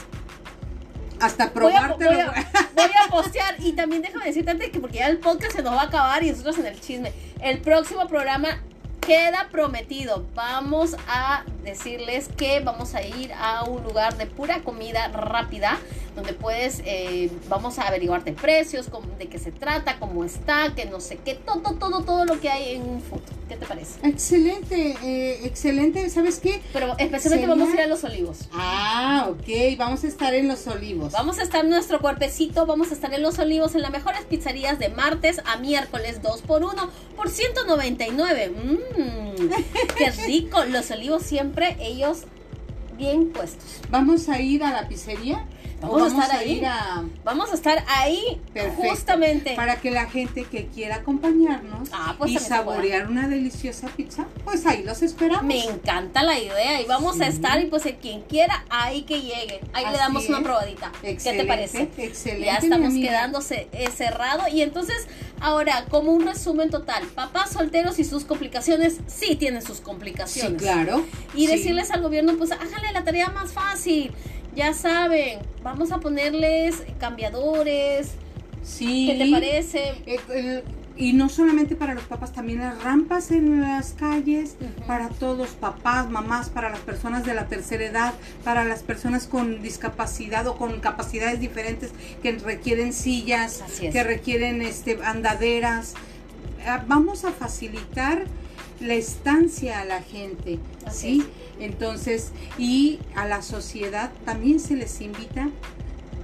hasta 1.20 1.47
Voy 1.47 1.74
a, 1.74 1.89
probártelo. 1.89 2.10
voy, 2.10 2.20
a, 2.22 2.70
voy 2.74 2.91
a 3.06 3.12
postear 3.12 3.56
y 3.60 3.74
también 3.74 4.01
déjame 4.01 4.28
decirte 4.28 4.51
antes 4.51 4.70
que 4.70 4.80
porque 4.80 4.99
ya 4.99 5.08
el 5.08 5.18
podcast 5.18 5.58
se 5.58 5.62
nos 5.62 5.74
va 5.74 5.82
a 5.82 5.86
acabar 5.88 6.24
y 6.24 6.32
nosotros 6.32 6.58
en 6.60 6.68
el 6.68 6.80
chisme. 6.80 7.12
El 7.41 7.60
próximo 7.60 8.08
programa 8.08 8.64
queda 9.06 9.49
prometido. 9.51 10.26
Vamos 10.34 10.95
a 11.08 11.43
decirles 11.64 12.30
que 12.38 12.62
vamos 12.62 12.95
a 12.95 13.01
ir 13.01 13.34
a 13.34 13.64
un 13.66 13.84
lugar 13.84 14.16
de 14.16 14.26
pura 14.26 14.62
comida 14.62 15.10
rápida 15.10 15.78
donde 16.16 16.34
puedes, 16.34 16.82
eh, 16.86 17.30
vamos 17.49 17.80
a 17.80 17.88
averiguarte 17.88 18.34
precios, 18.34 18.88
cómo- 18.89 19.07
de 19.18 19.28
qué 19.28 19.39
se 19.39 19.51
trata, 19.51 19.97
cómo 19.99 20.24
está, 20.24 20.74
que 20.76 20.86
no 20.86 20.99
sé 20.99 21.18
qué, 21.24 21.36
todo, 21.36 21.74
todo, 21.74 22.03
todo 22.03 22.26
lo 22.26 22.39
que 22.39 22.49
hay 22.49 22.76
en 22.76 22.82
un 22.84 23.01
food. 23.01 23.22
¿Qué 23.49 23.55
te 23.57 23.66
parece? 23.66 23.99
Excelente, 24.07 24.95
eh, 25.03 25.41
excelente. 25.45 26.09
¿Sabes 26.09 26.39
qué? 26.39 26.61
Pero 26.72 26.88
especialmente 26.97 27.30
Sería- 27.30 27.47
vamos 27.47 27.70
a 27.70 27.74
ir 27.74 27.82
a 27.82 27.88
los 27.88 28.03
olivos. 28.03 28.39
Ah, 28.53 29.28
ok. 29.30 29.78
Vamos 29.78 30.03
a 30.03 30.07
estar 30.07 30.34
en 30.34 30.47
los 30.47 30.66
olivos. 30.68 31.11
Vamos 31.14 31.39
a 31.39 31.43
estar 31.43 31.64
en 31.64 31.70
nuestro 31.70 31.99
cuerpecito, 31.99 32.66
vamos 32.66 32.91
a 32.91 32.93
estar 32.93 33.14
en 33.14 33.22
Los 33.22 33.39
Olivos 33.39 33.76
en 33.76 33.82
las 33.82 33.91
mejores 33.91 34.22
pizzerías 34.26 34.80
de 34.80 34.89
martes 34.89 35.41
a 35.45 35.57
miércoles 35.57 36.22
2 36.22 36.41
por 36.41 36.64
1 36.64 36.89
por 37.16 37.30
199. 37.30 38.49
Mmm, 38.49 39.49
qué 39.97 40.11
rico. 40.28 40.64
Los 40.66 40.89
Olivos 40.91 41.24
siempre 41.24 41.76
ellos 41.80 42.24
bien 42.97 43.30
puestos. 43.32 43.82
Vamos 43.89 44.30
a 44.30 44.39
ir 44.39 44.64
a 44.64 44.72
la 44.72 44.88
pizzería. 44.88 45.45
Vamos 45.84 46.14
a 46.14 46.24
estar 46.24 46.32
ahí. 46.40 46.64
a 46.66 47.04
Vamos 47.24 47.52
a 47.52 47.54
estar 47.56 47.84
ahí 47.88 48.42
Perfecto. 48.54 48.90
justamente. 48.90 49.56
para 49.56 49.76
que 49.78 49.92
la 49.92 50.06
gente 50.10 50.44
que 50.46 50.68
quiera 50.68 50.96
acompañarnos 50.98 51.90
Ah, 51.92 52.16
pues 52.18 52.32
y 52.32 52.40
saborear 52.40 53.08
una 53.08 53.28
deliciosa 53.28 53.88
pizza, 53.90 54.26
pues 54.44 54.66
ahí 54.66 54.84
los 54.84 55.02
esperamos. 55.02 55.44
Me 55.46 55.64
encanta 55.66 56.24
la 56.24 56.40
idea 56.40 56.82
y 56.82 56.86
vamos 56.86 57.20
a 57.22 57.26
Sí. 57.26 57.32
estar 57.34 57.60
y 57.62 57.66
pues 57.68 57.84
quien 58.02 58.22
quiera 58.22 58.64
ahí 58.70 59.04
que 59.04 59.22
llegue. 59.22 59.60
Ahí 59.74 59.86
le 59.92 59.98
damos 59.98 60.28
una 60.30 60.42
probadita. 60.42 60.92
¿Qué 60.94 61.08
te 61.08 61.12
Excelente, 61.12 61.46
parece? 61.46 61.90
Excelente. 61.98 62.46
Ya 62.46 62.56
estamos 62.58 62.94
quedándose 62.94 63.68
eh, 63.72 63.90
cerrado. 63.96 64.44
Y 64.52 64.62
entonces, 64.62 65.08
ahora, 65.40 65.86
como 65.90 66.12
un 66.14 66.26
resumen 66.26 66.70
total, 66.70 67.04
papás 67.08 67.52
solteros 67.52 68.00
y 68.00 68.04
sus 68.04 68.26
complicaciones, 68.26 68.98
sí 69.08 69.36
tienen 69.36 69.62
sus 69.62 69.78
Sí, 69.78 69.84
complicaciones. 69.84 70.62
claro. 70.62 71.06
Y 71.36 71.48
Sí. 71.48 71.56
decirles 71.58 71.92
al 71.92 72.02
gobierno, 72.02 72.34
pues 72.38 72.52
háganle 72.52 72.92
la 72.94 73.04
tarea 73.04 73.30
más 73.30 73.52
fácil. 73.54 74.12
Ya 74.56 74.74
saben, 74.74 75.39
vamos 75.64 75.91
a 75.91 75.99
ponerles 75.99 76.84
cambiadores. 76.99 78.12
Sí. 78.64 79.08
¿Qué 79.12 79.26
te 79.26 79.32
parece? 79.32 79.93
Eh, 80.06 80.64
y 80.95 81.14
no 81.14 81.28
solamente 81.28 81.76
para 81.76 81.95
los 81.95 82.04
papás, 82.04 82.34
también 82.34 82.60
las 82.60 82.84
rampas 82.84 83.32
en 83.32 83.62
las 83.62 83.93
calles, 83.93 84.58
para 84.86 85.10
todos, 85.10 85.49
papás, 85.49 86.10
mamás, 86.10 86.49
para 86.49 86.70
las 86.70 86.80
personas 86.82 87.26
de 87.26 87.34
la 87.34 87.47
tercera 87.47 87.84
edad, 87.84 88.14
para 88.43 88.64
las 88.64 88.84
personas 88.84 89.26
con 89.26 89.64
discapacidad 89.64 90.45
o 90.45 90.56
con 90.56 90.80
capacidades 90.82 91.39
diferentes 91.39 91.91
que 92.22 92.34
requieren 92.34 92.93
sillas, 92.93 93.64
es. 93.82 93.91
que 93.91 94.04
requieren 94.04 94.62
este 94.62 94.99
andaderas. 95.04 95.95
Ah, 96.66 96.84
Vamos 96.88 97.26
a 97.26 97.32
facilitar 97.32 98.26
la 98.80 98.95
estancia 98.95 99.80
a 99.80 99.86
la 99.86 100.01
gente, 100.01 100.59
¿sí? 100.91 101.24
Entonces, 101.59 102.32
y 102.57 102.99
a 103.15 103.28
la 103.28 103.41
sociedad 103.41 104.11
también 104.26 104.59
se 104.59 104.76
les 104.76 105.01
invita 105.01 105.49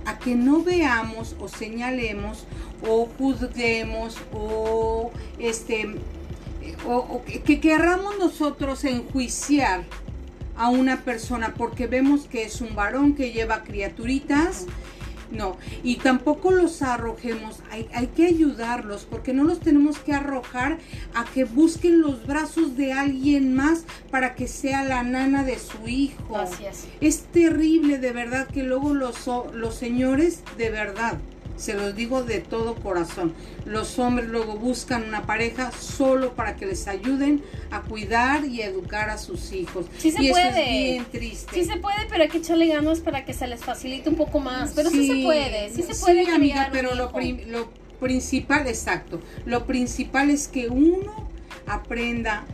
a 0.05 0.17
que 0.17 0.35
no 0.35 0.63
veamos 0.63 1.35
o 1.39 1.47
señalemos 1.47 2.45
o 2.87 3.07
juzguemos 3.17 4.17
o 4.33 5.11
este 5.37 5.95
o, 6.87 6.95
o 6.95 7.25
que, 7.25 7.41
que 7.41 7.59
querramos 7.59 8.17
nosotros 8.17 8.83
enjuiciar 8.85 9.83
a 10.59 10.69
una 10.69 11.03
persona 11.03 11.53
porque 11.55 11.87
vemos 11.87 12.27
que 12.27 12.43
es 12.43 12.61
un 12.61 12.75
varón 12.75 13.15
que 13.15 13.31
lleva 13.31 13.63
criaturitas. 13.63 14.65
No, 15.31 15.57
y 15.83 15.97
tampoco 15.97 16.51
los 16.51 16.81
arrojemos, 16.81 17.59
hay, 17.69 17.87
hay 17.93 18.07
que 18.07 18.25
ayudarlos 18.25 19.05
porque 19.09 19.33
no 19.33 19.43
los 19.43 19.59
tenemos 19.59 19.99
que 19.99 20.13
arrojar 20.13 20.79
a 21.13 21.25
que 21.25 21.43
busquen 21.43 22.01
los 22.01 22.25
brazos 22.25 22.75
de 22.75 22.93
alguien 22.93 23.53
más 23.53 23.85
para 24.09 24.33
que 24.33 24.47
sea 24.47 24.83
la 24.83 25.03
nana 25.03 25.43
de 25.43 25.59
su 25.59 25.87
hijo. 25.87 26.37
Así 26.37 26.65
es. 26.65 26.87
Es 26.99 27.23
terrible 27.25 27.99
de 27.99 28.11
verdad 28.11 28.47
que 28.47 28.63
luego 28.63 28.93
los, 28.93 29.27
los 29.53 29.75
señores, 29.75 30.43
de 30.57 30.69
verdad, 30.69 31.19
se 31.59 31.73
los 31.73 31.93
digo 31.93 32.23
de 32.23 32.39
todo 32.39 32.75
corazón, 32.75 33.33
los 33.65 33.99
hombres 33.99 34.29
luego 34.29 34.55
buscan 34.55 35.03
una 35.03 35.25
pareja 35.25 35.71
solo 35.73 36.33
para 36.33 36.55
que 36.55 36.65
les 36.65 36.87
ayuden 36.87 37.43
a 37.69 37.81
cuidar 37.81 38.45
y 38.45 38.61
educar 38.61 39.09
a 39.09 39.17
sus 39.17 39.51
hijos. 39.51 39.85
Sí 39.97 40.11
se 40.11 40.23
y 40.23 40.27
eso 40.27 40.33
puede. 40.35 40.47
es 40.61 40.93
bien 40.93 41.05
triste. 41.11 41.53
Sí 41.53 41.65
se 41.65 41.77
puede, 41.77 41.97
pero 42.09 42.23
hay 42.23 42.29
que 42.29 42.37
echarle 42.37 42.67
ganas 42.67 43.01
para 43.01 43.25
que 43.25 43.33
se 43.33 43.45
les 43.45 43.61
facilite 43.61 44.09
un 44.09 44.15
poco 44.15 44.39
más. 44.39 44.71
Pero 44.73 44.89
sí, 44.89 45.05
se 45.05 45.23
puede, 45.23 45.69
sí 45.69 45.83
se 45.83 45.95
puede. 45.95 46.25
Sí, 46.25 46.31
amiga, 46.31 46.69
pero 46.71 46.95
lo, 46.95 47.11
lo 47.47 47.69
principal, 47.99 48.65
exacto, 48.67 49.19
lo 49.45 49.65
principal 49.65 50.29
es 50.29 50.47
que 50.47 50.69
uno 50.69 51.29
aprenda 51.67 52.45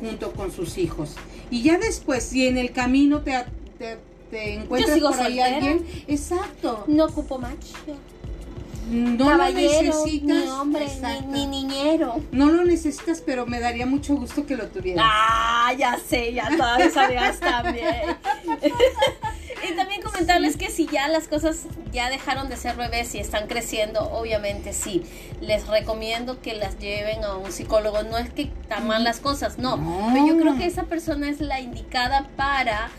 junto 0.00 0.32
con 0.32 0.52
sus 0.52 0.78
hijos. 0.78 1.16
Y 1.50 1.62
ya 1.62 1.78
después, 1.78 2.22
si 2.22 2.46
en 2.46 2.58
el 2.58 2.70
camino 2.72 3.22
te, 3.22 3.32
te, 3.78 3.98
te 4.30 4.54
encuentras 4.54 4.98
por 5.00 5.12
ahí 5.14 5.36
soltera. 5.36 5.56
alguien, 5.56 5.86
exacto, 6.06 6.84
No 6.86 7.06
ocupo 7.06 7.38
macho. 7.38 7.74
No 8.92 9.26
Caballero, 9.26 9.72
lo 9.82 9.82
necesitas. 10.04 10.36
ni 10.36 10.48
hombre, 10.48 10.86
ni, 11.28 11.46
ni 11.46 11.46
niñero. 11.46 12.20
No 12.30 12.50
lo 12.50 12.64
necesitas, 12.64 13.22
pero 13.24 13.46
me 13.46 13.58
daría 13.60 13.86
mucho 13.86 14.14
gusto 14.14 14.46
que 14.46 14.56
lo 14.56 14.68
tuvieras. 14.68 15.04
Ah, 15.08 15.72
ya 15.76 15.98
sé, 15.98 16.32
ya 16.34 16.48
todavía 16.56 16.90
sabías 16.90 17.40
también. 17.40 18.16
y 19.68 19.74
también 19.76 20.02
comentarles 20.02 20.56
que 20.56 20.70
si 20.70 20.86
ya 20.86 21.08
las 21.08 21.28
cosas 21.28 21.62
ya 21.92 22.10
dejaron 22.10 22.48
de 22.48 22.56
ser 22.56 22.76
bebés 22.76 23.14
y 23.14 23.18
están 23.18 23.46
creciendo, 23.46 24.10
obviamente 24.12 24.72
sí. 24.72 25.02
Les 25.40 25.66
recomiendo 25.68 26.40
que 26.40 26.54
las 26.54 26.78
lleven 26.78 27.24
a 27.24 27.36
un 27.36 27.50
psicólogo. 27.52 28.02
No 28.04 28.18
es 28.18 28.30
que 28.30 28.42
están 28.42 28.86
mal 28.86 29.04
las 29.04 29.20
cosas, 29.20 29.58
no. 29.58 29.76
No. 29.76 30.10
Pero 30.12 30.26
yo 30.26 30.38
creo 30.38 30.56
que 30.56 30.66
esa 30.66 30.84
persona 30.84 31.28
es 31.28 31.40
la 31.40 31.60
indicada 31.60 32.28
para 32.36 32.90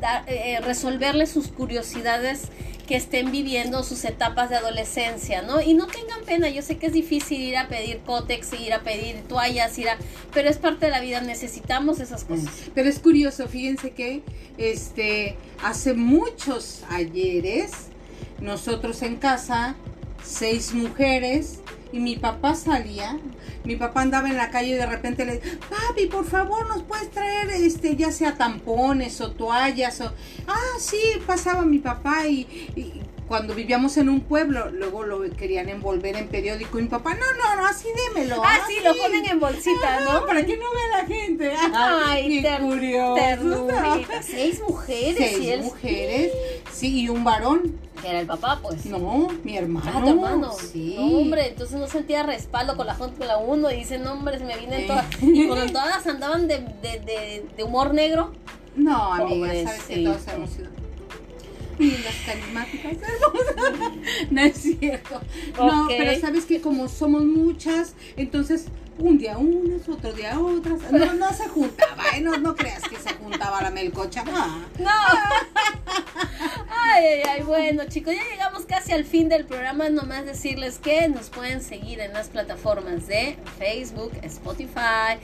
dar- 0.00 0.24
eh, 0.26 0.60
resolverle 0.62 1.26
sus 1.26 1.48
curiosidades 1.48 2.48
que 2.86 2.96
estén 2.96 3.30
viviendo 3.30 3.82
sus 3.82 4.04
etapas 4.04 4.50
de 4.50 4.56
adolescencia, 4.56 5.42
¿no? 5.42 5.60
Y 5.60 5.74
no 5.74 5.86
tengan 5.86 6.22
pena, 6.24 6.48
yo 6.48 6.62
sé 6.62 6.78
que 6.78 6.86
es 6.86 6.92
difícil 6.92 7.40
ir 7.40 7.56
a 7.56 7.68
pedir 7.68 8.00
cótex, 8.00 8.52
ir 8.54 8.72
a 8.72 8.82
pedir 8.82 9.22
toallas, 9.28 9.78
ir 9.78 9.88
a... 9.88 9.96
pero 10.32 10.48
es 10.48 10.58
parte 10.58 10.86
de 10.86 10.92
la 10.92 11.00
vida, 11.00 11.20
necesitamos 11.20 12.00
esas 12.00 12.24
cosas. 12.24 12.50
Pero 12.74 12.88
es 12.88 12.98
curioso, 12.98 13.48
fíjense 13.48 13.92
que 13.92 14.22
este 14.58 15.36
hace 15.62 15.94
muchos 15.94 16.82
ayeres, 16.88 17.70
nosotros 18.40 19.02
en 19.02 19.16
casa, 19.16 19.76
seis 20.24 20.74
mujeres, 20.74 21.61
y 21.92 22.00
mi 22.00 22.16
papá 22.16 22.54
salía, 22.54 23.18
mi 23.64 23.76
papá 23.76 24.02
andaba 24.02 24.28
en 24.28 24.36
la 24.36 24.50
calle 24.50 24.70
y 24.70 24.74
de 24.74 24.86
repente 24.86 25.24
le 25.24 25.36
papi, 25.36 26.06
por 26.06 26.24
favor, 26.24 26.66
nos 26.66 26.82
puedes 26.82 27.10
traer 27.10 27.50
este, 27.50 27.96
ya 27.96 28.10
sea 28.10 28.34
tampones 28.34 29.20
o 29.20 29.32
toallas 29.32 30.00
o 30.00 30.12
ah 30.48 30.78
sí, 30.78 31.00
pasaba 31.26 31.62
mi 31.62 31.78
papá 31.78 32.26
y, 32.26 32.40
y 32.74 33.02
cuando 33.28 33.54
vivíamos 33.54 33.96
en 33.96 34.08
un 34.08 34.20
pueblo, 34.20 34.70
luego 34.70 35.04
lo 35.04 35.22
querían 35.36 35.68
envolver 35.68 36.16
en 36.16 36.28
periódico 36.28 36.78
y 36.78 36.82
mi 36.82 36.88
papá, 36.88 37.14
no, 37.14 37.20
no, 37.20 37.56
no, 37.62 37.66
así 37.66 37.88
démelo. 38.08 38.42
Ah, 38.44 38.58
sí, 38.68 38.76
lo 38.82 38.90
así". 38.90 39.00
ponen 39.00 39.24
en 39.26 39.40
bolsita, 39.40 40.00
¿no? 40.00 40.26
Para 40.26 40.44
que 40.44 40.56
no 40.56 40.64
vea 40.72 41.00
la 41.00 41.06
gente. 41.06 41.52
Ay, 41.74 42.42
ter- 42.42 42.60
curioso. 42.60 43.14
ternurita. 43.14 44.22
Seis 44.22 44.60
mujeres, 44.66 45.16
Seis 45.16 45.58
y 45.60 45.62
mujeres, 45.62 46.32
Sí, 46.72 47.00
y 47.02 47.08
un 47.08 47.24
varón. 47.24 47.78
Que 48.02 48.08
era 48.08 48.20
el 48.20 48.26
papá, 48.26 48.58
pues. 48.60 48.84
No, 48.86 49.28
mi 49.44 49.56
hermano. 49.56 49.88
Ah, 49.94 50.00
tu 50.02 50.10
hermano. 50.10 50.52
Sí. 50.52 50.96
No, 50.98 51.18
hombre, 51.18 51.48
entonces 51.48 51.78
no 51.78 51.86
sentía 51.86 52.24
respaldo 52.24 52.76
con 52.76 52.86
la 52.88 52.96
gente 52.96 53.16
con 53.16 53.28
la 53.28 53.36
uno 53.38 53.70
y 53.70 53.76
dice, 53.76 53.98
no, 53.98 54.14
hombre, 54.14 54.38
se 54.38 54.44
me 54.44 54.56
vienen 54.58 54.88
todas. 54.88 55.06
Y 55.22 55.46
cuando 55.46 55.66
todas 55.72 56.04
andaban 56.08 56.48
de, 56.48 56.58
de, 56.82 56.98
de, 56.98 57.46
de 57.56 57.62
humor 57.62 57.94
negro. 57.94 58.32
No, 58.74 59.12
amiga, 59.12 59.48
sabes 59.64 59.82
que 59.84 59.98
todos 59.98 60.26
hemos 60.34 60.50
sido 60.50 60.68
lindas, 61.82 62.14
carismáticas, 62.24 62.92
hermosas. 63.02 63.92
No 64.30 64.40
es 64.40 64.56
cierto. 64.56 65.20
No, 65.56 65.84
Ok. 65.84 65.92
pero 65.98 66.20
sabes 66.20 66.44
que 66.46 66.60
como 66.60 66.88
somos 66.88 67.24
muchas, 67.24 67.94
entonces 68.16 68.66
un 68.98 69.18
día 69.18 69.38
unas, 69.38 69.88
otro 69.88 70.12
día 70.12 70.38
otras. 70.38 70.90
No, 70.90 71.14
no 71.14 71.32
se 71.32 71.48
juntaba, 71.48 72.04
¿eh? 72.14 72.20
No, 72.20 72.36
no 72.38 72.54
creas 72.54 72.82
que 72.82 72.96
se 72.96 73.14
juntaba 73.14 73.62
la 73.62 73.70
melcocha. 73.70 74.24
No. 74.24 74.90
Ay, 76.94 77.04
ay, 77.04 77.22
ay, 77.28 77.42
bueno 77.42 77.84
chicos, 77.86 78.14
ya 78.14 78.22
llegamos 78.30 78.64
casi 78.66 78.92
al 78.92 79.04
fin 79.04 79.28
del 79.28 79.44
programa. 79.44 79.88
Nomás 79.88 80.24
decirles 80.24 80.78
que 80.78 81.08
nos 81.08 81.30
pueden 81.30 81.62
seguir 81.62 82.00
en 82.00 82.12
las 82.12 82.28
plataformas 82.28 83.06
de 83.06 83.36
Facebook, 83.58 84.12
Spotify, 84.22 85.18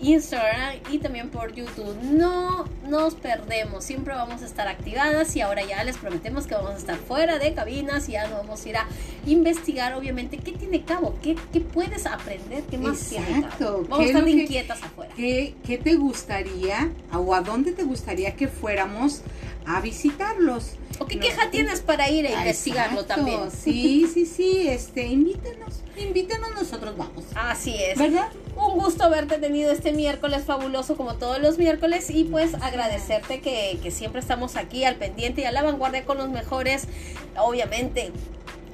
Instagram 0.00 0.76
y 0.90 0.98
también 0.98 1.30
por 1.30 1.52
YouTube. 1.52 1.96
No 2.02 2.66
nos 2.86 3.14
perdemos, 3.14 3.84
siempre 3.84 4.14
vamos 4.14 4.42
a 4.42 4.46
estar 4.46 4.68
activadas 4.68 5.34
y 5.36 5.40
ahora 5.40 5.64
ya 5.64 5.82
les 5.84 5.96
prometemos 5.96 6.46
que 6.46 6.54
vamos 6.54 6.72
a 6.72 6.76
estar 6.76 6.96
fuera 6.96 7.38
de 7.38 7.54
cabinas 7.54 8.08
y 8.08 8.12
ya 8.12 8.28
nos 8.28 8.38
vamos 8.38 8.64
a 8.64 8.68
ir 8.68 8.76
a 8.76 8.86
investigar, 9.26 9.94
obviamente, 9.94 10.38
qué 10.38 10.52
tiene 10.52 10.82
cabo, 10.84 11.16
qué, 11.22 11.36
qué 11.52 11.60
puedes 11.60 12.06
aprender, 12.06 12.62
qué 12.64 12.78
más 12.78 12.98
Exacto, 13.16 13.58
cabo. 13.58 13.82
¿qué 13.82 13.88
Vamos 13.88 13.98
a 13.98 14.02
es 14.02 14.08
estar 14.10 14.24
que- 14.24 14.30
inquietas 14.30 14.82
afuera. 14.82 15.12
¿Qué, 15.16 15.54
qué 15.66 15.78
te 15.78 15.94
gustaría 15.96 16.90
o 17.12 17.34
a 17.34 17.40
dónde 17.40 17.72
te 17.72 17.82
gustaría 17.84 18.34
que 18.36 18.48
fuéramos 18.48 19.22
a 19.66 19.80
visitarlos? 19.80 20.72
¿O 21.00 21.06
qué 21.06 21.14
No. 21.16 21.20
queja 21.22 21.50
tienes 21.50 21.80
para 21.80 22.10
ir 22.10 22.26
a 22.26 22.30
Ah, 22.30 22.40
investigarlo 22.40 23.02
exacto. 23.02 23.22
también? 23.24 23.50
Sí, 23.52 24.08
sí, 24.12 24.26
sí, 24.26 24.66
este, 24.68 25.06
invítenos, 25.06 25.82
invítenos, 25.96 26.50
nosotros 26.54 26.96
vamos. 26.96 27.24
Así 27.36 27.74
es. 27.80 27.96
¿Verdad? 27.98 28.28
Un 28.56 28.78
gusto 28.78 29.04
haberte 29.04 29.38
tenido 29.38 29.70
este 29.70 29.92
miércoles 29.92 30.42
fabuloso 30.44 30.96
como 30.96 31.14
todos 31.14 31.38
los 31.40 31.56
miércoles 31.58 32.10
y 32.10 32.24
pues 32.24 32.54
agradecerte 32.54 33.40
que, 33.40 33.78
que 33.82 33.90
siempre 33.92 34.20
estamos 34.20 34.56
aquí 34.56 34.84
al 34.84 34.96
pendiente 34.96 35.42
y 35.42 35.44
a 35.44 35.52
la 35.52 35.62
vanguardia 35.62 36.04
con 36.04 36.18
los 36.18 36.28
mejores, 36.30 36.88
obviamente 37.36 38.10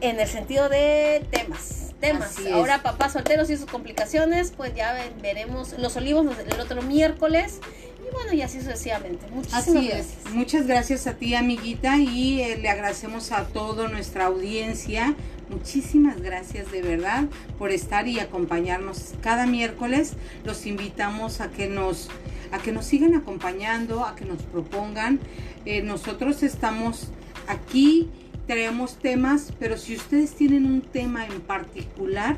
en 0.00 0.18
el 0.20 0.28
sentido 0.28 0.68
de 0.70 1.22
temas. 1.30 1.83
Temas. 2.12 2.36
Ahora 2.52 2.82
papás 2.82 3.12
solteros 3.12 3.50
y 3.50 3.56
sus 3.56 3.66
complicaciones, 3.66 4.52
pues 4.56 4.74
ya 4.74 4.92
ve- 4.92 5.12
veremos 5.22 5.74
los 5.78 5.96
olivos 5.96 6.26
el 6.46 6.60
otro 6.60 6.82
miércoles 6.82 7.60
y 8.06 8.12
bueno, 8.14 8.32
y 8.32 8.42
así 8.42 8.60
sucesivamente. 8.60 9.26
Muchísimas 9.30 9.62
Así 9.68 9.72
gracias. 9.88 10.06
es. 10.26 10.32
Muchas 10.34 10.66
gracias 10.66 11.06
a 11.06 11.14
ti, 11.14 11.34
amiguita, 11.34 11.96
y 11.98 12.40
eh, 12.42 12.58
le 12.60 12.68
agradecemos 12.68 13.32
a 13.32 13.44
toda 13.46 13.88
nuestra 13.88 14.26
audiencia. 14.26 15.14
Muchísimas 15.48 16.20
gracias 16.20 16.70
de 16.72 16.82
verdad 16.82 17.24
por 17.58 17.70
estar 17.70 18.08
y 18.08 18.18
acompañarnos 18.18 19.12
cada 19.22 19.46
miércoles. 19.46 20.12
Los 20.44 20.66
invitamos 20.66 21.40
a 21.40 21.50
que 21.50 21.68
nos 21.68 22.08
a 22.50 22.58
que 22.58 22.72
nos 22.72 22.84
sigan 22.86 23.14
acompañando, 23.14 24.04
a 24.04 24.14
que 24.14 24.24
nos 24.24 24.42
propongan. 24.42 25.20
Eh, 25.66 25.82
nosotros 25.82 26.42
estamos 26.42 27.08
aquí, 27.48 28.08
traemos 28.46 28.96
temas, 28.96 29.52
pero 29.58 29.76
si 29.76 29.96
ustedes 29.96 30.34
tienen 30.34 30.66
un 30.66 30.80
tema 30.82 31.26
en 31.26 31.40
particular, 31.40 32.36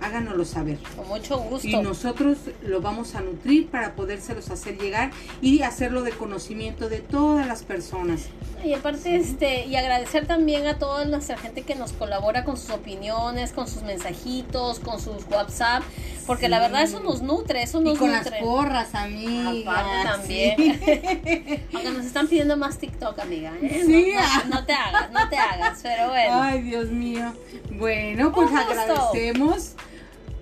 háganoslo 0.00 0.44
saber. 0.44 0.78
Con 0.96 1.08
mucho 1.08 1.38
gusto. 1.38 1.66
Y 1.66 1.76
nosotros 1.76 2.38
lo 2.62 2.80
vamos 2.80 3.14
a 3.14 3.20
nutrir 3.20 3.68
para 3.68 3.94
podérselos 3.94 4.50
hacer 4.50 4.78
llegar 4.78 5.10
y 5.40 5.62
hacerlo 5.62 6.02
de 6.02 6.12
conocimiento 6.12 6.88
de 6.88 6.98
todas 7.00 7.46
las 7.46 7.62
personas. 7.62 8.26
Y 8.64 8.72
aparte, 8.72 9.14
este, 9.16 9.66
y 9.66 9.76
agradecer 9.76 10.26
también 10.26 10.66
a 10.66 10.78
toda 10.78 11.04
nuestra 11.04 11.36
gente 11.36 11.62
que 11.62 11.74
nos 11.74 11.92
colabora 11.92 12.44
con 12.44 12.56
sus 12.56 12.70
opiniones, 12.70 13.52
con 13.52 13.68
sus 13.68 13.82
mensajitos, 13.82 14.80
con 14.80 14.98
sus 15.00 15.24
WhatsApp, 15.30 15.82
porque 16.26 16.48
la 16.48 16.58
verdad 16.58 16.82
eso 16.82 16.98
nos 17.00 17.22
nutre, 17.22 17.62
eso 17.62 17.80
Y 17.80 17.84
nos 17.84 17.98
con 17.98 18.10
nutre. 18.12 18.30
las 18.30 18.40
porras, 18.40 18.94
amiga. 18.94 19.70
Aparte 19.72 20.08
también. 20.08 20.56
sí. 20.84 21.60
Aunque 21.74 21.90
nos 21.92 22.06
están 22.06 22.26
pidiendo 22.26 22.56
más 22.56 22.78
TikTok, 22.78 23.18
amiga. 23.20 23.52
¿eh? 23.62 23.82
Sí. 23.86 24.12
No, 24.14 24.44
no- 24.50 24.56
no 24.60 24.66
te 24.66 24.72
hagas, 24.72 25.12
no 25.12 25.28
te 25.28 25.36
hagas, 25.36 25.78
pero 25.82 26.08
bueno. 26.08 26.42
Ay, 26.42 26.62
Dios 26.62 26.88
mío. 26.90 27.32
Bueno, 27.72 28.32
pues 28.32 28.48
agradecemos. 28.52 29.74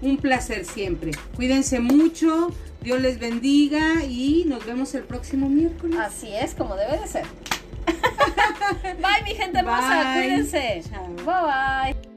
Un 0.04 0.18
placer 0.18 0.64
siempre. 0.66 1.12
Cuídense 1.34 1.80
mucho. 1.80 2.50
Dios 2.82 3.00
les 3.00 3.18
bendiga 3.18 4.04
y 4.04 4.44
nos 4.46 4.66
vemos 4.66 4.94
el 4.94 5.04
próximo 5.04 5.48
miércoles. 5.48 5.98
Así 5.98 6.28
es, 6.28 6.54
como 6.54 6.76
debe 6.76 6.98
de 6.98 7.06
ser. 7.06 7.24
Bye, 8.82 9.24
mi 9.24 9.34
gente 9.34 9.58
hermosa, 9.60 10.14
Bye. 10.14 10.22
cuídense. 10.28 10.82
Chao. 10.90 11.06
Bye 11.24 11.94
bye. 11.94 12.13